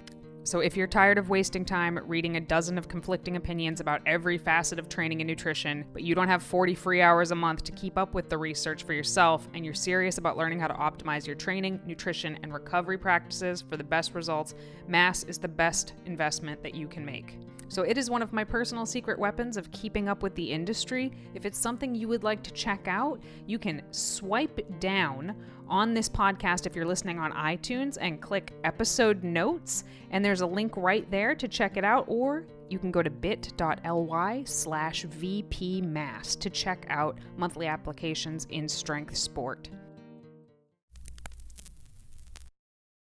So, 0.45 0.59
if 0.59 0.77
you're 0.77 0.89
tired 0.89 1.19
of 1.19 1.29
wasting 1.29 1.65
time 1.65 2.01
reading 2.05 2.37
a 2.37 2.41
dozen 2.41 2.77
of 2.77 2.89
conflicting 2.89 3.37
opinions 3.37 3.79
about 3.79 4.03
every 4.07 4.39
facet 4.39 4.81
of 4.81 4.89
training 4.89 5.21
and 5.21 5.29
nutrition, 5.29 5.85
but 5.93 6.03
you 6.03 6.17
don't 6.17 6.27
have 6.27 6.43
40 6.43 6.75
free 6.75 7.01
hours 7.01 7.31
a 7.31 7.37
month 7.37 7.63
to 7.63 7.73
keep 7.73 7.97
up 7.97 8.13
with 8.13 8.29
the 8.29 8.37
research 8.37 8.83
for 8.83 8.93
yourself, 8.93 9.49
and 9.55 9.65
you're 9.65 9.73
serious 9.73 10.19
about 10.19 10.37
learning 10.37 10.59
how 10.59 10.67
to 10.67 10.75
optimize 10.75 11.29
your 11.29 11.37
training, 11.37 11.81
nutrition, 11.87 12.41
and 12.43 12.53
recovery 12.53 12.99
practices 12.99 13.63
for 13.63 13.77
the 13.77 13.85
best 13.85 14.15
results, 14.15 14.57
Mass 14.89 15.23
is 15.23 15.39
the 15.39 15.47
best 15.47 15.93
investment 16.07 16.61
that 16.65 16.75
you 16.75 16.89
can 16.89 17.05
make. 17.05 17.39
So, 17.69 17.83
it 17.85 17.97
is 17.97 18.11
one 18.11 18.21
of 18.21 18.33
my 18.33 18.43
personal 18.43 18.85
secret 18.85 19.21
weapons 19.21 19.57
of 19.57 19.71
keeping 19.71 20.09
up 20.09 20.25
with 20.25 20.35
the 20.35 20.51
industry. 20.51 21.13
If 21.35 21.47
it's 21.47 21.59
something 21.59 21.95
you 21.95 22.09
would 22.09 22.25
like 22.25 22.43
to 22.43 22.51
check 22.51 22.89
out, 22.89 23.21
you 23.47 23.61
can 23.61 23.83
swipe 23.93 24.61
down 24.81 25.37
on 25.73 25.95
this 25.95 26.07
podcast 26.07 26.67
if 26.67 26.77
you're 26.77 26.85
listening 26.85 27.19
on 27.19 27.33
iTunes 27.33 27.97
and 27.99 28.21
click 28.21 28.53
episode 28.63 29.25
notes, 29.25 29.85
and 30.11 30.23
there's 30.23 30.43
a 30.43 30.47
link 30.47 30.77
right 30.77 31.11
there 31.11 31.35
to 31.35 31.49
check 31.49 31.79
it 31.79 31.85
out, 31.85 32.05
or 32.09 32.45
you 32.69 32.79
can 32.79 32.91
go 32.91 33.03
to 33.03 33.09
bit.ly 33.09 34.43
slash 34.45 35.07
vpmass 35.07 36.39
to 36.39 36.51
check 36.51 36.85
out 36.91 37.17
monthly 37.39 37.67
applications 37.67 38.47
in 38.51 38.69
strength 38.69 39.17
sport. 39.17 39.71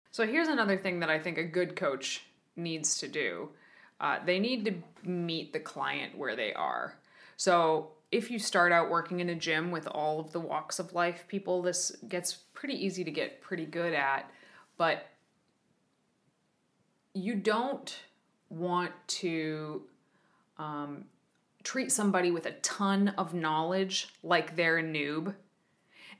So 0.10 0.26
here's 0.26 0.48
another 0.48 0.76
thing 0.76 1.00
that 1.02 1.10
I 1.12 1.20
think 1.20 1.38
a 1.38 1.44
good 1.44 1.76
coach 1.76 2.24
needs 2.56 2.98
to 2.98 3.08
do. 3.08 3.50
Uh, 4.02 4.18
they 4.26 4.40
need 4.40 4.66
to 4.66 5.08
meet 5.08 5.54
the 5.54 5.60
client 5.60 6.18
where 6.18 6.36
they 6.36 6.52
are. 6.54 6.98
So 7.38 7.92
if 8.16 8.32
you 8.32 8.40
start 8.40 8.72
out 8.72 8.90
working 8.90 9.20
in 9.20 9.30
a 9.30 9.36
gym 9.36 9.72
with 9.72 9.88
all 9.88 10.22
of 10.22 10.32
the 10.32 10.40
walks 10.40 10.80
of 10.80 10.94
life 10.94 11.26
people, 11.28 11.62
this 11.62 11.92
gets 12.08 12.34
pretty 12.54 12.74
easy 12.74 13.04
to 13.04 13.12
get 13.12 13.42
pretty 13.42 13.66
good 13.66 13.94
at. 13.94 14.32
But 14.78 15.08
you 17.14 17.36
don't 17.36 17.94
want 18.50 18.92
to 19.08 19.84
um, 20.58 21.06
treat 21.64 21.92
somebody 21.92 22.32
with 22.32 22.46
a 22.46 22.54
ton 22.54 23.10
of 23.18 23.34
knowledge 23.34 24.08
like 24.24 24.56
they're 24.56 24.78
a 24.78 24.84
noob. 24.84 25.36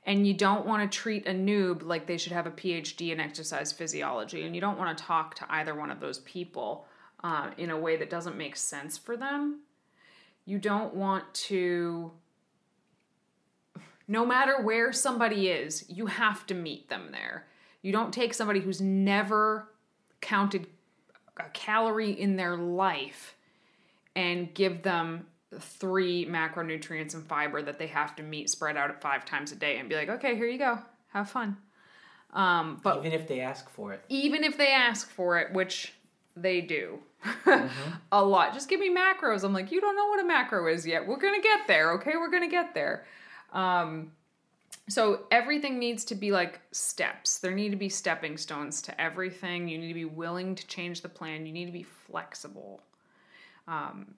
And 0.04 0.26
you 0.26 0.34
don't 0.34 0.66
want 0.66 0.90
to 0.90 0.98
treat 0.98 1.26
a 1.26 1.32
noob 1.32 1.82
like 1.82 2.06
they 2.06 2.18
should 2.18 2.32
have 2.32 2.46
a 2.46 2.50
PhD 2.50 3.10
in 3.10 3.20
exercise 3.20 3.72
physiology. 3.72 4.44
And 4.44 4.54
you 4.54 4.60
don't 4.60 4.78
want 4.78 4.96
to 4.96 5.02
talk 5.02 5.34
to 5.36 5.46
either 5.48 5.74
one 5.74 5.90
of 5.90 5.98
those 5.98 6.18
people 6.20 6.86
uh, 7.24 7.50
in 7.56 7.70
a 7.70 7.76
way 7.76 7.96
that 7.96 8.10
doesn't 8.10 8.36
make 8.36 8.54
sense 8.54 8.98
for 8.98 9.16
them 9.16 9.60
you 10.46 10.58
don't 10.58 10.94
want 10.94 11.32
to 11.34 12.12
no 14.08 14.24
matter 14.24 14.62
where 14.62 14.92
somebody 14.92 15.48
is, 15.48 15.84
you 15.88 16.06
have 16.06 16.46
to 16.46 16.54
meet 16.54 16.88
them 16.88 17.08
there. 17.10 17.46
You 17.82 17.92
don't 17.92 18.12
take 18.12 18.34
somebody 18.34 18.60
who's 18.60 18.80
never 18.80 19.68
counted 20.20 20.68
a 21.38 21.48
calorie 21.52 22.12
in 22.12 22.36
their 22.36 22.56
life 22.56 23.36
and 24.14 24.52
give 24.54 24.82
them 24.82 25.26
three 25.58 26.24
macronutrients 26.26 27.14
and 27.14 27.26
fiber 27.26 27.62
that 27.62 27.78
they 27.78 27.86
have 27.88 28.16
to 28.16 28.22
meet 28.22 28.48
spread 28.48 28.76
out 28.76 28.90
at 28.90 29.00
five 29.00 29.24
times 29.24 29.52
a 29.52 29.56
day 29.56 29.78
and 29.78 29.88
be 29.88 29.94
like, 29.94 30.08
okay, 30.08 30.36
here 30.36 30.46
you 30.46 30.58
go, 30.58 30.78
have 31.08 31.28
fun. 31.28 31.56
Um, 32.32 32.80
but 32.82 32.98
even 32.98 33.12
if 33.12 33.26
they 33.26 33.40
ask 33.40 33.68
for 33.70 33.92
it, 33.92 34.02
even 34.08 34.44
if 34.44 34.56
they 34.56 34.68
ask 34.68 35.08
for 35.10 35.38
it, 35.38 35.52
which 35.52 35.92
they 36.36 36.60
do, 36.60 36.98
mm-hmm. 37.26 37.92
a 38.12 38.24
lot. 38.24 38.54
Just 38.54 38.68
give 38.68 38.80
me 38.80 38.94
macros. 38.94 39.44
I'm 39.44 39.52
like, 39.52 39.70
you 39.72 39.80
don't 39.80 39.96
know 39.96 40.06
what 40.06 40.20
a 40.20 40.24
macro 40.24 40.72
is 40.72 40.86
yet. 40.86 41.06
We're 41.06 41.18
gonna 41.18 41.42
get 41.42 41.66
there, 41.66 41.92
okay? 41.92 42.12
We're 42.16 42.30
gonna 42.30 42.48
get 42.48 42.74
there. 42.74 43.04
Um, 43.52 44.12
so 44.88 45.24
everything 45.30 45.78
needs 45.78 46.04
to 46.06 46.14
be 46.14 46.30
like 46.30 46.60
steps. 46.70 47.38
There 47.38 47.52
need 47.52 47.70
to 47.70 47.76
be 47.76 47.88
stepping 47.88 48.36
stones 48.36 48.80
to 48.82 49.00
everything. 49.00 49.68
You 49.68 49.78
need 49.78 49.88
to 49.88 49.94
be 49.94 50.04
willing 50.04 50.54
to 50.54 50.66
change 50.66 51.00
the 51.00 51.08
plan. 51.08 51.44
You 51.46 51.52
need 51.52 51.66
to 51.66 51.72
be 51.72 51.82
flexible. 51.82 52.82
Um, 53.66 54.14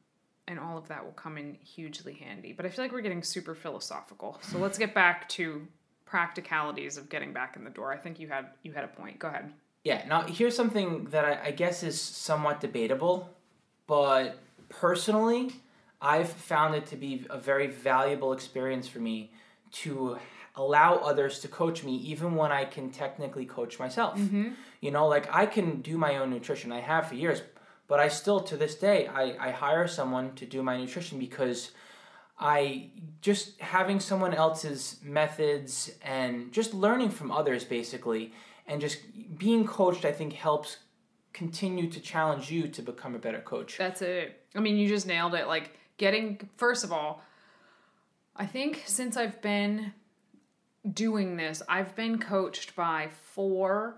and 0.46 0.58
all 0.58 0.76
of 0.76 0.88
that 0.88 1.04
will 1.04 1.12
come 1.12 1.38
in 1.38 1.54
hugely 1.62 2.14
handy. 2.14 2.52
But 2.52 2.66
I 2.66 2.70
feel 2.70 2.84
like 2.84 2.92
we're 2.92 3.00
getting 3.00 3.22
super 3.22 3.54
philosophical. 3.54 4.38
So 4.42 4.58
let's 4.58 4.78
get 4.78 4.94
back 4.94 5.28
to 5.30 5.66
practicalities 6.04 6.96
of 6.96 7.08
getting 7.08 7.32
back 7.32 7.56
in 7.56 7.64
the 7.64 7.70
door. 7.70 7.92
I 7.92 7.96
think 7.96 8.18
you 8.18 8.28
had 8.28 8.46
you 8.62 8.72
had 8.72 8.84
a 8.84 8.88
point. 8.88 9.18
Go 9.18 9.28
ahead. 9.28 9.52
Yeah, 9.84 10.04
now 10.06 10.22
here's 10.22 10.56
something 10.56 11.04
that 11.06 11.24
I, 11.24 11.38
I 11.46 11.50
guess 11.52 11.82
is 11.82 12.00
somewhat 12.00 12.60
debatable, 12.60 13.30
but 13.86 14.38
personally, 14.68 15.52
I've 16.00 16.28
found 16.28 16.74
it 16.74 16.86
to 16.86 16.96
be 16.96 17.26
a 17.30 17.38
very 17.38 17.66
valuable 17.66 18.32
experience 18.32 18.86
for 18.88 18.98
me 18.98 19.32
to 19.70 20.18
allow 20.56 20.96
others 20.96 21.38
to 21.40 21.48
coach 21.48 21.84
me 21.84 21.96
even 21.96 22.34
when 22.34 22.50
I 22.50 22.64
can 22.64 22.90
technically 22.90 23.46
coach 23.46 23.78
myself. 23.78 24.18
Mm-hmm. 24.18 24.50
You 24.80 24.90
know, 24.90 25.06
like 25.06 25.32
I 25.34 25.46
can 25.46 25.80
do 25.80 25.96
my 25.96 26.16
own 26.16 26.30
nutrition. 26.30 26.72
I 26.72 26.80
have 26.80 27.08
for 27.08 27.14
years, 27.14 27.42
but 27.86 28.00
I 28.00 28.08
still 28.08 28.40
to 28.40 28.56
this 28.56 28.74
day 28.74 29.06
I, 29.06 29.48
I 29.48 29.50
hire 29.50 29.86
someone 29.86 30.34
to 30.34 30.46
do 30.46 30.62
my 30.62 30.76
nutrition 30.76 31.18
because 31.18 31.70
I 32.38 32.90
just 33.20 33.60
having 33.60 33.98
someone 34.00 34.34
else's 34.34 35.00
methods 35.02 35.92
and 36.02 36.52
just 36.52 36.74
learning 36.74 37.10
from 37.10 37.30
others 37.30 37.64
basically 37.64 38.32
and 38.68 38.80
just 38.80 38.98
being 39.36 39.66
coached 39.66 40.04
i 40.04 40.12
think 40.12 40.32
helps 40.32 40.78
continue 41.32 41.88
to 41.90 42.00
challenge 42.00 42.50
you 42.50 42.66
to 42.66 42.82
become 42.82 43.14
a 43.14 43.18
better 43.18 43.40
coach. 43.40 43.78
That's 43.78 44.02
it. 44.02 44.44
I 44.56 44.60
mean 44.60 44.76
you 44.76 44.88
just 44.88 45.06
nailed 45.06 45.34
it. 45.34 45.46
Like 45.46 45.78
getting 45.98 46.48
first 46.56 46.84
of 46.84 46.92
all 46.92 47.22
i 48.36 48.46
think 48.46 48.84
since 48.86 49.16
i've 49.16 49.42
been 49.42 49.92
doing 50.94 51.36
this 51.36 51.60
i've 51.68 51.94
been 51.96 52.18
coached 52.18 52.74
by 52.74 53.08
four 53.34 53.96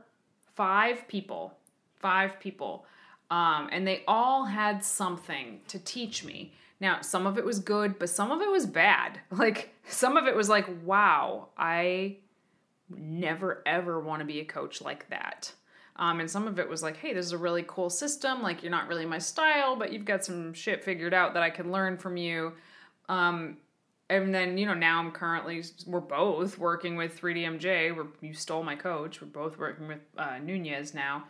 five 0.55 1.07
people 1.07 1.55
five 1.99 2.41
people 2.41 2.87
um, 3.31 3.69
and 3.71 3.87
they 3.87 4.03
all 4.09 4.47
had 4.47 4.85
something 4.85 5.61
to 5.69 5.79
teach 5.79 6.25
me. 6.25 6.53
Now 6.81 7.01
some 7.01 7.29
of 7.29 7.39
it 7.39 7.45
was 7.45 7.61
good 7.61 7.99
but 7.99 8.09
some 8.09 8.33
of 8.33 8.41
it 8.41 8.51
was 8.51 8.67
bad. 8.67 9.21
Like 9.31 9.75
some 9.85 10.17
of 10.17 10.27
it 10.27 10.35
was 10.35 10.49
like 10.49 10.67
wow 10.85 11.49
i 11.59 12.17
never 12.97 13.63
ever 13.67 14.01
want 14.01 14.21
to 14.21 14.27
be 14.27 14.41
a 14.41 14.45
coach 14.45 14.81
like 14.81 15.09
that. 15.11 15.53
Um, 15.97 16.21
and 16.21 16.31
some 16.31 16.47
of 16.47 16.59
it 16.59 16.69
was 16.69 16.83
like, 16.83 16.97
hey, 16.97 17.13
this 17.13 17.27
is 17.27 17.33
a 17.33 17.39
really 17.39 17.65
cool 17.67 17.91
system. 17.91 18.43
Like, 18.43 18.63
you're 18.63 18.71
not 18.71 18.89
really 18.89 19.05
my 19.05 19.19
style, 19.19 19.77
but 19.77 19.93
you've 19.93 20.07
got 20.07 20.25
some 20.25 20.55
shit 20.55 20.83
figured 20.83 21.13
out 21.13 21.35
that 21.35 21.43
I 21.43 21.51
can 21.51 21.71
learn 21.71 21.99
from 21.99 22.17
you. 22.17 22.55
Um, 23.09 23.59
and 24.09 24.35
then, 24.35 24.57
you 24.57 24.65
know, 24.65 24.75
now 24.75 24.99
I'm 24.99 25.13
currently, 25.13 25.63
we're 25.87 26.01
both 26.01 26.59
working 26.59 26.97
with 26.97 27.21
3DMJ. 27.21 27.95
We're, 27.95 28.07
you 28.23 28.33
stole 28.33 28.63
my 28.63 28.77
coach. 28.77 29.21
We're 29.21 29.29
both 29.29 29.59
working 29.59 29.89
with 29.89 30.01
uh, 30.17 30.39
Nunez 30.39 30.95
now. 30.95 31.25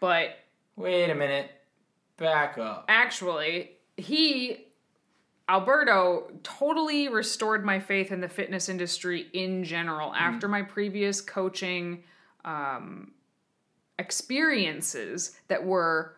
But. 0.00 0.38
Wait 0.76 1.08
a 1.10 1.14
minute. 1.14 1.50
Back 2.16 2.58
up. 2.58 2.84
Actually, 2.88 3.70
he 3.96 4.67
Alberto 5.48 6.30
totally 6.42 7.08
restored 7.08 7.64
my 7.64 7.80
faith 7.80 8.12
in 8.12 8.20
the 8.20 8.28
fitness 8.28 8.68
industry 8.68 9.28
in 9.32 9.64
general 9.64 10.10
mm-hmm. 10.10 10.22
after 10.22 10.46
my 10.46 10.62
previous 10.62 11.20
coaching 11.20 12.04
um, 12.44 13.12
experiences 13.98 15.36
that 15.48 15.64
were 15.64 16.14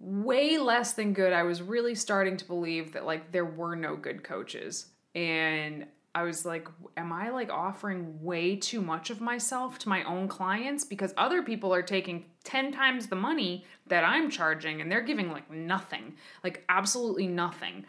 way 0.00 0.58
less 0.58 0.92
than 0.92 1.12
good. 1.12 1.32
I 1.32 1.42
was 1.42 1.62
really 1.62 1.94
starting 1.94 2.36
to 2.36 2.44
believe 2.44 2.92
that 2.92 3.06
like 3.06 3.32
there 3.32 3.44
were 3.44 3.74
no 3.74 3.96
good 3.96 4.22
coaches. 4.22 4.86
And 5.14 5.86
I 6.14 6.22
was 6.22 6.44
like, 6.44 6.68
am 6.96 7.12
I 7.12 7.30
like 7.30 7.50
offering 7.50 8.22
way 8.22 8.56
too 8.56 8.80
much 8.80 9.10
of 9.10 9.20
myself 9.20 9.78
to 9.80 9.88
my 9.88 10.04
own 10.04 10.28
clients? 10.28 10.84
Because 10.84 11.14
other 11.16 11.42
people 11.42 11.72
are 11.72 11.82
taking 11.82 12.26
10 12.44 12.72
times 12.72 13.06
the 13.06 13.16
money 13.16 13.64
that 13.86 14.04
I'm 14.04 14.30
charging 14.30 14.80
and 14.80 14.90
they're 14.90 15.00
giving 15.00 15.30
like 15.30 15.50
nothing, 15.50 16.14
like 16.44 16.64
absolutely 16.68 17.26
nothing 17.26 17.84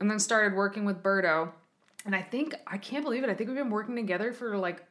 and 0.00 0.10
then 0.10 0.18
started 0.18 0.56
working 0.56 0.84
with 0.84 1.02
Berto. 1.02 1.50
And 2.04 2.14
I 2.14 2.22
think 2.22 2.54
I 2.66 2.78
can't 2.78 3.04
believe 3.04 3.24
it. 3.24 3.30
I 3.30 3.34
think 3.34 3.48
we've 3.48 3.58
been 3.58 3.70
working 3.70 3.96
together 3.96 4.32
for 4.32 4.56
like 4.56 4.84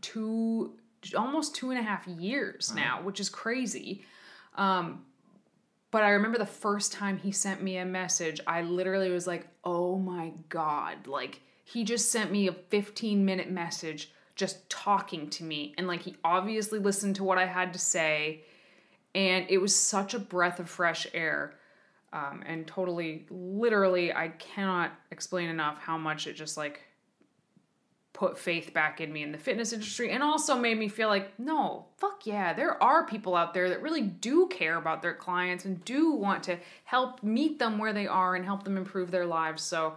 two, 0.00 0.78
almost 1.16 1.54
two 1.54 1.70
and 1.70 1.78
a 1.78 1.82
half 1.82 2.06
years 2.06 2.72
now, 2.74 3.02
which 3.02 3.20
is 3.20 3.28
crazy. 3.28 4.02
Um, 4.56 5.04
but 5.90 6.02
I 6.02 6.10
remember 6.10 6.38
the 6.38 6.46
first 6.46 6.92
time 6.92 7.18
he 7.18 7.32
sent 7.32 7.62
me 7.62 7.76
a 7.76 7.84
message, 7.84 8.40
I 8.46 8.62
literally 8.62 9.10
was 9.10 9.26
like, 9.26 9.46
"Oh 9.64 9.98
my 9.98 10.32
god!" 10.48 11.06
Like 11.06 11.40
he 11.64 11.84
just 11.84 12.10
sent 12.10 12.30
me 12.30 12.48
a 12.48 12.52
15 12.52 13.24
minute 13.24 13.50
message 13.50 14.10
just 14.36 14.68
talking 14.70 15.28
to 15.30 15.44
me, 15.44 15.74
and 15.76 15.86
like 15.86 16.02
he 16.02 16.16
obviously 16.24 16.78
listened 16.78 17.16
to 17.16 17.24
what 17.24 17.38
I 17.38 17.46
had 17.46 17.72
to 17.72 17.78
say, 17.78 18.44
and 19.14 19.46
it 19.48 19.58
was 19.58 19.74
such 19.74 20.14
a 20.14 20.20
breath 20.20 20.60
of 20.60 20.70
fresh 20.70 21.06
air 21.12 21.54
um, 22.12 22.42
and 22.46 22.66
totally 22.66 23.26
literally 23.30 24.12
i 24.12 24.28
cannot 24.28 24.92
explain 25.10 25.48
enough 25.48 25.78
how 25.78 25.96
much 25.96 26.26
it 26.26 26.34
just 26.34 26.56
like 26.56 26.82
put 28.12 28.38
faith 28.38 28.74
back 28.74 29.00
in 29.00 29.12
me 29.12 29.22
in 29.22 29.32
the 29.32 29.38
fitness 29.38 29.72
industry 29.72 30.10
and 30.10 30.22
also 30.22 30.56
made 30.56 30.76
me 30.76 30.88
feel 30.88 31.08
like 31.08 31.38
no 31.38 31.86
fuck 31.96 32.26
yeah 32.26 32.52
there 32.52 32.82
are 32.82 33.06
people 33.06 33.34
out 33.34 33.54
there 33.54 33.68
that 33.68 33.80
really 33.80 34.02
do 34.02 34.46
care 34.48 34.76
about 34.76 35.00
their 35.00 35.14
clients 35.14 35.64
and 35.64 35.82
do 35.84 36.12
want 36.12 36.42
to 36.42 36.58
help 36.84 37.22
meet 37.22 37.58
them 37.58 37.78
where 37.78 37.92
they 37.92 38.06
are 38.06 38.34
and 38.34 38.44
help 38.44 38.64
them 38.64 38.76
improve 38.76 39.10
their 39.10 39.26
lives. 39.26 39.62
So 39.62 39.94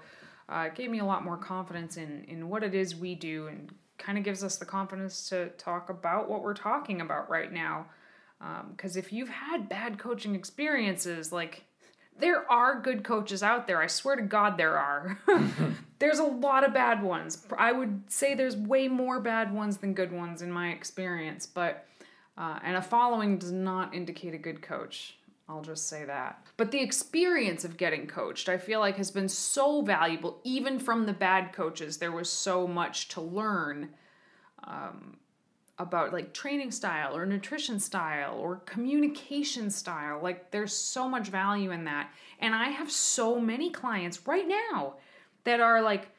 uh, 0.47 0.65
it 0.67 0.75
gave 0.75 0.89
me 0.89 0.99
a 0.99 1.05
lot 1.05 1.25
more 1.25 1.37
confidence 1.37 1.97
in 1.97 2.23
in 2.27 2.49
what 2.49 2.63
it 2.63 2.73
is 2.73 2.95
we 2.95 3.15
do 3.15 3.47
and 3.47 3.73
kind 3.97 4.17
of 4.17 4.23
gives 4.23 4.43
us 4.43 4.57
the 4.57 4.65
confidence 4.65 5.29
to 5.29 5.49
talk 5.57 5.89
about 5.89 6.29
what 6.29 6.43
we're 6.43 6.53
talking 6.53 7.01
about 7.01 7.29
right 7.29 7.51
now. 7.51 7.87
Because 8.69 8.95
um, 8.95 8.99
if 8.99 9.13
you've 9.13 9.29
had 9.29 9.69
bad 9.69 9.97
coaching 9.97 10.35
experiences, 10.35 11.31
like 11.31 11.63
there 12.19 12.49
are 12.51 12.79
good 12.79 13.03
coaches 13.03 13.43
out 13.43 13.67
there. 13.67 13.81
I 13.81 13.87
swear 13.87 14.15
to 14.15 14.21
God, 14.21 14.57
there 14.57 14.77
are. 14.77 15.19
there's 15.99 16.19
a 16.19 16.23
lot 16.23 16.65
of 16.65 16.73
bad 16.73 17.01
ones. 17.01 17.45
I 17.57 17.71
would 17.71 18.03
say 18.07 18.33
there's 18.33 18.57
way 18.57 18.87
more 18.87 19.19
bad 19.19 19.53
ones 19.53 19.77
than 19.77 19.93
good 19.93 20.11
ones 20.11 20.41
in 20.41 20.51
my 20.51 20.69
experience. 20.69 21.45
But 21.45 21.87
uh, 22.37 22.59
and 22.63 22.77
a 22.77 22.81
following 22.81 23.37
does 23.37 23.51
not 23.51 23.93
indicate 23.93 24.33
a 24.33 24.39
good 24.39 24.61
coach. 24.61 25.17
I'll 25.47 25.61
just 25.61 25.87
say 25.87 26.05
that. 26.05 26.45
But 26.57 26.71
the 26.71 26.81
experience 26.81 27.65
of 27.65 27.77
getting 27.77 28.07
coached, 28.07 28.47
I 28.47 28.57
feel 28.57 28.79
like, 28.79 28.97
has 28.97 29.11
been 29.11 29.29
so 29.29 29.81
valuable. 29.81 30.39
Even 30.43 30.79
from 30.79 31.05
the 31.05 31.13
bad 31.13 31.51
coaches, 31.53 31.97
there 31.97 32.11
was 32.11 32.29
so 32.29 32.65
much 32.65 33.09
to 33.09 33.21
learn 33.21 33.89
um, 34.63 35.17
about 35.79 36.13
like 36.13 36.33
training 36.33 36.71
style 36.71 37.15
or 37.15 37.25
nutrition 37.25 37.79
style 37.79 38.37
or 38.37 38.57
communication 38.65 39.69
style. 39.69 40.19
Like, 40.21 40.51
there's 40.51 40.73
so 40.73 41.09
much 41.09 41.29
value 41.29 41.71
in 41.71 41.85
that. 41.85 42.11
And 42.39 42.53
I 42.53 42.69
have 42.69 42.91
so 42.91 43.39
many 43.39 43.71
clients 43.71 44.27
right 44.27 44.47
now 44.47 44.95
that 45.45 45.59
are 45.59 45.81
like 45.81 46.09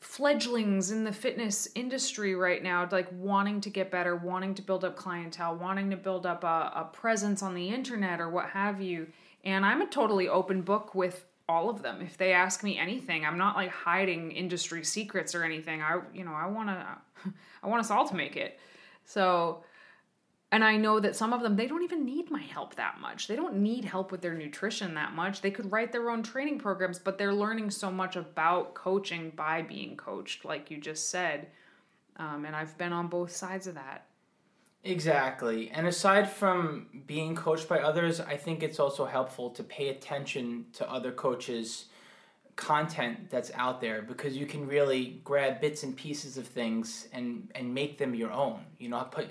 fledglings 0.00 0.90
in 0.90 1.04
the 1.04 1.12
fitness 1.12 1.68
industry 1.76 2.34
right 2.34 2.62
now, 2.62 2.88
like 2.90 3.06
wanting 3.12 3.60
to 3.60 3.70
get 3.70 3.90
better, 3.90 4.16
wanting 4.16 4.54
to 4.54 4.62
build 4.62 4.84
up 4.84 4.96
clientele, 4.96 5.54
wanting 5.54 5.90
to 5.90 5.96
build 5.96 6.26
up 6.26 6.42
a, 6.42 6.72
a 6.74 6.90
presence 6.92 7.40
on 7.40 7.54
the 7.54 7.68
internet 7.68 8.20
or 8.20 8.28
what 8.28 8.50
have 8.50 8.80
you. 8.80 9.06
And 9.44 9.64
I'm 9.64 9.80
a 9.80 9.86
totally 9.86 10.28
open 10.28 10.62
book 10.62 10.94
with 10.94 11.24
all 11.48 11.70
of 11.70 11.82
them. 11.82 12.00
If 12.00 12.16
they 12.16 12.32
ask 12.32 12.64
me 12.64 12.78
anything, 12.78 13.24
I'm 13.24 13.38
not 13.38 13.54
like 13.54 13.70
hiding 13.70 14.32
industry 14.32 14.84
secrets 14.84 15.36
or 15.36 15.44
anything. 15.44 15.82
I, 15.82 16.00
you 16.12 16.24
know, 16.24 16.32
I 16.32 16.46
want 16.46 16.68
to, 16.68 16.86
I 17.62 17.68
want 17.68 17.80
us 17.80 17.90
all 17.90 18.08
to 18.08 18.14
make 18.16 18.36
it. 18.36 18.58
So 19.04 19.64
and 20.52 20.62
I 20.62 20.76
know 20.76 21.00
that 21.00 21.16
some 21.16 21.32
of 21.32 21.40
them, 21.40 21.56
they 21.56 21.66
don't 21.66 21.82
even 21.82 22.04
need 22.04 22.30
my 22.30 22.42
help 22.42 22.74
that 22.74 23.00
much. 23.00 23.26
They 23.26 23.36
don't 23.36 23.56
need 23.56 23.86
help 23.86 24.12
with 24.12 24.20
their 24.20 24.34
nutrition 24.34 24.94
that 24.94 25.14
much. 25.14 25.40
They 25.40 25.50
could 25.50 25.72
write 25.72 25.92
their 25.92 26.10
own 26.10 26.22
training 26.22 26.58
programs, 26.58 26.98
but 26.98 27.16
they're 27.16 27.32
learning 27.32 27.70
so 27.70 27.90
much 27.90 28.16
about 28.16 28.74
coaching 28.74 29.32
by 29.34 29.62
being 29.62 29.96
coached, 29.96 30.44
like 30.44 30.70
you 30.70 30.76
just 30.76 31.08
said. 31.08 31.48
Um, 32.18 32.44
and 32.44 32.54
I've 32.54 32.76
been 32.76 32.92
on 32.92 33.08
both 33.08 33.34
sides 33.34 33.66
of 33.66 33.76
that. 33.76 34.04
Exactly. 34.84 35.70
And 35.70 35.86
aside 35.86 36.30
from 36.30 37.02
being 37.06 37.34
coached 37.34 37.66
by 37.66 37.78
others, 37.78 38.20
I 38.20 38.36
think 38.36 38.62
it's 38.62 38.78
also 38.78 39.06
helpful 39.06 39.48
to 39.50 39.62
pay 39.62 39.88
attention 39.88 40.66
to 40.74 40.90
other 40.90 41.12
coaches' 41.12 41.86
content 42.56 43.30
that's 43.30 43.50
out 43.54 43.80
there 43.80 44.02
because 44.02 44.36
you 44.36 44.46
can 44.46 44.66
really 44.66 45.20
grab 45.24 45.60
bits 45.60 45.82
and 45.82 45.96
pieces 45.96 46.36
of 46.36 46.46
things 46.46 47.08
and 47.12 47.50
and 47.54 47.72
make 47.74 47.98
them 47.98 48.14
your 48.14 48.32
own. 48.32 48.60
You 48.78 48.90
know, 48.90 49.02
put 49.10 49.28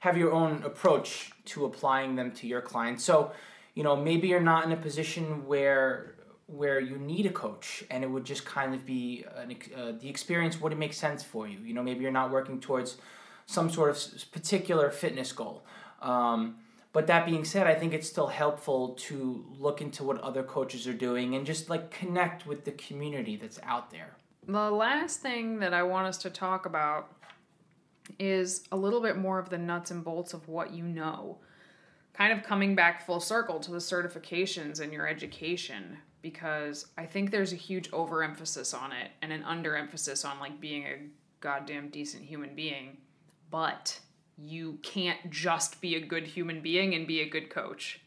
have 0.00 0.16
your 0.16 0.32
own 0.32 0.62
approach 0.64 1.32
to 1.44 1.64
applying 1.64 2.16
them 2.16 2.32
to 2.32 2.46
your 2.46 2.60
clients. 2.60 3.04
So, 3.04 3.32
you 3.74 3.82
know, 3.82 3.96
maybe 3.96 4.28
you're 4.28 4.40
not 4.40 4.64
in 4.64 4.72
a 4.72 4.76
position 4.76 5.46
where 5.46 6.14
where 6.46 6.80
you 6.80 6.96
need 6.98 7.24
a 7.26 7.30
coach 7.30 7.84
and 7.90 8.04
it 8.04 8.10
would 8.10 8.24
just 8.24 8.44
kind 8.44 8.74
of 8.74 8.84
be 8.84 9.24
an, 9.36 9.56
uh, 9.74 9.92
the 10.00 10.08
experience 10.08 10.60
wouldn't 10.60 10.78
make 10.78 10.92
sense 10.92 11.22
for 11.22 11.48
you. 11.48 11.58
You 11.64 11.72
know, 11.72 11.82
maybe 11.82 12.02
you're 12.02 12.10
not 12.10 12.30
working 12.30 12.60
towards 12.60 12.98
some 13.46 13.70
sort 13.70 13.90
of 13.90 14.30
particular 14.32 14.90
fitness 14.90 15.32
goal. 15.32 15.64
Um, 16.00 16.56
but 16.92 17.06
that 17.06 17.24
being 17.24 17.44
said, 17.44 17.66
I 17.66 17.74
think 17.74 17.94
it's 17.94 18.08
still 18.08 18.26
helpful 18.26 18.90
to 18.90 19.44
look 19.58 19.80
into 19.80 20.04
what 20.04 20.20
other 20.20 20.42
coaches 20.42 20.86
are 20.86 20.92
doing 20.92 21.34
and 21.34 21.46
just 21.46 21.70
like 21.70 21.90
connect 21.90 22.46
with 22.46 22.64
the 22.64 22.72
community 22.72 23.36
that's 23.36 23.58
out 23.62 23.90
there. 23.90 24.16
The 24.46 24.70
last 24.70 25.20
thing 25.20 25.60
that 25.60 25.72
I 25.72 25.84
want 25.84 26.06
us 26.06 26.18
to 26.18 26.30
talk 26.30 26.66
about 26.66 27.10
is 28.18 28.64
a 28.72 28.76
little 28.76 29.00
bit 29.00 29.16
more 29.16 29.38
of 29.38 29.48
the 29.48 29.58
nuts 29.58 29.90
and 29.90 30.04
bolts 30.04 30.34
of 30.34 30.48
what 30.48 30.72
you 30.72 30.84
know. 30.84 31.38
Kind 32.12 32.32
of 32.32 32.44
coming 32.44 32.74
back 32.74 33.06
full 33.06 33.20
circle 33.20 33.58
to 33.60 33.70
the 33.70 33.78
certifications 33.78 34.80
and 34.80 34.92
your 34.92 35.08
education 35.08 35.96
because 36.20 36.86
I 36.98 37.06
think 37.06 37.30
there's 37.30 37.52
a 37.52 37.56
huge 37.56 37.90
overemphasis 37.90 38.74
on 38.74 38.92
it 38.92 39.10
and 39.22 39.32
an 39.32 39.42
underemphasis 39.44 40.28
on 40.28 40.38
like 40.38 40.60
being 40.60 40.84
a 40.84 40.96
goddamn 41.40 41.88
decent 41.88 42.24
human 42.24 42.54
being. 42.54 42.98
But 43.50 43.98
you 44.38 44.78
can't 44.82 45.30
just 45.30 45.80
be 45.80 45.94
a 45.94 46.00
good 46.00 46.26
human 46.26 46.60
being 46.60 46.94
and 46.94 47.06
be 47.06 47.20
a 47.20 47.28
good 47.28 47.50
coach. 47.50 48.00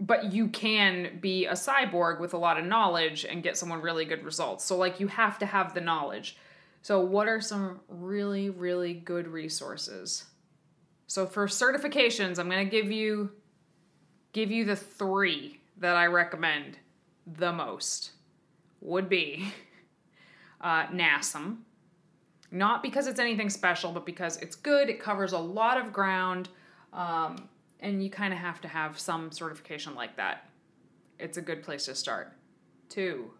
But 0.00 0.32
you 0.32 0.48
can 0.48 1.18
be 1.20 1.46
a 1.46 1.52
cyborg 1.52 2.20
with 2.20 2.34
a 2.34 2.38
lot 2.38 2.58
of 2.58 2.64
knowledge 2.64 3.24
and 3.24 3.42
get 3.42 3.56
someone 3.56 3.80
really 3.80 4.04
good 4.04 4.24
results. 4.24 4.64
So, 4.64 4.76
like, 4.76 5.00
you 5.00 5.08
have 5.08 5.38
to 5.40 5.46
have 5.46 5.74
the 5.74 5.80
knowledge. 5.80 6.36
So, 6.82 7.00
what 7.00 7.28
are 7.28 7.40
some 7.40 7.80
really, 7.88 8.50
really 8.50 8.94
good 8.94 9.26
resources? 9.26 10.26
So, 11.08 11.26
for 11.26 11.46
certifications, 11.46 12.38
I'm 12.38 12.48
going 12.48 12.64
to 12.64 12.70
give 12.70 12.92
you 12.92 13.30
give 14.32 14.50
you 14.50 14.64
the 14.64 14.76
three 14.76 15.60
that 15.78 15.96
I 15.96 16.06
recommend 16.06 16.78
the 17.26 17.52
most. 17.52 18.12
Would 18.80 19.08
be 19.08 19.52
uh, 20.60 20.86
NASM. 20.86 21.58
Not 22.50 22.82
because 22.82 23.06
it's 23.06 23.20
anything 23.20 23.50
special, 23.50 23.92
but 23.92 24.06
because 24.06 24.38
it's 24.38 24.56
good. 24.56 24.88
It 24.88 25.00
covers 25.00 25.32
a 25.32 25.38
lot 25.38 25.78
of 25.78 25.92
ground, 25.92 26.48
um, 26.92 27.48
and 27.80 28.02
you 28.02 28.10
kind 28.10 28.32
of 28.32 28.38
have 28.38 28.60
to 28.62 28.68
have 28.68 28.98
some 28.98 29.30
certification 29.30 29.94
like 29.94 30.16
that. 30.16 30.48
It's 31.18 31.36
a 31.36 31.42
good 31.42 31.62
place 31.62 31.84
to 31.86 31.94
start. 31.94 32.32
Two, 32.88 33.30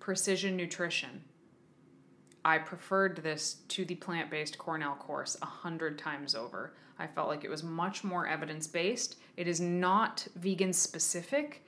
precision 0.00 0.56
nutrition. 0.56 1.24
I 2.44 2.58
preferred 2.58 3.16
this 3.24 3.56
to 3.68 3.84
the 3.84 3.96
plant 3.96 4.30
based 4.30 4.56
Cornell 4.56 4.94
course 4.94 5.36
a 5.42 5.46
hundred 5.46 5.98
times 5.98 6.34
over. 6.36 6.74
I 6.96 7.08
felt 7.08 7.28
like 7.28 7.44
it 7.44 7.50
was 7.50 7.64
much 7.64 8.04
more 8.04 8.26
evidence 8.26 8.68
based. 8.68 9.16
It 9.36 9.48
is 9.48 9.60
not 9.60 10.26
vegan 10.36 10.72
specific, 10.72 11.66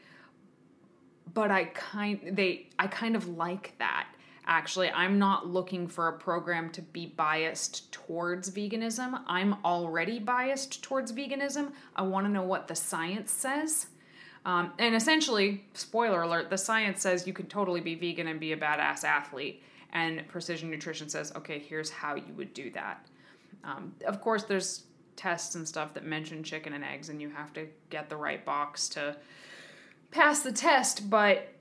but 1.34 1.50
I 1.50 1.64
kind 1.64 2.20
they 2.32 2.68
I 2.78 2.86
kind 2.86 3.16
of 3.16 3.26
like 3.36 3.74
that. 3.78 3.97
Actually, 4.48 4.90
I'm 4.90 5.18
not 5.18 5.46
looking 5.46 5.86
for 5.86 6.08
a 6.08 6.12
program 6.18 6.70
to 6.70 6.82
be 6.82 7.06
biased 7.06 7.92
towards 7.92 8.50
veganism. 8.50 9.20
I'm 9.26 9.56
already 9.64 10.18
biased 10.18 10.82
towards 10.82 11.12
veganism. 11.12 11.72
I 11.94 12.02
want 12.02 12.26
to 12.26 12.32
know 12.32 12.42
what 12.42 12.66
the 12.66 12.74
science 12.74 13.30
says 13.30 13.86
um, 14.48 14.72
and 14.78 14.94
essentially, 14.94 15.64
spoiler 15.74 16.22
alert, 16.22 16.48
the 16.48 16.56
science 16.56 17.02
says 17.02 17.26
you 17.26 17.34
can 17.34 17.46
totally 17.46 17.80
be 17.80 17.94
vegan 17.94 18.28
and 18.28 18.40
be 18.40 18.52
a 18.52 18.56
badass 18.56 19.04
athlete. 19.04 19.62
And 19.92 20.26
precision 20.28 20.70
nutrition 20.70 21.08
says, 21.08 21.32
okay, 21.36 21.58
here's 21.58 21.90
how 21.90 22.14
you 22.14 22.32
would 22.34 22.54
do 22.54 22.70
that. 22.70 23.06
Um, 23.62 23.94
of 24.06 24.22
course, 24.22 24.44
there's 24.44 24.84
tests 25.16 25.54
and 25.54 25.68
stuff 25.68 25.92
that 25.92 26.04
mention 26.04 26.42
chicken 26.42 26.72
and 26.72 26.82
eggs, 26.82 27.10
and 27.10 27.20
you 27.20 27.28
have 27.28 27.52
to 27.54 27.66
get 27.90 28.08
the 28.08 28.16
right 28.16 28.42
box 28.42 28.88
to 28.90 29.16
pass 30.10 30.40
the 30.40 30.52
test, 30.52 31.10
but 31.10 31.52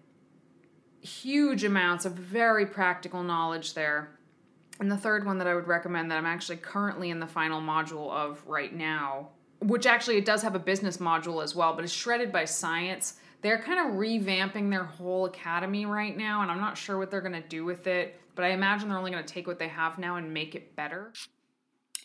huge 1.08 1.64
amounts 1.64 2.06
of 2.06 2.14
very 2.14 2.66
practical 2.66 3.24
knowledge 3.24 3.74
there. 3.74 4.12
And 4.80 4.92
the 4.92 4.98
third 4.98 5.26
one 5.26 5.40
that 5.40 5.48
I 5.48 5.56
would 5.56 5.68
recommend 5.68 6.12
that 6.12 6.18
I'm 6.18 6.26
actually 6.26 6.58
currently 6.58 7.10
in 7.10 7.20
the 7.20 7.28
final 7.28 7.62
module 7.62 8.12
of 8.12 8.46
right 8.46 8.74
now 8.74 9.30
which 9.60 9.86
actually 9.86 10.18
it 10.18 10.26
does 10.26 10.42
have 10.42 10.56
a 10.56 10.60
business 10.60 10.98
module 10.98 11.44
as 11.44 11.56
well, 11.56 11.74
but 11.74 11.84
it's 11.84 11.94
shredded 11.94 12.32
by 12.32 12.46
science. 12.46 13.16
They're 13.42 13.62
kind 13.62 13.80
of 13.80 13.98
revamping 13.98 14.70
their 14.70 14.84
whole 14.84 15.26
academy 15.26 15.86
right 15.86 16.16
now, 16.16 16.42
and 16.42 16.52
I'm 16.52 16.60
not 16.60 16.78
sure 16.78 16.98
what 16.98 17.12
they're 17.12 17.22
going 17.22 17.42
to 17.42 17.48
do 17.48 17.66
with 17.66 17.88
it, 17.88 18.20
but 18.36 18.46
I 18.46 18.50
imagine 18.50 18.90
they're 18.90 18.98
only 18.98 19.12
going 19.12 19.24
to 19.24 19.34
take 19.34 19.48
what 19.48 19.60
they 19.60 19.68
have 19.68 19.98
now 19.98 20.18
and 20.18 20.34
make 20.34 20.56
it 20.56 20.76
better. 20.76 21.12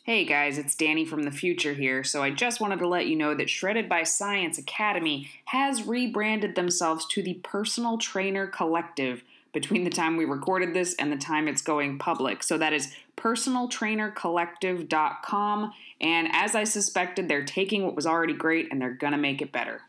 Hey 0.04 0.24
guys, 0.24 0.58
it's 0.58 0.74
Danny 0.74 1.04
from 1.04 1.22
the 1.22 1.30
future 1.30 1.74
here. 1.74 2.02
So 2.02 2.24
I 2.24 2.30
just 2.30 2.60
wanted 2.60 2.80
to 2.80 2.88
let 2.88 3.06
you 3.06 3.14
know 3.14 3.36
that 3.36 3.48
Shredded 3.48 3.88
by 3.88 4.02
Science 4.02 4.58
Academy 4.58 5.30
has 5.44 5.86
rebranded 5.86 6.56
themselves 6.56 7.06
to 7.10 7.22
the 7.22 7.34
Personal 7.34 7.98
Trainer 7.98 8.48
Collective 8.48 9.22
between 9.52 9.84
the 9.84 9.90
time 9.90 10.16
we 10.16 10.24
recorded 10.24 10.74
this 10.74 10.96
and 10.96 11.12
the 11.12 11.16
time 11.16 11.46
it's 11.46 11.62
going 11.62 12.00
public. 12.00 12.42
So 12.42 12.58
that 12.58 12.72
is 12.72 12.92
personaltrainercollective.com. 13.16 15.72
And 16.00 16.28
as 16.32 16.56
I 16.56 16.64
suspected, 16.64 17.28
they're 17.28 17.44
taking 17.44 17.84
what 17.84 17.94
was 17.94 18.04
already 18.04 18.34
great 18.34 18.72
and 18.72 18.82
they're 18.82 18.90
going 18.90 19.12
to 19.12 19.18
make 19.18 19.40
it 19.40 19.52
better. 19.52 19.82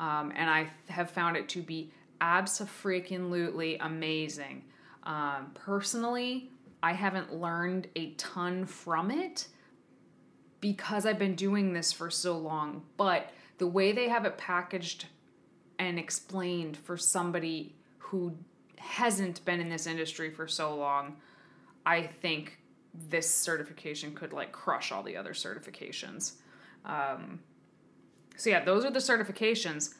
Um, 0.00 0.32
and 0.34 0.50
I 0.50 0.70
have 0.88 1.08
found 1.08 1.36
it 1.36 1.48
to 1.50 1.62
be 1.62 1.92
absolutely 2.20 3.78
amazing. 3.78 4.64
Um, 5.04 5.52
personally, 5.54 6.50
I 6.82 6.92
haven't 6.92 7.34
learned 7.34 7.88
a 7.96 8.12
ton 8.12 8.66
from 8.66 9.10
it 9.10 9.48
because 10.60 11.06
I've 11.06 11.18
been 11.18 11.34
doing 11.34 11.72
this 11.72 11.92
for 11.92 12.10
so 12.10 12.38
long. 12.38 12.82
But 12.96 13.30
the 13.58 13.66
way 13.66 13.92
they 13.92 14.08
have 14.08 14.24
it 14.24 14.38
packaged 14.38 15.06
and 15.78 15.98
explained 15.98 16.76
for 16.76 16.96
somebody 16.96 17.74
who 17.98 18.36
hasn't 18.76 19.44
been 19.44 19.60
in 19.60 19.68
this 19.68 19.86
industry 19.86 20.30
for 20.30 20.46
so 20.48 20.74
long, 20.74 21.16
I 21.84 22.02
think 22.02 22.58
this 23.08 23.32
certification 23.32 24.14
could 24.14 24.32
like 24.32 24.52
crush 24.52 24.90
all 24.90 25.02
the 25.02 25.16
other 25.16 25.32
certifications. 25.32 26.32
Um, 26.84 27.40
so 28.36 28.50
yeah, 28.50 28.64
those 28.64 28.84
are 28.84 28.90
the 28.90 28.98
certifications. 29.00 29.94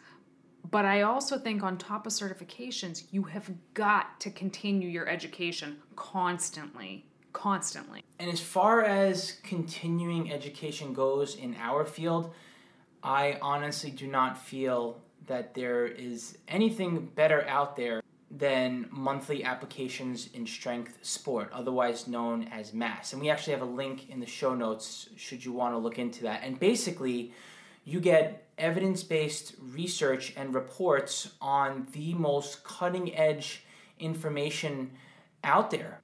But 0.68 0.84
I 0.84 1.02
also 1.02 1.38
think 1.38 1.62
on 1.62 1.78
top 1.78 2.06
of 2.06 2.12
certifications, 2.12 3.04
you 3.10 3.22
have 3.24 3.50
got 3.74 4.20
to 4.20 4.30
continue 4.30 4.88
your 4.88 5.08
education 5.08 5.78
constantly. 5.96 7.04
constantly. 7.32 8.02
And 8.18 8.30
as 8.30 8.40
far 8.40 8.82
as 8.84 9.38
continuing 9.42 10.32
education 10.32 10.92
goes 10.92 11.36
in 11.36 11.54
our 11.60 11.84
field, 11.84 12.34
I 13.02 13.38
honestly 13.40 13.90
do 13.90 14.06
not 14.06 14.36
feel 14.36 15.00
that 15.26 15.54
there 15.54 15.86
is 15.86 16.38
anything 16.48 17.06
better 17.14 17.46
out 17.48 17.76
there 17.76 18.02
than 18.30 18.86
monthly 18.90 19.42
applications 19.42 20.28
in 20.34 20.46
strength 20.46 20.98
sport, 21.02 21.50
otherwise 21.52 22.06
known 22.06 22.44
as 22.52 22.72
MASS. 22.72 23.12
And 23.12 23.20
we 23.20 23.28
actually 23.30 23.54
have 23.54 23.62
a 23.62 23.72
link 23.72 24.08
in 24.08 24.20
the 24.20 24.26
show 24.26 24.54
notes 24.54 25.08
should 25.16 25.44
you 25.44 25.52
want 25.52 25.74
to 25.74 25.78
look 25.78 25.98
into 25.98 26.22
that. 26.24 26.42
And 26.44 26.58
basically, 26.58 27.32
you 27.84 28.00
get 28.00 28.49
evidence 28.60 29.02
based 29.02 29.54
research 29.72 30.34
and 30.36 30.54
reports 30.54 31.32
on 31.40 31.86
the 31.92 32.14
most 32.14 32.62
cutting 32.62 33.14
edge 33.16 33.64
information 33.98 34.90
out 35.42 35.70
there. 35.70 36.00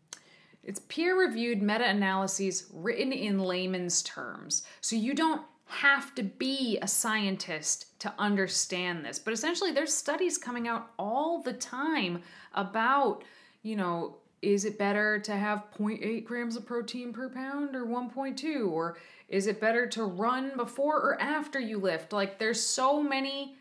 It's 0.65 0.81
peer 0.81 1.17
reviewed 1.17 1.63
meta 1.63 1.89
analyses 1.89 2.67
written 2.73 3.13
in 3.13 3.39
layman's 3.39 4.03
terms. 4.03 4.65
So 4.81 4.97
you 4.97 5.15
don't 5.15 5.43
have 5.67 6.15
to 6.15 6.23
be 6.23 6.79
a 6.81 6.89
scientist 6.89 7.99
to 8.01 8.13
understand 8.19 9.05
this. 9.05 9.19
But 9.19 9.33
essentially, 9.33 9.73
there's 9.73 9.93
studies 9.93 10.39
coming 10.39 10.69
out 10.69 10.91
all 10.99 11.43
the 11.43 11.53
time 11.53 12.23
about, 12.55 13.25
you 13.63 13.77
know, 13.77 14.17
is 14.43 14.65
it 14.65 14.79
better 14.79 15.19
to 15.21 15.33
have 15.33 15.65
0.8 15.79 16.25
grams 16.25 16.57
of 16.57 16.67
protein 16.67 17.13
per 17.13 17.29
pound 17.29 17.75
or 17.75 17.85
1.2? 17.85 18.71
Or 18.71 18.97
is 19.29 19.47
it 19.47 19.61
better 19.61 19.87
to 19.89 20.05
run 20.05 20.53
before 20.57 20.97
or 20.97 21.21
after 21.21 21.59
you 21.59 21.79
lift? 21.79 22.13
Like, 22.13 22.39
there's 22.39 22.61
so 22.61 23.03
many 23.03 23.57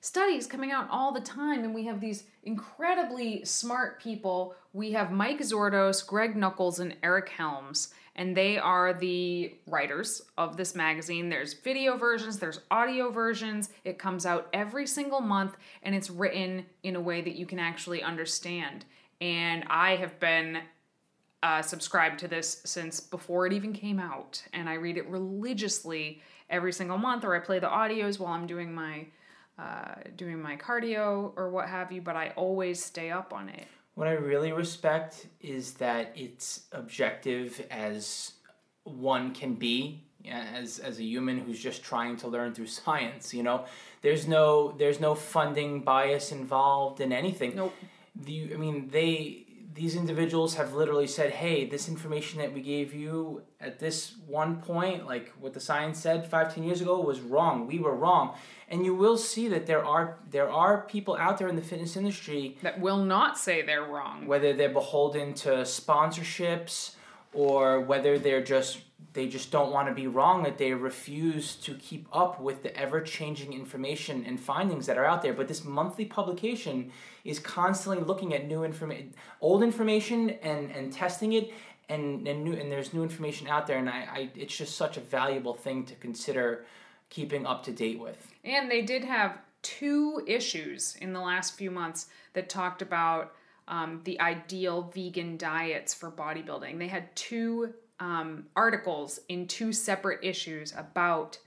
studies 0.00 0.46
coming 0.46 0.70
out 0.70 0.88
all 0.90 1.12
the 1.12 1.20
time, 1.20 1.64
and 1.64 1.74
we 1.74 1.84
have 1.86 2.00
these 2.00 2.24
incredibly 2.44 3.44
smart 3.44 4.00
people. 4.00 4.54
We 4.72 4.92
have 4.92 5.10
Mike 5.10 5.40
Zourdos, 5.40 6.06
Greg 6.06 6.36
Nuckols, 6.36 6.78
and 6.78 6.96
Eric 7.02 7.30
Helms 7.30 7.92
and 8.18 8.36
they 8.36 8.58
are 8.58 8.92
the 8.92 9.54
writers 9.68 10.22
of 10.36 10.56
this 10.56 10.74
magazine. 10.74 11.28
There's 11.28 11.54
video 11.54 11.96
versions, 11.96 12.40
there's 12.40 12.60
audio 12.68 13.12
versions. 13.12 13.70
It 13.84 13.96
comes 13.96 14.26
out 14.26 14.48
every 14.52 14.88
single 14.88 15.20
month 15.20 15.56
and 15.84 15.94
it's 15.94 16.10
written 16.10 16.66
in 16.82 16.96
a 16.96 17.00
way 17.00 17.20
that 17.20 17.36
you 17.36 17.46
can 17.46 17.60
actually 17.60 18.02
understand. 18.02 18.84
And 19.20 19.64
I 19.70 19.94
have 19.96 20.18
been 20.18 20.58
uh, 21.42 21.62
subscribed 21.62 22.18
to 22.20 22.28
this 22.28 22.60
since 22.64 23.00
before 23.00 23.46
it 23.46 23.52
even 23.52 23.72
came 23.72 24.00
out, 24.00 24.42
and 24.52 24.68
I 24.68 24.74
read 24.74 24.96
it 24.96 25.06
religiously 25.08 26.22
every 26.50 26.72
single 26.72 26.98
month, 26.98 27.24
or 27.24 27.34
I 27.34 27.40
play 27.40 27.58
the 27.58 27.68
audios 27.68 28.18
while 28.18 28.32
I'm 28.32 28.46
doing 28.46 28.74
my 28.74 29.06
uh, 29.58 29.94
doing 30.16 30.40
my 30.40 30.56
cardio 30.56 31.32
or 31.36 31.50
what 31.50 31.68
have 31.68 31.90
you. 31.92 32.00
But 32.00 32.16
I 32.16 32.32
always 32.36 32.82
stay 32.82 33.10
up 33.10 33.32
on 33.32 33.48
it. 33.48 33.66
What 33.94 34.06
I 34.06 34.12
really 34.12 34.52
respect 34.52 35.26
is 35.40 35.74
that 35.74 36.12
it's 36.14 36.66
objective 36.72 37.64
as 37.70 38.32
one 38.84 39.34
can 39.34 39.54
be 39.54 40.04
as 40.30 40.78
as 40.78 40.98
a 40.98 41.04
human 41.04 41.38
who's 41.38 41.60
just 41.60 41.82
trying 41.82 42.16
to 42.18 42.28
learn 42.28 42.54
through 42.54 42.66
science, 42.66 43.34
you 43.34 43.42
know. 43.42 43.64
There's 44.02 44.26
no 44.26 44.72
there's 44.78 45.00
no 45.00 45.14
funding 45.14 45.80
bias 45.80 46.32
involved 46.32 47.00
in 47.00 47.12
anything. 47.12 47.56
Nope. 47.56 47.74
The 48.14 48.52
I 48.54 48.56
mean 48.56 48.88
they 48.88 49.46
these 49.78 49.94
individuals 49.94 50.56
have 50.56 50.74
literally 50.74 51.06
said, 51.06 51.30
"Hey, 51.30 51.64
this 51.64 51.88
information 51.88 52.40
that 52.40 52.52
we 52.52 52.60
gave 52.60 52.92
you 52.92 53.42
at 53.60 53.78
this 53.78 54.14
one 54.26 54.60
point, 54.60 55.06
like 55.06 55.32
what 55.40 55.52
the 55.54 55.60
science 55.60 56.00
said 56.00 56.26
five, 56.26 56.52
ten 56.54 56.64
years 56.64 56.80
ago 56.80 57.00
was 57.00 57.20
wrong. 57.20 57.66
We 57.66 57.78
were 57.78 57.94
wrong." 57.94 58.34
And 58.68 58.84
you 58.84 58.94
will 58.94 59.16
see 59.16 59.46
that 59.48 59.66
there 59.66 59.84
are 59.84 60.18
there 60.30 60.50
are 60.50 60.82
people 60.82 61.16
out 61.16 61.38
there 61.38 61.48
in 61.48 61.56
the 61.56 61.62
fitness 61.62 61.96
industry 61.96 62.58
that 62.62 62.80
will 62.80 63.02
not 63.04 63.38
say 63.38 63.62
they're 63.62 63.90
wrong. 63.96 64.26
Whether 64.26 64.52
they're 64.52 64.68
beholden 64.82 65.32
to 65.44 65.50
sponsorships 65.80 66.96
or 67.32 67.80
whether 67.80 68.18
they're 68.18 68.42
just 68.42 68.80
they 69.12 69.28
just 69.28 69.50
don't 69.50 69.72
want 69.72 69.88
to 69.88 69.94
be 69.94 70.06
wrong 70.06 70.42
that 70.42 70.58
they 70.58 70.72
refuse 70.72 71.54
to 71.56 71.74
keep 71.74 72.06
up 72.12 72.40
with 72.40 72.62
the 72.62 72.76
ever-changing 72.76 73.52
information 73.52 74.24
and 74.26 74.38
findings 74.40 74.86
that 74.86 74.98
are 74.98 75.04
out 75.04 75.22
there 75.22 75.32
but 75.32 75.48
this 75.48 75.64
monthly 75.64 76.04
publication 76.04 76.90
is 77.24 77.38
constantly 77.38 78.02
looking 78.04 78.34
at 78.34 78.46
new 78.46 78.64
information 78.64 79.14
old 79.40 79.62
information 79.62 80.30
and 80.42 80.70
and 80.70 80.92
testing 80.92 81.32
it 81.32 81.52
and 81.88 82.26
and 82.26 82.44
new 82.44 82.52
and 82.52 82.70
there's 82.70 82.92
new 82.92 83.02
information 83.02 83.46
out 83.48 83.66
there 83.66 83.78
and 83.78 83.88
I, 83.88 84.08
I 84.10 84.30
it's 84.34 84.56
just 84.56 84.76
such 84.76 84.96
a 84.96 85.00
valuable 85.00 85.54
thing 85.54 85.84
to 85.86 85.94
consider 85.94 86.64
keeping 87.08 87.46
up 87.46 87.64
to 87.64 87.72
date 87.72 87.98
with 87.98 88.32
and 88.44 88.70
they 88.70 88.82
did 88.82 89.04
have 89.04 89.38
two 89.62 90.22
issues 90.26 90.96
in 91.00 91.12
the 91.12 91.20
last 91.20 91.56
few 91.56 91.70
months 91.70 92.06
that 92.34 92.48
talked 92.48 92.82
about 92.82 93.34
um, 93.66 94.00
the 94.04 94.20
ideal 94.20 94.90
vegan 94.94 95.36
diets 95.36 95.92
for 95.92 96.10
bodybuilding. 96.10 96.78
They 96.78 96.88
had 96.88 97.14
two 97.14 97.74
um, 98.00 98.46
articles 98.54 99.20
in 99.28 99.46
two 99.46 99.72
separate 99.72 100.20
issues 100.22 100.72
about 100.76 101.38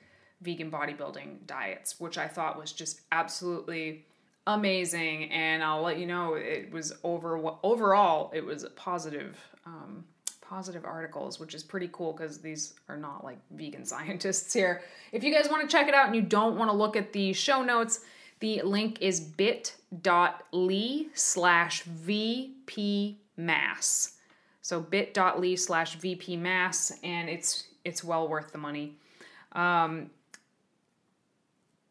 vegan 0.42 0.72
bodybuilding 0.72 1.46
diets, 1.46 2.00
which 2.00 2.18
I 2.18 2.28
thought 2.28 2.60
was 2.60 2.72
just 2.72 3.02
absolutely 3.12 4.06
amazing. 4.48 5.32
And 5.32 5.64
I'll 5.64 5.82
let 5.82 6.00
you 6.00 6.08
know 6.08 6.34
it 6.34 6.72
was 6.72 6.94
over 7.04 7.38
overall 7.64 8.32
it 8.34 8.46
was 8.46 8.66
positive. 8.76 9.38
Um, 9.66 10.04
positive 10.52 10.84
articles, 10.84 11.40
which 11.40 11.56
is 11.56 11.64
pretty 11.64 11.90
cool 11.94 12.12
because 12.12 12.40
these 12.42 12.74
are 12.90 12.98
not 12.98 13.24
like 13.24 13.38
vegan 13.52 13.86
scientists 13.94 14.52
here. 14.52 14.82
If 15.14 15.24
you 15.24 15.34
guys 15.34 15.50
want 15.50 15.62
to 15.62 15.68
check 15.74 15.88
it 15.88 15.94
out 15.94 16.08
and 16.08 16.16
you 16.16 16.22
don't 16.22 16.58
want 16.58 16.70
to 16.70 16.76
look 16.76 16.98
at 16.98 17.14
the 17.14 17.32
show 17.32 17.64
notes, 17.64 18.02
the 18.42 18.62
link 18.64 19.02
is 19.02 19.22
bit.ly 19.22 21.06
slash 21.14 21.84
VP 21.84 23.18
Mass. 23.38 24.18
So 24.62 24.80
bit.ly 24.80 25.56
slash 25.56 25.96
VP 25.96 26.38
Mass, 26.38 26.92
and 27.04 27.30
it's 27.30 27.68
it's 27.84 28.04
well 28.04 28.28
worth 28.28 28.52
the 28.52 28.58
money. 28.58 28.96
Um, 29.54 30.12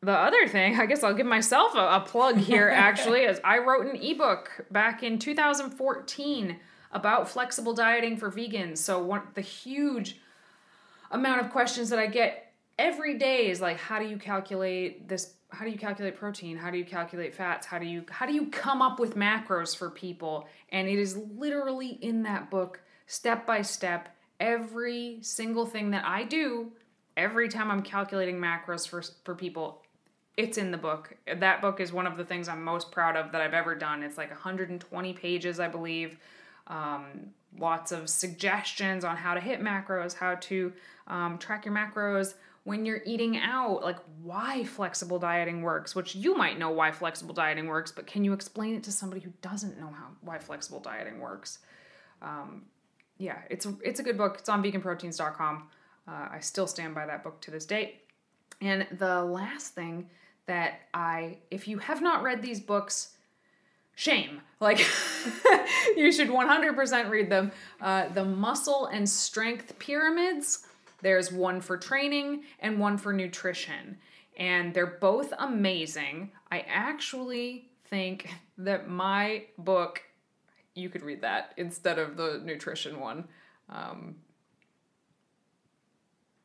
the 0.03 0.12
other 0.12 0.47
thing, 0.49 0.79
I 0.81 0.87
guess 0.87 1.03
I'll 1.03 1.14
give 1.14 1.27
myself 1.27 1.75
a, 1.75 1.97
a 1.97 2.05
plug 2.07 2.37
here 2.37 2.68
actually, 2.75 3.21
is 3.21 3.41
I 3.45 3.59
wrote 3.59 3.87
an 3.87 4.01
ebook 4.01 4.66
back 4.71 5.03
in 5.03 5.18
2014 5.18 6.57
about 6.93 7.29
flexible 7.29 7.75
dieting 7.75 8.16
for 8.16 8.31
vegans. 8.31 8.79
So 8.79 9.03
one 9.03 9.23
the 9.35 9.41
huge 9.41 10.18
amount 11.11 11.41
of 11.45 11.51
questions 11.51 11.91
that 11.91 11.99
I 11.99 12.07
get 12.07 12.53
every 12.79 13.18
day 13.18 13.51
is 13.51 13.61
like 13.61 13.77
how 13.77 13.99
do 13.99 14.07
you 14.07 14.16
calculate 14.16 15.09
this 15.09 15.35
how 15.53 15.64
do 15.64 15.70
you 15.70 15.78
calculate 15.78 16.16
protein? 16.16 16.57
How 16.57 16.70
do 16.70 16.78
you 16.78 16.84
calculate 16.84 17.34
fats? 17.34 17.66
How 17.66 17.78
do 17.78 17.86
you 17.86 18.05
how 18.11 18.26
do 18.26 18.32
you 18.32 18.46
come 18.46 18.82
up 18.82 19.01
with 19.01 19.16
macros 19.16 19.76
for 19.76 19.90
people? 19.90 20.48
And 20.70 20.88
it 20.88 20.98
is 20.98 21.16
literally 21.16 21.98
in 22.01 22.22
that 22.24 22.51
book 22.51 22.80
step 23.07 23.44
by 23.44 23.61
step 23.62 24.09
every 24.38 25.18
single 25.20 25.66
thing 25.66 25.90
that 25.90 26.05
i 26.05 26.24
do 26.24 26.72
every 27.16 27.48
time 27.48 27.70
i'm 27.70 27.82
calculating 27.82 28.38
macros 28.38 28.88
for 28.88 29.03
for 29.24 29.34
people 29.34 29.82
it's 30.36 30.57
in 30.57 30.70
the 30.70 30.78
book. 30.78 31.14
That 31.26 31.61
book 31.61 31.80
is 31.80 31.92
one 31.92 32.07
of 32.07 32.16
the 32.16 32.24
things 32.24 32.48
i'm 32.48 32.62
most 32.62 32.92
proud 32.92 33.16
of 33.16 33.32
that 33.32 33.42
i've 33.42 33.53
ever 33.53 33.74
done. 33.74 34.03
It's 34.03 34.16
like 34.16 34.30
120 34.30 35.12
pages 35.12 35.61
i 35.61 35.68
believe. 35.68 36.18
Um, 36.66 37.32
lots 37.59 37.90
of 37.90 38.09
suggestions 38.09 39.05
on 39.05 39.16
how 39.16 39.34
to 39.34 39.40
hit 39.40 39.61
macros 39.61 40.14
how 40.14 40.36
to 40.36 40.72
um, 41.11 41.37
track 41.37 41.67
your 41.67 41.75
macros 41.75 42.35
when 42.65 42.85
you're 42.85 43.03
eating 43.05 43.39
out, 43.39 43.83
like 43.83 43.99
why 44.23 44.65
flexible 44.65 45.19
dieting 45.19 45.63
works, 45.63 45.95
which 45.95 46.15
you 46.15 46.37
might 46.37 46.59
know 46.59 46.71
why 46.71 46.93
flexible 46.93 47.35
dieting 47.35 47.67
works, 47.67 47.91
but 47.91 48.07
can 48.07 48.25
you 48.25 48.33
explain 48.33 48.75
it 48.75 48.85
to 48.85 48.93
somebody 48.93 49.21
who 49.21 49.33
doesn't 49.43 49.79
know 49.79 49.89
how 49.89 50.09
why 50.21 50.39
flexible 50.39 50.81
dieting 50.81 51.21
works? 51.21 51.59
Um, 52.23 52.63
yeah, 53.19 53.39
it's 53.51 53.67
a, 53.67 53.75
it's 53.83 54.01
a 54.01 54.03
good 54.03 54.17
book. 54.17 54.37
It's 54.39 54.49
on 54.49 54.63
veganproteins.com. 54.63 55.69
Uh, 56.07 56.29
I 56.33 56.39
still 56.41 56.67
stand 56.67 56.95
by 56.95 57.07
that 57.07 57.23
book 57.23 57.41
to 57.43 57.51
this 57.51 57.67
date. 57.67 58.03
And 58.61 58.87
the 58.99 59.25
last 59.25 59.75
thing 59.75 60.09
that 60.47 60.81
I, 60.93 61.39
if 61.51 61.67
you 61.67 61.79
have 61.79 62.03
not 62.03 62.23
read 62.23 62.43
these 62.43 62.61
books, 62.61 63.17
shame. 63.95 64.41
Like, 64.61 64.79
you 65.97 66.13
should 66.13 66.29
100% 66.29 67.11
read 67.11 67.31
them. 67.31 67.53
Uh, 67.81 68.09
the 68.09 68.25
Muscle 68.25 68.87
and 68.87 69.09
Strength 69.09 69.79
Pyramids 69.79 70.67
there's 71.03 71.32
one 71.32 71.61
for 71.61 71.76
training 71.76 72.44
and 72.61 72.78
one 72.78 72.98
for 72.98 73.12
nutrition. 73.12 73.98
And 74.36 74.72
they're 74.72 74.98
both 75.01 75.32
amazing. 75.38 76.32
I 76.51 76.61
actually 76.61 77.70
think 77.88 78.30
that 78.59 78.88
my 78.88 79.44
book, 79.59 80.03
you 80.74 80.88
could 80.88 81.03
read 81.03 81.22
that 81.22 81.53
instead 81.57 81.98
of 81.98 82.16
the 82.16 82.40
nutrition 82.44 83.01
one. 83.01 83.28
Um, 83.68 84.16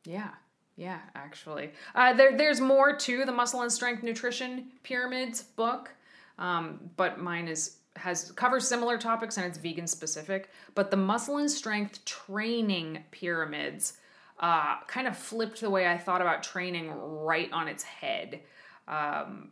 yeah, 0.04 0.30
yeah, 0.76 1.00
actually. 1.14 1.70
Uh, 1.94 2.12
there, 2.12 2.36
there's 2.36 2.60
more 2.60 2.94
to 2.96 3.24
the 3.24 3.32
Muscle 3.32 3.62
and 3.62 3.72
Strength 3.72 4.02
Nutrition 4.02 4.66
Pyramids 4.82 5.42
book, 5.42 5.90
um, 6.38 6.90
but 6.96 7.18
mine 7.18 7.48
is 7.48 7.78
has 7.96 8.30
covers 8.32 8.68
similar 8.68 8.98
topics 8.98 9.38
and 9.38 9.46
it's 9.46 9.56
vegan 9.56 9.86
specific. 9.86 10.50
But 10.74 10.90
the 10.90 10.98
Muscle 10.98 11.38
and 11.38 11.50
Strength 11.50 12.04
Training 12.04 13.02
Pyramids 13.10 13.94
uh, 14.38 14.80
kind 14.86 15.06
of 15.06 15.16
flipped 15.16 15.60
the 15.60 15.70
way 15.70 15.86
I 15.86 15.96
thought 15.96 16.20
about 16.20 16.42
training 16.42 16.90
right 16.90 17.50
on 17.52 17.68
its 17.68 17.82
head. 17.82 18.40
Um, 18.86 19.50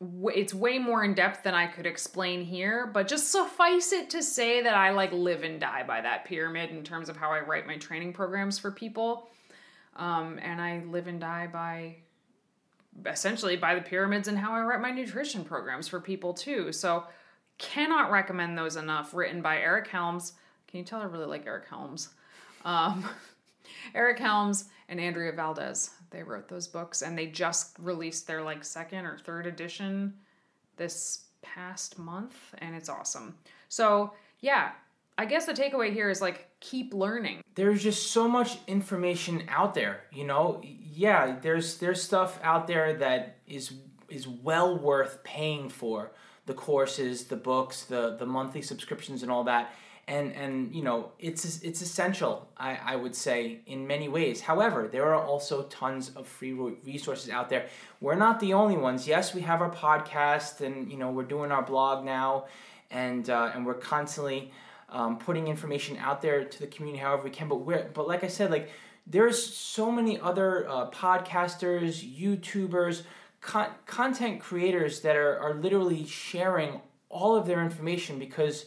it's 0.00 0.52
way 0.52 0.78
more 0.78 1.04
in 1.04 1.14
depth 1.14 1.42
than 1.42 1.54
I 1.54 1.66
could 1.66 1.86
explain 1.86 2.44
here, 2.44 2.86
but 2.86 3.08
just 3.08 3.32
suffice 3.32 3.92
it 3.92 4.10
to 4.10 4.22
say 4.22 4.62
that 4.62 4.74
I 4.74 4.90
like 4.90 5.12
live 5.12 5.42
and 5.42 5.58
die 5.58 5.84
by 5.84 6.02
that 6.02 6.26
pyramid 6.26 6.70
in 6.70 6.84
terms 6.84 7.08
of 7.08 7.16
how 7.16 7.30
I 7.30 7.40
write 7.40 7.66
my 7.66 7.78
training 7.78 8.12
programs 8.12 8.58
for 8.58 8.70
people. 8.70 9.30
Um, 9.96 10.38
and 10.42 10.60
I 10.60 10.82
live 10.84 11.06
and 11.06 11.18
die 11.18 11.46
by 11.46 11.96
essentially 13.06 13.56
by 13.56 13.74
the 13.74 13.80
pyramids 13.80 14.28
and 14.28 14.38
how 14.38 14.52
I 14.52 14.60
write 14.60 14.80
my 14.80 14.90
nutrition 14.90 15.44
programs 15.44 15.88
for 15.88 16.00
people 16.00 16.34
too. 16.34 16.72
So, 16.72 17.04
cannot 17.58 18.10
recommend 18.10 18.58
those 18.58 18.76
enough. 18.76 19.14
Written 19.14 19.40
by 19.40 19.58
Eric 19.58 19.88
Helms. 19.88 20.34
Can 20.68 20.78
you 20.78 20.84
tell 20.84 21.00
I 21.00 21.04
really 21.04 21.26
like 21.26 21.46
Eric 21.46 21.68
Helms? 21.68 22.10
Um, 22.66 23.08
Eric 23.94 24.18
Helms 24.18 24.66
and 24.88 25.00
Andrea 25.00 25.32
Valdez. 25.32 25.90
They 26.10 26.22
wrote 26.22 26.48
those 26.48 26.68
books 26.68 27.02
and 27.02 27.16
they 27.16 27.26
just 27.26 27.76
released 27.78 28.26
their 28.26 28.42
like 28.42 28.64
second 28.64 29.04
or 29.04 29.18
third 29.18 29.46
edition 29.46 30.14
this 30.76 31.24
past 31.42 31.98
month 31.98 32.36
and 32.58 32.74
it's 32.74 32.88
awesome. 32.88 33.36
So, 33.68 34.12
yeah, 34.40 34.72
I 35.18 35.24
guess 35.24 35.46
the 35.46 35.52
takeaway 35.52 35.92
here 35.92 36.10
is 36.10 36.20
like 36.20 36.48
keep 36.60 36.92
learning. 36.92 37.42
There's 37.54 37.82
just 37.82 38.10
so 38.10 38.28
much 38.28 38.58
information 38.66 39.44
out 39.48 39.74
there, 39.74 40.02
you 40.12 40.24
know? 40.24 40.60
Yeah, 40.62 41.36
there's 41.40 41.78
there's 41.78 42.02
stuff 42.02 42.38
out 42.42 42.66
there 42.66 42.94
that 42.94 43.38
is 43.46 43.72
is 44.08 44.28
well 44.28 44.78
worth 44.78 45.22
paying 45.24 45.68
for. 45.68 46.12
The 46.44 46.54
courses, 46.54 47.24
the 47.24 47.36
books, 47.36 47.84
the 47.84 48.16
the 48.16 48.26
monthly 48.26 48.62
subscriptions 48.62 49.22
and 49.22 49.32
all 49.32 49.44
that 49.44 49.72
and 50.08 50.32
and 50.34 50.74
you 50.74 50.82
know 50.82 51.10
it's 51.18 51.62
it's 51.62 51.82
essential 51.82 52.48
I, 52.56 52.78
I 52.84 52.96
would 52.96 53.14
say 53.14 53.60
in 53.66 53.86
many 53.86 54.08
ways. 54.08 54.40
However 54.40 54.88
there 54.90 55.06
are 55.14 55.22
also 55.22 55.64
tons 55.64 56.10
of 56.10 56.26
free 56.26 56.52
resources 56.52 57.30
out 57.30 57.48
there. 57.50 57.66
We're 58.00 58.14
not 58.14 58.40
the 58.40 58.54
only 58.54 58.76
ones. 58.76 59.06
Yes 59.06 59.34
we 59.34 59.40
have 59.42 59.60
our 59.60 59.70
podcast 59.70 60.60
and 60.60 60.90
you 60.90 60.96
know 60.96 61.10
we're 61.10 61.24
doing 61.24 61.50
our 61.50 61.62
blog 61.62 62.04
now 62.04 62.46
and 62.90 63.28
uh, 63.30 63.50
and 63.54 63.66
we're 63.66 63.74
constantly 63.74 64.52
um, 64.88 65.18
putting 65.18 65.48
information 65.48 65.96
out 65.96 66.22
there 66.22 66.44
to 66.44 66.60
the 66.60 66.66
community 66.66 67.02
however 67.02 67.24
we 67.24 67.30
can 67.30 67.48
but 67.48 67.56
we're 67.56 67.90
but 67.92 68.06
like 68.06 68.22
i 68.22 68.28
said 68.28 68.50
like 68.50 68.70
there's 69.06 69.40
so 69.54 69.90
many 69.90 70.18
other 70.20 70.68
uh, 70.68 70.90
podcasters 70.90 72.04
youtubers 72.18 73.02
con- 73.40 73.70
content 73.86 74.40
creators 74.40 75.00
that 75.00 75.16
are, 75.16 75.38
are 75.38 75.54
literally 75.54 76.04
sharing 76.06 76.80
all 77.08 77.36
of 77.36 77.46
their 77.46 77.62
information 77.62 78.18
because 78.18 78.66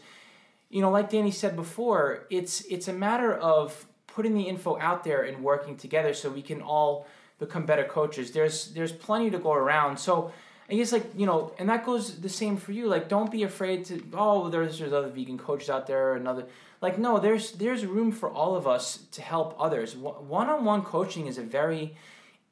you 0.70 0.82
know, 0.82 0.92
like 0.92 1.10
Danny 1.10 1.32
said 1.32 1.56
before, 1.56 2.26
it's 2.30 2.62
it's 2.62 2.88
a 2.88 2.94
matter 2.94 3.34
of 3.34 3.86
putting 4.08 4.34
the 4.36 4.44
info 4.44 4.78
out 4.80 5.04
there 5.04 5.24
and 5.24 5.44
working 5.44 5.78
together 5.78 6.14
so 6.14 6.30
we 6.30 6.42
can 6.42 6.62
all 6.62 7.08
become 7.40 7.66
better 7.66 7.84
coaches. 7.86 8.32
There's 8.32 8.72
there's 8.74 8.92
plenty 8.92 9.30
to 9.32 9.40
go 9.40 9.54
around. 9.54 9.98
So 9.98 10.32
I 10.70 10.76
guess 10.76 10.92
like 10.92 11.06
you 11.16 11.26
know, 11.26 11.54
and 11.58 11.68
that 11.70 11.86
goes 11.86 12.20
the 12.20 12.30
same 12.30 12.58
for 12.58 12.72
you. 12.72 12.88
Like, 12.88 13.10
don't 13.10 13.32
be 13.32 13.44
afraid 13.44 13.86
to. 13.86 14.04
Oh, 14.14 14.50
there's 14.50 14.78
there's 14.78 14.94
other 14.94 15.10
vegan 15.10 15.38
coaches 15.38 15.70
out 15.70 15.88
there. 15.88 16.14
Another 16.14 16.46
like 16.82 17.00
no, 17.00 17.20
there's 17.20 17.54
there's 17.54 17.86
room 17.86 18.12
for 18.12 18.30
all 18.30 18.56
of 18.56 18.68
us 18.68 19.00
to 19.12 19.22
help 19.22 19.56
others. 19.60 19.96
One 19.96 20.50
on 20.50 20.66
one 20.66 20.84
coaching 20.84 21.26
is 21.26 21.38
a 21.40 21.44
very 21.44 21.96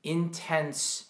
intense 0.04 1.06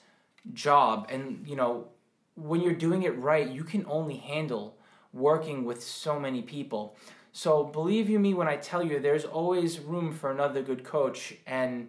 job, 0.53 1.07
and 1.09 1.47
you 1.47 1.55
know 1.55 1.87
when 2.35 2.61
you're 2.61 2.73
doing 2.73 3.03
it 3.03 3.17
right, 3.17 3.47
you 3.47 3.63
can 3.63 3.85
only 3.87 4.17
handle 4.17 4.76
working 5.13 5.65
with 5.65 5.83
so 5.83 6.19
many 6.19 6.41
people. 6.41 6.95
So 7.31 7.63
believe 7.63 8.09
you 8.09 8.19
me 8.19 8.33
when 8.33 8.47
I 8.47 8.55
tell 8.55 8.83
you, 8.83 8.99
there's 8.99 9.25
always 9.25 9.79
room 9.79 10.11
for 10.11 10.31
another 10.31 10.63
good 10.63 10.83
coach, 10.83 11.35
and 11.45 11.87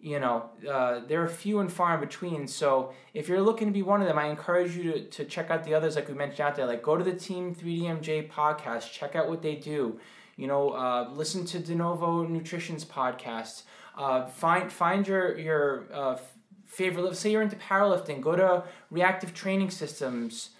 you 0.00 0.18
know 0.18 0.50
uh, 0.68 1.02
they're 1.06 1.28
few 1.28 1.60
and 1.60 1.72
far 1.72 1.94
in 1.94 2.00
between. 2.00 2.48
So 2.48 2.92
if 3.14 3.28
you're 3.28 3.40
looking 3.40 3.68
to 3.68 3.72
be 3.72 3.82
one 3.82 4.00
of 4.00 4.08
them, 4.08 4.18
I 4.18 4.26
encourage 4.26 4.76
you 4.76 4.92
to, 4.92 5.00
to 5.04 5.24
check 5.24 5.50
out 5.50 5.62
the 5.62 5.74
others 5.74 5.94
like 5.94 6.08
we 6.08 6.14
mentioned 6.14 6.40
out 6.40 6.56
there. 6.56 6.66
Like 6.66 6.82
go 6.82 6.96
to 6.96 7.04
the 7.04 7.14
Team 7.14 7.54
3DMJ 7.54 8.28
podcast, 8.28 8.90
check 8.90 9.14
out 9.14 9.28
what 9.28 9.40
they 9.40 9.54
do. 9.54 10.00
You 10.36 10.48
know, 10.48 10.70
uh, 10.70 11.10
listen 11.12 11.44
to 11.46 11.60
De 11.60 11.76
Novo 11.76 12.26
Nutrition's 12.26 12.84
podcast. 12.84 13.62
Uh, 13.96 14.26
find 14.26 14.72
find 14.72 15.06
your 15.06 15.38
your 15.38 15.84
uh, 15.92 16.18
favorite. 16.66 17.14
Say 17.14 17.30
you're 17.30 17.42
into 17.42 17.54
powerlifting. 17.54 18.20
Go 18.20 18.34
to 18.34 18.64
Reactive 18.90 19.32
Training 19.32 19.70
Systems 19.70 20.50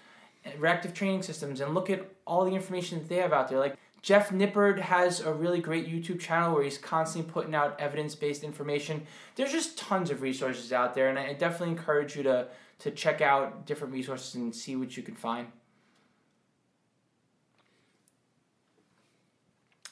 reactive 0.57 0.93
training 0.93 1.23
systems 1.23 1.61
and 1.61 1.73
look 1.73 1.89
at 1.89 2.05
all 2.25 2.45
the 2.45 2.53
information 2.53 2.99
that 2.99 3.09
they 3.09 3.17
have 3.17 3.33
out 3.33 3.47
there. 3.47 3.59
Like 3.59 3.77
Jeff 4.01 4.29
Nippard 4.31 4.79
has 4.79 5.21
a 5.21 5.33
really 5.33 5.59
great 5.59 5.87
YouTube 5.87 6.19
channel 6.19 6.53
where 6.53 6.63
he's 6.63 6.77
constantly 6.77 7.31
putting 7.31 7.55
out 7.55 7.79
evidence 7.79 8.15
based 8.15 8.43
information. 8.43 9.05
There's 9.35 9.51
just 9.51 9.77
tons 9.77 10.11
of 10.11 10.21
resources 10.21 10.73
out 10.73 10.93
there, 10.93 11.09
and 11.09 11.17
I 11.17 11.33
definitely 11.33 11.69
encourage 11.69 12.15
you 12.15 12.23
to 12.23 12.47
to 12.79 12.91
check 12.91 13.21
out 13.21 13.65
different 13.65 13.93
resources 13.93 14.35
and 14.35 14.53
see 14.53 14.75
what 14.75 14.97
you 14.97 15.03
can 15.03 15.15
find. 15.15 15.47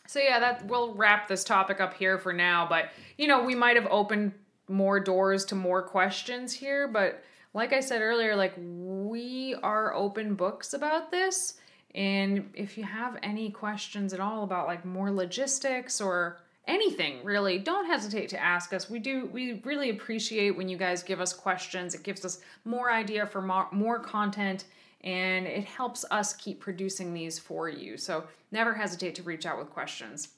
So 0.07 0.19
yeah, 0.19 0.39
that 0.39 0.65
we'll 0.65 0.93
wrap 0.93 1.29
this 1.29 1.45
topic 1.45 1.79
up 1.79 1.93
here 1.93 2.17
for 2.17 2.33
now. 2.33 2.67
But 2.67 2.89
you 3.17 3.27
know, 3.27 3.43
we 3.43 3.55
might 3.55 3.77
have 3.77 3.87
opened 3.89 4.33
more 4.67 4.99
doors 4.99 5.45
to 5.45 5.55
more 5.55 5.81
questions 5.81 6.51
here, 6.51 6.89
but 6.89 7.23
like 7.53 7.73
I 7.73 7.79
said 7.79 8.01
earlier, 8.01 8.35
like 8.35 8.53
we 8.57 9.55
are 9.61 9.93
open 9.93 10.35
books 10.35 10.73
about 10.73 11.11
this. 11.11 11.55
And 11.93 12.49
if 12.53 12.77
you 12.77 12.83
have 12.85 13.17
any 13.21 13.49
questions 13.49 14.13
at 14.13 14.19
all 14.19 14.43
about 14.43 14.67
like 14.67 14.85
more 14.85 15.11
logistics 15.11 15.99
or 15.99 16.39
anything 16.67 17.23
really, 17.25 17.57
don't 17.57 17.85
hesitate 17.85 18.29
to 18.29 18.41
ask 18.41 18.71
us. 18.71 18.89
We 18.89 18.99
do, 18.99 19.29
we 19.33 19.61
really 19.65 19.89
appreciate 19.89 20.55
when 20.55 20.69
you 20.69 20.77
guys 20.77 21.03
give 21.03 21.19
us 21.19 21.33
questions. 21.33 21.93
It 21.93 22.03
gives 22.03 22.23
us 22.23 22.39
more 22.63 22.91
idea 22.91 23.25
for 23.25 23.41
more, 23.41 23.67
more 23.71 23.99
content 23.99 24.65
and 25.03 25.47
it 25.47 25.65
helps 25.65 26.05
us 26.11 26.33
keep 26.33 26.59
producing 26.59 27.13
these 27.13 27.39
for 27.39 27.67
you. 27.67 27.97
So 27.97 28.23
never 28.51 28.73
hesitate 28.73 29.15
to 29.15 29.23
reach 29.23 29.45
out 29.45 29.57
with 29.57 29.71
questions. 29.71 30.29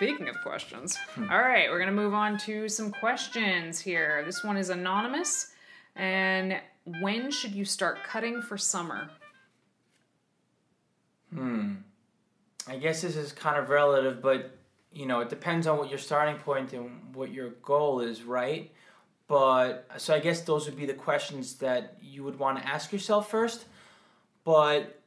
Speaking 0.00 0.30
of 0.30 0.40
questions, 0.40 0.96
hmm. 1.14 1.30
all 1.30 1.42
right, 1.42 1.68
we're 1.68 1.78
gonna 1.78 1.92
move 1.92 2.14
on 2.14 2.38
to 2.38 2.70
some 2.70 2.90
questions 2.90 3.78
here. 3.78 4.22
This 4.24 4.42
one 4.42 4.56
is 4.56 4.70
anonymous, 4.70 5.52
and 5.94 6.58
when 7.02 7.30
should 7.30 7.54
you 7.54 7.66
start 7.66 8.02
cutting 8.02 8.40
for 8.40 8.56
summer? 8.56 9.10
Hmm. 11.34 11.74
I 12.66 12.76
guess 12.76 13.02
this 13.02 13.14
is 13.14 13.32
kind 13.32 13.58
of 13.58 13.68
relative, 13.68 14.22
but 14.22 14.56
you 14.90 15.04
know, 15.04 15.20
it 15.20 15.28
depends 15.28 15.66
on 15.66 15.76
what 15.76 15.90
your 15.90 15.98
starting 15.98 16.36
point 16.36 16.72
and 16.72 17.14
what 17.14 17.30
your 17.30 17.50
goal 17.62 18.00
is, 18.00 18.22
right? 18.22 18.72
But 19.28 19.86
so 19.98 20.14
I 20.14 20.18
guess 20.18 20.40
those 20.40 20.64
would 20.64 20.78
be 20.78 20.86
the 20.86 20.94
questions 20.94 21.56
that 21.56 21.98
you 22.00 22.24
would 22.24 22.38
want 22.38 22.56
to 22.56 22.66
ask 22.66 22.90
yourself 22.90 23.30
first. 23.30 23.66
But 24.44 24.98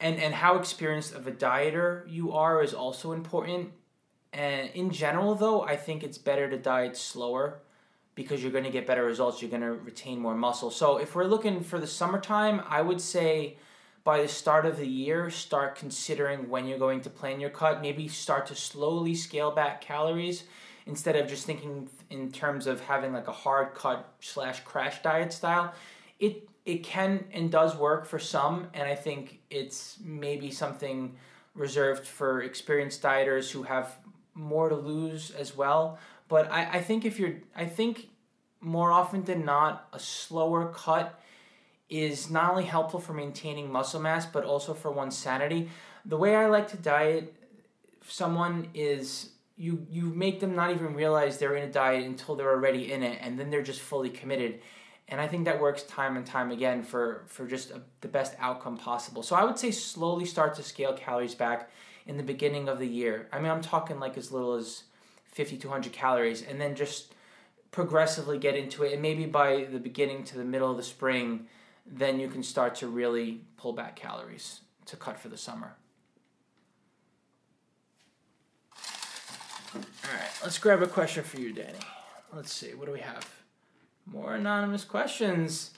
and 0.00 0.18
and 0.18 0.32
how 0.32 0.56
experienced 0.56 1.12
of 1.12 1.26
a 1.26 1.32
dieter 1.32 2.10
you 2.10 2.32
are 2.32 2.62
is 2.62 2.72
also 2.72 3.12
important 3.12 3.72
and 4.32 4.70
in 4.70 4.90
general, 4.90 5.34
though, 5.34 5.62
I 5.62 5.76
think 5.76 6.02
it's 6.04 6.18
better 6.18 6.48
to 6.50 6.58
diet 6.58 6.96
slower 6.96 7.60
because 8.14 8.42
you're 8.42 8.52
going 8.52 8.64
to 8.64 8.70
get 8.70 8.86
better 8.86 9.04
results. 9.04 9.40
You're 9.40 9.50
going 9.50 9.62
to 9.62 9.72
retain 9.72 10.18
more 10.20 10.34
muscle. 10.34 10.70
So 10.70 10.98
if 10.98 11.14
we're 11.14 11.24
looking 11.24 11.62
for 11.62 11.78
the 11.78 11.86
summertime, 11.86 12.62
I 12.68 12.82
would 12.82 13.00
say 13.00 13.56
by 14.04 14.22
the 14.22 14.28
start 14.28 14.66
of 14.66 14.76
the 14.76 14.86
year, 14.86 15.30
start 15.30 15.76
considering 15.76 16.48
when 16.48 16.66
you're 16.66 16.78
going 16.78 17.00
to 17.02 17.10
plan 17.10 17.40
your 17.40 17.50
cut. 17.50 17.80
Maybe 17.80 18.08
start 18.08 18.46
to 18.46 18.54
slowly 18.54 19.14
scale 19.14 19.50
back 19.50 19.80
calories 19.80 20.44
instead 20.86 21.14
of 21.14 21.28
just 21.28 21.46
thinking 21.46 21.88
in 22.10 22.32
terms 22.32 22.66
of 22.66 22.80
having 22.80 23.12
like 23.12 23.28
a 23.28 23.32
hard 23.32 23.74
cut 23.74 24.12
slash 24.20 24.60
crash 24.60 25.02
diet 25.02 25.32
style. 25.32 25.72
It 26.18 26.48
it 26.64 26.82
can 26.82 27.24
and 27.32 27.50
does 27.50 27.76
work 27.76 28.04
for 28.04 28.18
some, 28.18 28.66
and 28.74 28.88
I 28.88 28.94
think 28.94 29.40
it's 29.48 29.98
maybe 30.04 30.50
something 30.50 31.16
reserved 31.54 32.06
for 32.06 32.42
experienced 32.42 33.02
dieters 33.02 33.50
who 33.50 33.62
have 33.62 33.96
more 34.38 34.68
to 34.68 34.76
lose 34.76 35.30
as 35.32 35.56
well. 35.56 35.98
But 36.28 36.50
I, 36.50 36.78
I 36.78 36.80
think 36.80 37.04
if 37.04 37.18
you're, 37.18 37.36
I 37.56 37.66
think 37.66 38.08
more 38.60 38.92
often 38.92 39.24
than 39.24 39.44
not, 39.44 39.88
a 39.92 39.98
slower 39.98 40.72
cut 40.72 41.20
is 41.88 42.30
not 42.30 42.50
only 42.50 42.64
helpful 42.64 43.00
for 43.00 43.14
maintaining 43.14 43.70
muscle 43.72 44.00
mass, 44.00 44.26
but 44.26 44.44
also 44.44 44.74
for 44.74 44.90
one's 44.90 45.16
sanity. 45.16 45.70
The 46.04 46.16
way 46.16 46.36
I 46.36 46.46
like 46.46 46.68
to 46.68 46.76
diet 46.76 47.34
someone 48.06 48.68
is 48.74 49.30
you 49.56 49.86
you 49.90 50.04
make 50.04 50.40
them 50.40 50.54
not 50.54 50.70
even 50.70 50.94
realize 50.94 51.38
they're 51.38 51.56
in 51.56 51.68
a 51.68 51.72
diet 51.72 52.06
until 52.06 52.36
they're 52.36 52.50
already 52.50 52.92
in 52.92 53.02
it, 53.02 53.18
and 53.20 53.38
then 53.38 53.50
they're 53.50 53.62
just 53.62 53.80
fully 53.80 54.10
committed. 54.10 54.60
And 55.08 55.20
I 55.20 55.26
think 55.26 55.46
that 55.46 55.58
works 55.58 55.82
time 55.84 56.16
and 56.18 56.26
time 56.26 56.50
again 56.50 56.82
for 56.82 57.24
for 57.26 57.46
just 57.46 57.70
a, 57.70 57.80
the 58.00 58.08
best 58.08 58.34
outcome 58.38 58.76
possible. 58.76 59.22
So 59.22 59.34
I 59.34 59.44
would 59.44 59.58
say 59.58 59.70
slowly 59.70 60.26
start 60.26 60.54
to 60.56 60.62
scale 60.62 60.92
calories 60.92 61.34
back 61.34 61.70
in 62.08 62.16
the 62.16 62.22
beginning 62.22 62.68
of 62.68 62.78
the 62.78 62.88
year. 62.88 63.28
I 63.30 63.38
mean, 63.38 63.52
I'm 63.52 63.60
talking 63.60 64.00
like 64.00 64.16
as 64.16 64.32
little 64.32 64.54
as 64.54 64.84
50 65.26 65.58
to 65.58 65.68
100 65.68 65.92
calories, 65.92 66.42
and 66.42 66.60
then 66.60 66.74
just 66.74 67.12
progressively 67.70 68.38
get 68.38 68.56
into 68.56 68.82
it. 68.82 68.94
And 68.94 69.02
maybe 69.02 69.26
by 69.26 69.68
the 69.70 69.78
beginning 69.78 70.24
to 70.24 70.38
the 70.38 70.44
middle 70.44 70.70
of 70.70 70.78
the 70.78 70.82
spring, 70.82 71.46
then 71.86 72.18
you 72.18 72.28
can 72.28 72.42
start 72.42 72.74
to 72.76 72.88
really 72.88 73.42
pull 73.58 73.74
back 73.74 73.94
calories 73.94 74.62
to 74.86 74.96
cut 74.96 75.20
for 75.20 75.28
the 75.28 75.36
summer. 75.36 75.76
All 79.74 80.14
right, 80.14 80.30
let's 80.42 80.58
grab 80.58 80.82
a 80.82 80.86
question 80.86 81.22
for 81.22 81.38
you, 81.38 81.52
Danny. 81.52 81.78
Let's 82.32 82.52
see, 82.52 82.74
what 82.74 82.86
do 82.86 82.92
we 82.92 83.00
have? 83.00 83.28
More 84.06 84.34
anonymous 84.34 84.84
questions. 84.84 85.72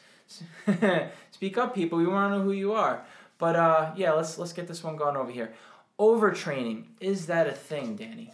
Speak 1.33 1.59
up, 1.59 1.74
people. 1.74 1.99
We 1.99 2.07
want 2.07 2.33
to 2.33 2.39
know 2.39 2.45
who 2.45 2.53
you 2.53 2.72
are. 2.72 3.05
But 3.39 3.57
uh, 3.57 3.93
yeah, 3.97 4.12
let's 4.12 4.39
let's 4.39 4.53
get 4.53 4.68
this 4.68 4.85
one 4.85 4.97
going 4.97 5.16
over 5.16 5.33
here. 5.33 5.55
Overtraining 6.01 6.85
is 6.99 7.27
that 7.27 7.47
a 7.47 7.53
thing, 7.53 7.95
Danny? 7.95 8.33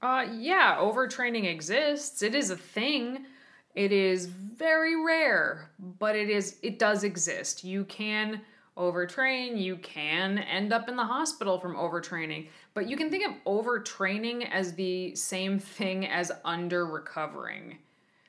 Uh, 0.00 0.26
yeah, 0.32 0.78
overtraining 0.80 1.44
exists. 1.44 2.22
It 2.22 2.34
is 2.34 2.48
a 2.48 2.56
thing. 2.56 3.26
It 3.74 3.92
is 3.92 4.24
very 4.24 5.04
rare, 5.04 5.70
but 5.98 6.16
it 6.16 6.30
is 6.30 6.56
it 6.62 6.78
does 6.78 7.04
exist. 7.04 7.62
You 7.62 7.84
can 7.84 8.40
overtrain, 8.78 9.60
you 9.60 9.76
can 9.76 10.38
end 10.38 10.72
up 10.72 10.88
in 10.88 10.96
the 10.96 11.04
hospital 11.04 11.60
from 11.60 11.76
overtraining, 11.76 12.48
but 12.72 12.88
you 12.88 12.96
can 12.96 13.10
think 13.10 13.26
of 13.26 13.34
overtraining 13.44 14.48
as 14.50 14.72
the 14.72 15.14
same 15.14 15.58
thing 15.58 16.06
as 16.06 16.32
under 16.44 16.86
recovering. 16.86 17.76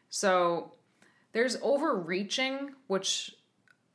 So 0.09 0.73
there's 1.31 1.55
overreaching, 1.61 2.71
which 2.87 3.33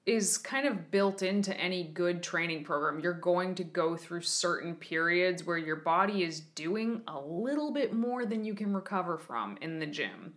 is 0.06 0.38
kind 0.38 0.68
of 0.68 0.92
built 0.92 1.22
into 1.22 1.54
any 1.58 1.82
good 1.82 2.22
training 2.22 2.62
program. 2.62 3.00
You're 3.00 3.12
going 3.12 3.56
to 3.56 3.64
go 3.64 3.96
through 3.96 4.22
certain 4.22 4.76
periods 4.76 5.44
where 5.44 5.58
your 5.58 5.76
body 5.76 6.22
is 6.22 6.40
doing 6.40 7.02
a 7.08 7.18
little 7.18 7.72
bit 7.72 7.92
more 7.92 8.24
than 8.24 8.44
you 8.44 8.54
can 8.54 8.72
recover 8.72 9.18
from 9.18 9.58
in 9.60 9.80
the 9.80 9.86
gym. 9.86 10.34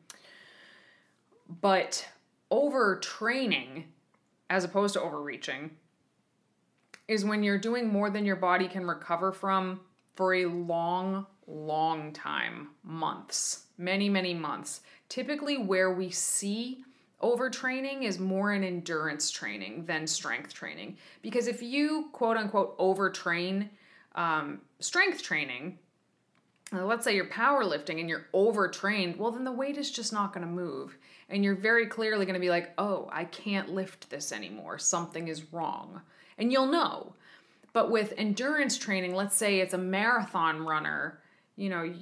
But 1.62 2.08
overtraining, 2.52 3.84
as 4.50 4.64
opposed 4.64 4.96
to 4.96 5.02
overreaching, 5.02 5.72
is 7.08 7.24
when 7.24 7.44
you're 7.44 7.60
doing 7.60 7.88
more 7.88 8.10
than 8.10 8.26
your 8.26 8.36
body 8.36 8.68
can 8.68 8.86
recover 8.86 9.32
from 9.32 9.82
for 10.16 10.34
a 10.34 10.46
long, 10.46 11.28
long 11.46 12.12
time 12.12 12.70
months, 12.84 13.66
many, 13.78 14.10
many 14.10 14.34
months. 14.34 14.82
Typically, 15.10 15.58
where 15.58 15.94
we 15.94 16.10
see 16.10 16.84
overtraining 17.22 18.04
is 18.04 18.20
more 18.20 18.52
an 18.52 18.64
endurance 18.64 19.30
training 19.32 19.86
than 19.86 20.08
strength 20.08 20.54
training. 20.54 20.98
Because 21.22 21.48
if 21.48 21.62
you 21.62 22.10
quote 22.12 22.38
unquote 22.38 22.78
overtrain 22.78 23.70
um, 24.16 24.62
strength 24.80 25.22
training, 25.22 25.78
let's 26.72 27.04
say 27.04 27.16
you're 27.16 27.26
powerlifting 27.26 28.00
and 28.00 28.10
you're 28.10 28.28
overtrained, 28.34 29.18
well, 29.18 29.32
then 29.32 29.44
the 29.44 29.52
weight 29.52 29.78
is 29.78 29.92
just 29.92 30.14
not 30.14 30.34
going 30.34 30.46
to 30.46 30.52
move. 30.52 30.98
And 31.30 31.44
you're 31.44 31.56
very 31.56 31.88
clearly 31.88 32.26
going 32.26 32.36
to 32.36 32.40
be 32.40 32.50
like, 32.50 32.74
oh, 32.78 33.10
I 33.12 33.26
can't 33.26 33.70
lift 33.70 34.10
this 34.10 34.32
anymore. 34.32 34.78
Something 34.78 35.28
is 35.28 35.52
wrong. 35.54 36.02
And 36.38 36.52
you'll 36.52 36.68
know. 36.68 37.14
But 37.74 37.92
with 37.92 38.14
endurance 38.18 38.78
training, 38.78 39.14
let's 39.14 39.36
say 39.36 39.60
it's 39.60 39.74
a 39.74 39.78
marathon 39.78 40.66
runner, 40.66 41.20
you 41.56 41.70
know, 41.70 41.94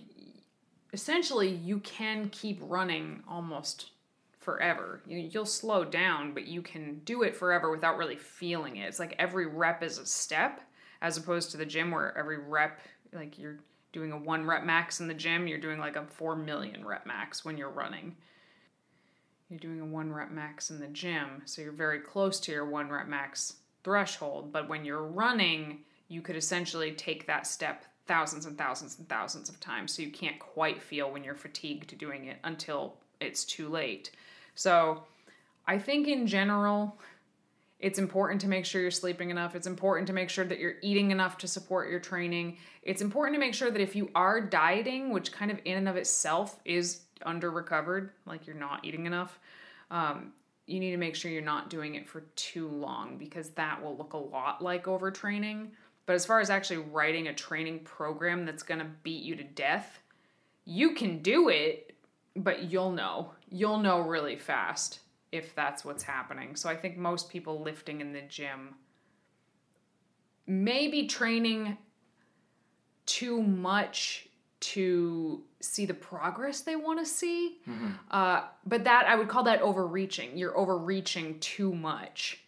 essentially 0.93 1.49
you 1.49 1.79
can 1.79 2.29
keep 2.29 2.59
running 2.61 3.21
almost 3.27 3.91
forever. 4.47 5.01
You, 5.05 5.29
you'll 5.29 5.45
slow 5.45 5.83
down, 5.83 6.33
but 6.33 6.47
you 6.47 6.61
can 6.61 7.01
do 7.03 7.23
it 7.23 7.35
forever 7.35 7.69
without 7.69 7.97
really 7.97 8.15
feeling 8.15 8.77
it. 8.77 8.87
It's 8.87 8.97
like 8.97 9.13
every 9.19 9.45
rep 9.45 9.83
is 9.83 9.97
a 9.97 10.05
step, 10.05 10.61
as 11.01 11.17
opposed 11.17 11.51
to 11.51 11.57
the 11.57 11.65
gym 11.65 11.91
where 11.91 12.17
every 12.17 12.37
rep, 12.37 12.79
like 13.11 13.37
you're 13.37 13.57
doing 13.91 14.13
a 14.13 14.17
one 14.17 14.45
rep 14.45 14.63
max 14.63 15.01
in 15.01 15.09
the 15.09 15.13
gym, 15.13 15.47
you're 15.47 15.59
doing 15.59 15.79
like 15.79 15.97
a 15.97 16.05
four 16.05 16.33
million 16.33 16.85
rep 16.85 17.05
max 17.05 17.43
when 17.43 17.57
you're 17.57 17.69
running. 17.69 18.15
You're 19.49 19.59
doing 19.59 19.81
a 19.81 19.85
one 19.85 20.13
rep 20.13 20.31
max 20.31 20.69
in 20.69 20.79
the 20.79 20.87
gym, 20.87 21.41
so 21.43 21.61
you're 21.61 21.73
very 21.73 21.99
close 21.99 22.39
to 22.39 22.53
your 22.53 22.69
one 22.69 22.89
rep 22.89 23.09
max 23.09 23.55
threshold. 23.83 24.53
But 24.53 24.69
when 24.69 24.85
you're 24.85 25.03
running, 25.03 25.79
you 26.07 26.21
could 26.21 26.37
essentially 26.37 26.93
take 26.93 27.27
that 27.27 27.47
step 27.47 27.83
thousands 28.07 28.45
and 28.45 28.57
thousands 28.57 28.97
and 28.97 29.09
thousands 29.09 29.49
of 29.49 29.59
times. 29.59 29.93
So 29.93 30.03
you 30.03 30.09
can't 30.09 30.39
quite 30.39 30.81
feel 30.81 31.11
when 31.11 31.25
you're 31.25 31.35
fatigued 31.35 31.97
doing 31.97 32.27
it 32.27 32.37
until 32.45 32.95
it's 33.19 33.43
too 33.43 33.67
late. 33.67 34.11
So 34.57 35.03
I 35.67 35.77
think 35.77 36.07
in 36.07 36.25
general, 36.25 36.97
it's 37.79 37.99
important 37.99 38.41
to 38.41 38.47
make 38.47 38.65
sure 38.65 38.81
you're 38.81 38.89
sleeping 38.89 39.29
enough. 39.29 39.55
It's 39.55 39.67
important 39.67 40.07
to 40.07 40.13
make 40.13 40.31
sure 40.31 40.45
that 40.45 40.57
you're 40.57 40.77
eating 40.81 41.11
enough 41.11 41.37
to 41.39 41.47
support 41.47 41.91
your 41.91 41.99
training. 41.99 42.57
It's 42.81 43.03
important 43.03 43.35
to 43.35 43.39
make 43.39 43.53
sure 43.53 43.69
that 43.69 43.79
if 43.79 43.95
you 43.95 44.09
are 44.15 44.41
dieting, 44.41 45.11
which 45.11 45.31
kind 45.31 45.51
of 45.51 45.59
in 45.63 45.77
and 45.77 45.87
of 45.87 45.95
itself 45.95 46.59
is 46.65 47.01
under 47.23 47.51
recovered, 47.51 48.13
like 48.25 48.47
you're 48.47 48.55
not 48.55 48.83
eating 48.83 49.05
enough, 49.05 49.39
um, 49.91 50.33
you 50.65 50.79
need 50.79 50.91
to 50.91 50.97
make 50.97 51.15
sure 51.15 51.29
you're 51.29 51.43
not 51.43 51.69
doing 51.69 51.93
it 51.93 52.09
for 52.09 52.21
too 52.35 52.67
long 52.67 53.19
because 53.19 53.51
that 53.51 53.81
will 53.83 53.95
look 53.95 54.13
a 54.13 54.17
lot 54.17 54.59
like 54.59 54.85
overtraining. 54.85 55.67
But 56.07 56.15
as 56.15 56.25
far 56.25 56.39
as 56.39 56.49
actually 56.49 56.77
writing 56.77 57.27
a 57.27 57.33
training 57.33 57.81
program 57.81 58.43
that's 58.43 58.63
going 58.63 58.79
to 58.79 58.87
beat 59.03 59.21
you 59.21 59.35
to 59.35 59.43
death, 59.43 59.99
you 60.65 60.95
can 60.95 61.21
do 61.21 61.49
it, 61.49 61.93
but 62.35 62.71
you'll 62.71 62.91
know. 62.91 63.33
You'll 63.49 63.79
know 63.79 64.01
really 64.01 64.35
fast 64.35 64.99
if 65.31 65.55
that's 65.55 65.83
what's 65.83 66.03
happening. 66.03 66.55
So 66.55 66.69
I 66.69 66.75
think 66.75 66.97
most 66.97 67.29
people 67.29 67.61
lifting 67.61 68.01
in 68.01 68.13
the 68.13 68.21
gym 68.21 68.75
may 70.45 70.87
be 70.87 71.07
training 71.07 71.77
too 73.05 73.41
much 73.41 74.27
to 74.59 75.43
see 75.59 75.85
the 75.85 75.93
progress 75.93 76.61
they 76.61 76.75
want 76.75 76.99
to 76.99 77.05
see. 77.05 77.57
Mm-hmm. 77.69 77.87
Uh, 78.09 78.43
but 78.65 78.83
that 78.85 79.05
I 79.07 79.15
would 79.15 79.27
call 79.27 79.43
that 79.43 79.61
overreaching. 79.61 80.37
You're 80.37 80.57
overreaching 80.57 81.39
too 81.39 81.73
much. 81.73 82.43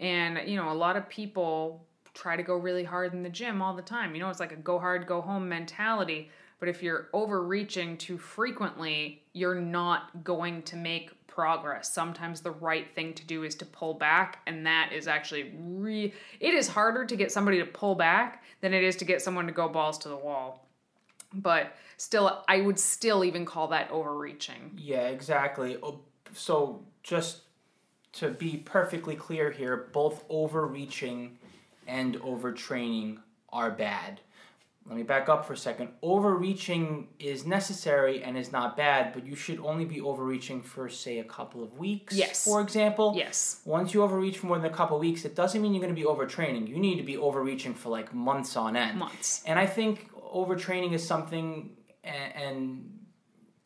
And, 0.00 0.40
you 0.48 0.56
know, 0.56 0.72
a 0.72 0.74
lot 0.74 0.96
of 0.96 1.08
people 1.08 1.86
try 2.14 2.36
to 2.36 2.42
go 2.42 2.56
really 2.56 2.84
hard 2.84 3.14
in 3.14 3.22
the 3.22 3.30
gym 3.30 3.62
all 3.62 3.74
the 3.74 3.82
time. 3.82 4.14
You 4.14 4.20
know, 4.20 4.28
it's 4.28 4.40
like 4.40 4.52
a 4.52 4.56
go 4.56 4.78
hard, 4.78 5.06
go 5.06 5.20
home 5.20 5.48
mentality. 5.48 6.30
But 6.62 6.68
if 6.68 6.80
you're 6.80 7.08
overreaching 7.12 7.96
too 7.96 8.16
frequently, 8.16 9.24
you're 9.32 9.60
not 9.60 10.22
going 10.22 10.62
to 10.62 10.76
make 10.76 11.10
progress. 11.26 11.92
Sometimes 11.92 12.40
the 12.40 12.52
right 12.52 12.86
thing 12.94 13.14
to 13.14 13.26
do 13.26 13.42
is 13.42 13.56
to 13.56 13.66
pull 13.66 13.94
back, 13.94 14.38
and 14.46 14.64
that 14.64 14.92
is 14.92 15.08
actually 15.08 15.52
re 15.58 16.14
it 16.38 16.54
is 16.54 16.68
harder 16.68 17.04
to 17.04 17.16
get 17.16 17.32
somebody 17.32 17.58
to 17.58 17.64
pull 17.64 17.96
back 17.96 18.44
than 18.60 18.72
it 18.72 18.84
is 18.84 18.94
to 18.98 19.04
get 19.04 19.20
someone 19.20 19.48
to 19.48 19.52
go 19.52 19.68
balls 19.68 19.98
to 19.98 20.08
the 20.08 20.14
wall. 20.14 20.64
But 21.34 21.74
still 21.96 22.44
I 22.46 22.60
would 22.60 22.78
still 22.78 23.24
even 23.24 23.44
call 23.44 23.66
that 23.66 23.90
overreaching. 23.90 24.70
Yeah, 24.76 25.08
exactly. 25.08 25.78
Oh, 25.82 25.98
so 26.32 26.84
just 27.02 27.40
to 28.12 28.28
be 28.28 28.58
perfectly 28.58 29.16
clear 29.16 29.50
here, 29.50 29.88
both 29.92 30.22
overreaching 30.28 31.38
and 31.88 32.14
overtraining 32.20 33.18
are 33.52 33.72
bad 33.72 34.20
let 34.86 34.96
me 34.96 35.04
back 35.04 35.28
up 35.28 35.46
for 35.46 35.52
a 35.52 35.56
second. 35.56 35.90
Overreaching 36.02 37.08
is 37.18 37.46
necessary 37.46 38.22
and 38.22 38.36
is 38.36 38.50
not 38.50 38.76
bad, 38.76 39.12
but 39.12 39.24
you 39.24 39.36
should 39.36 39.60
only 39.60 39.84
be 39.84 40.00
overreaching 40.00 40.60
for, 40.60 40.88
say, 40.88 41.18
a 41.18 41.24
couple 41.24 41.62
of 41.62 41.78
weeks. 41.78 42.14
Yes. 42.14 42.44
For 42.44 42.60
example. 42.60 43.14
Yes. 43.16 43.60
Once 43.64 43.94
you 43.94 44.02
overreach 44.02 44.38
for 44.38 44.46
more 44.46 44.58
than 44.58 44.70
a 44.70 44.74
couple 44.74 44.96
of 44.96 45.00
weeks, 45.00 45.24
it 45.24 45.36
doesn't 45.36 45.62
mean 45.62 45.72
you're 45.72 45.82
going 45.82 45.94
to 45.94 46.00
be 46.00 46.06
overtraining. 46.06 46.68
You 46.68 46.78
need 46.78 46.96
to 46.96 47.04
be 47.04 47.16
overreaching 47.16 47.74
for 47.74 47.90
like 47.90 48.12
months 48.12 48.56
on 48.56 48.76
end. 48.76 48.98
Months. 48.98 49.42
And 49.46 49.58
I 49.58 49.66
think 49.66 50.12
overtraining 50.14 50.92
is 50.92 51.06
something, 51.06 51.70
and, 52.02 52.34
and 52.34 52.98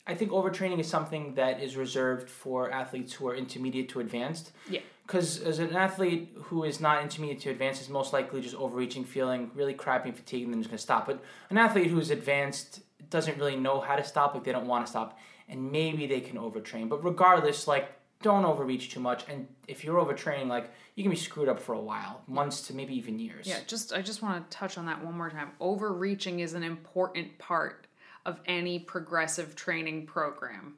I 0.05 0.13
think 0.13 0.31
overtraining 0.31 0.79
is 0.79 0.87
something 0.87 1.33
that 1.33 1.61
is 1.61 1.75
reserved 1.75 2.29
for 2.29 2.71
athletes 2.71 3.13
who 3.13 3.27
are 3.27 3.35
intermediate 3.35 3.89
to 3.89 3.99
advanced. 4.01 4.51
Yeah 4.69 4.81
because 5.07 5.41
as 5.41 5.59
an 5.59 5.73
athlete 5.73 6.35
who 6.35 6.65
is 6.65 6.81
not 6.81 7.01
intermediate 7.01 7.39
to 7.39 7.49
advanced 7.49 7.81
is 7.81 7.87
most 7.87 8.11
likely 8.11 8.41
just 8.41 8.55
overreaching, 8.55 9.05
feeling 9.05 9.49
really 9.55 9.73
crappy 9.73 10.09
and 10.09 10.17
fatigued, 10.17 10.43
and 10.43 10.53
then 10.53 10.61
just 10.61 10.69
gonna 10.69 10.77
stop. 10.77 11.05
But 11.05 11.23
an 11.49 11.57
athlete 11.57 11.87
who 11.87 11.97
is 11.97 12.11
advanced 12.11 12.81
doesn't 13.09 13.37
really 13.37 13.55
know 13.55 13.79
how 13.79 13.95
to 13.95 14.03
stop, 14.03 14.35
like 14.35 14.43
they 14.43 14.51
don't 14.51 14.67
want 14.67 14.85
to 14.85 14.89
stop, 14.89 15.17
and 15.47 15.71
maybe 15.71 16.07
they 16.07 16.19
can 16.19 16.37
overtrain. 16.37 16.89
But 16.89 17.05
regardless, 17.05 17.67
like 17.67 17.89
don't 18.21 18.43
overreach 18.43 18.89
too 18.89 18.99
much, 18.99 19.23
and 19.29 19.47
if 19.69 19.85
you're 19.85 19.95
overtraining, 19.95 20.47
like 20.47 20.71
you 20.95 21.03
can 21.03 21.09
be 21.09 21.15
screwed 21.15 21.47
up 21.47 21.59
for 21.59 21.73
a 21.73 21.79
while, 21.79 22.21
months 22.27 22.67
to 22.67 22.75
maybe 22.75 22.93
even 22.95 23.17
years. 23.17 23.47
Yeah, 23.47 23.59
just 23.65 23.93
I 23.93 24.01
just 24.01 24.21
want 24.21 24.49
to 24.49 24.57
touch 24.57 24.77
on 24.77 24.87
that 24.87 25.03
one 25.03 25.15
more 25.15 25.29
time. 25.29 25.51
Overreaching 25.61 26.41
is 26.41 26.53
an 26.53 26.63
important 26.63 27.37
part 27.37 27.87
of 28.25 28.41
any 28.45 28.77
progressive 28.77 29.55
training 29.55 30.05
program. 30.05 30.75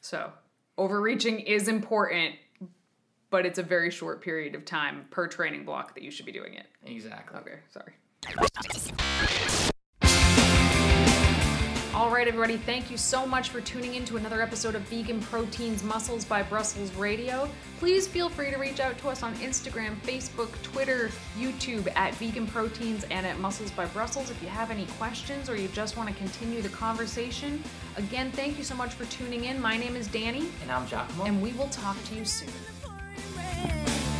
So 0.00 0.32
overreaching 0.76 1.38
is 1.38 1.68
important 1.68 2.34
but 3.32 3.46
it's 3.46 3.58
a 3.58 3.62
very 3.62 3.90
short 3.90 4.20
period 4.20 4.54
of 4.54 4.64
time 4.64 5.06
per 5.10 5.26
training 5.26 5.64
block 5.64 5.94
that 5.94 6.04
you 6.04 6.10
should 6.10 6.26
be 6.26 6.32
doing 6.32 6.54
it. 6.54 6.66
Exactly. 6.84 7.40
Okay, 7.40 7.58
sorry. 7.70 7.94
All 11.94 12.10
right, 12.10 12.26
everybody, 12.28 12.56
thank 12.56 12.90
you 12.90 12.96
so 12.96 13.26
much 13.26 13.48
for 13.48 13.60
tuning 13.60 13.94
in 13.94 14.04
to 14.06 14.16
another 14.16 14.42
episode 14.42 14.74
of 14.74 14.82
Vegan 14.82 15.20
Proteins 15.20 15.82
Muscles 15.82 16.24
by 16.24 16.42
Brussels 16.42 16.92
Radio. 16.94 17.48
Please 17.78 18.06
feel 18.06 18.28
free 18.28 18.50
to 18.50 18.56
reach 18.56 18.80
out 18.80 18.98
to 18.98 19.08
us 19.08 19.22
on 19.22 19.34
Instagram, 19.36 19.96
Facebook, 20.00 20.50
Twitter, 20.62 21.10
YouTube 21.38 21.90
at 21.96 22.14
Vegan 22.14 22.46
Proteins 22.46 23.04
and 23.10 23.26
at 23.26 23.38
Muscles 23.40 23.70
by 23.70 23.86
Brussels 23.86 24.30
if 24.30 24.42
you 24.42 24.48
have 24.48 24.70
any 24.70 24.86
questions 24.98 25.48
or 25.48 25.56
you 25.56 25.68
just 25.68 25.96
want 25.96 26.08
to 26.08 26.14
continue 26.16 26.60
the 26.60 26.70
conversation. 26.70 27.62
Again, 27.96 28.30
thank 28.32 28.58
you 28.58 28.64
so 28.64 28.74
much 28.74 28.92
for 28.94 29.04
tuning 29.06 29.44
in. 29.44 29.60
My 29.60 29.76
name 29.76 29.96
is 29.96 30.06
Danny. 30.06 30.48
And 30.62 30.70
I'm 30.70 30.86
Giacomo. 30.86 31.24
And 31.24 31.42
we 31.42 31.52
will 31.52 31.68
talk 31.68 32.02
to 32.04 32.14
you 32.14 32.24
soon. 32.24 32.50
Hey. 33.54 34.11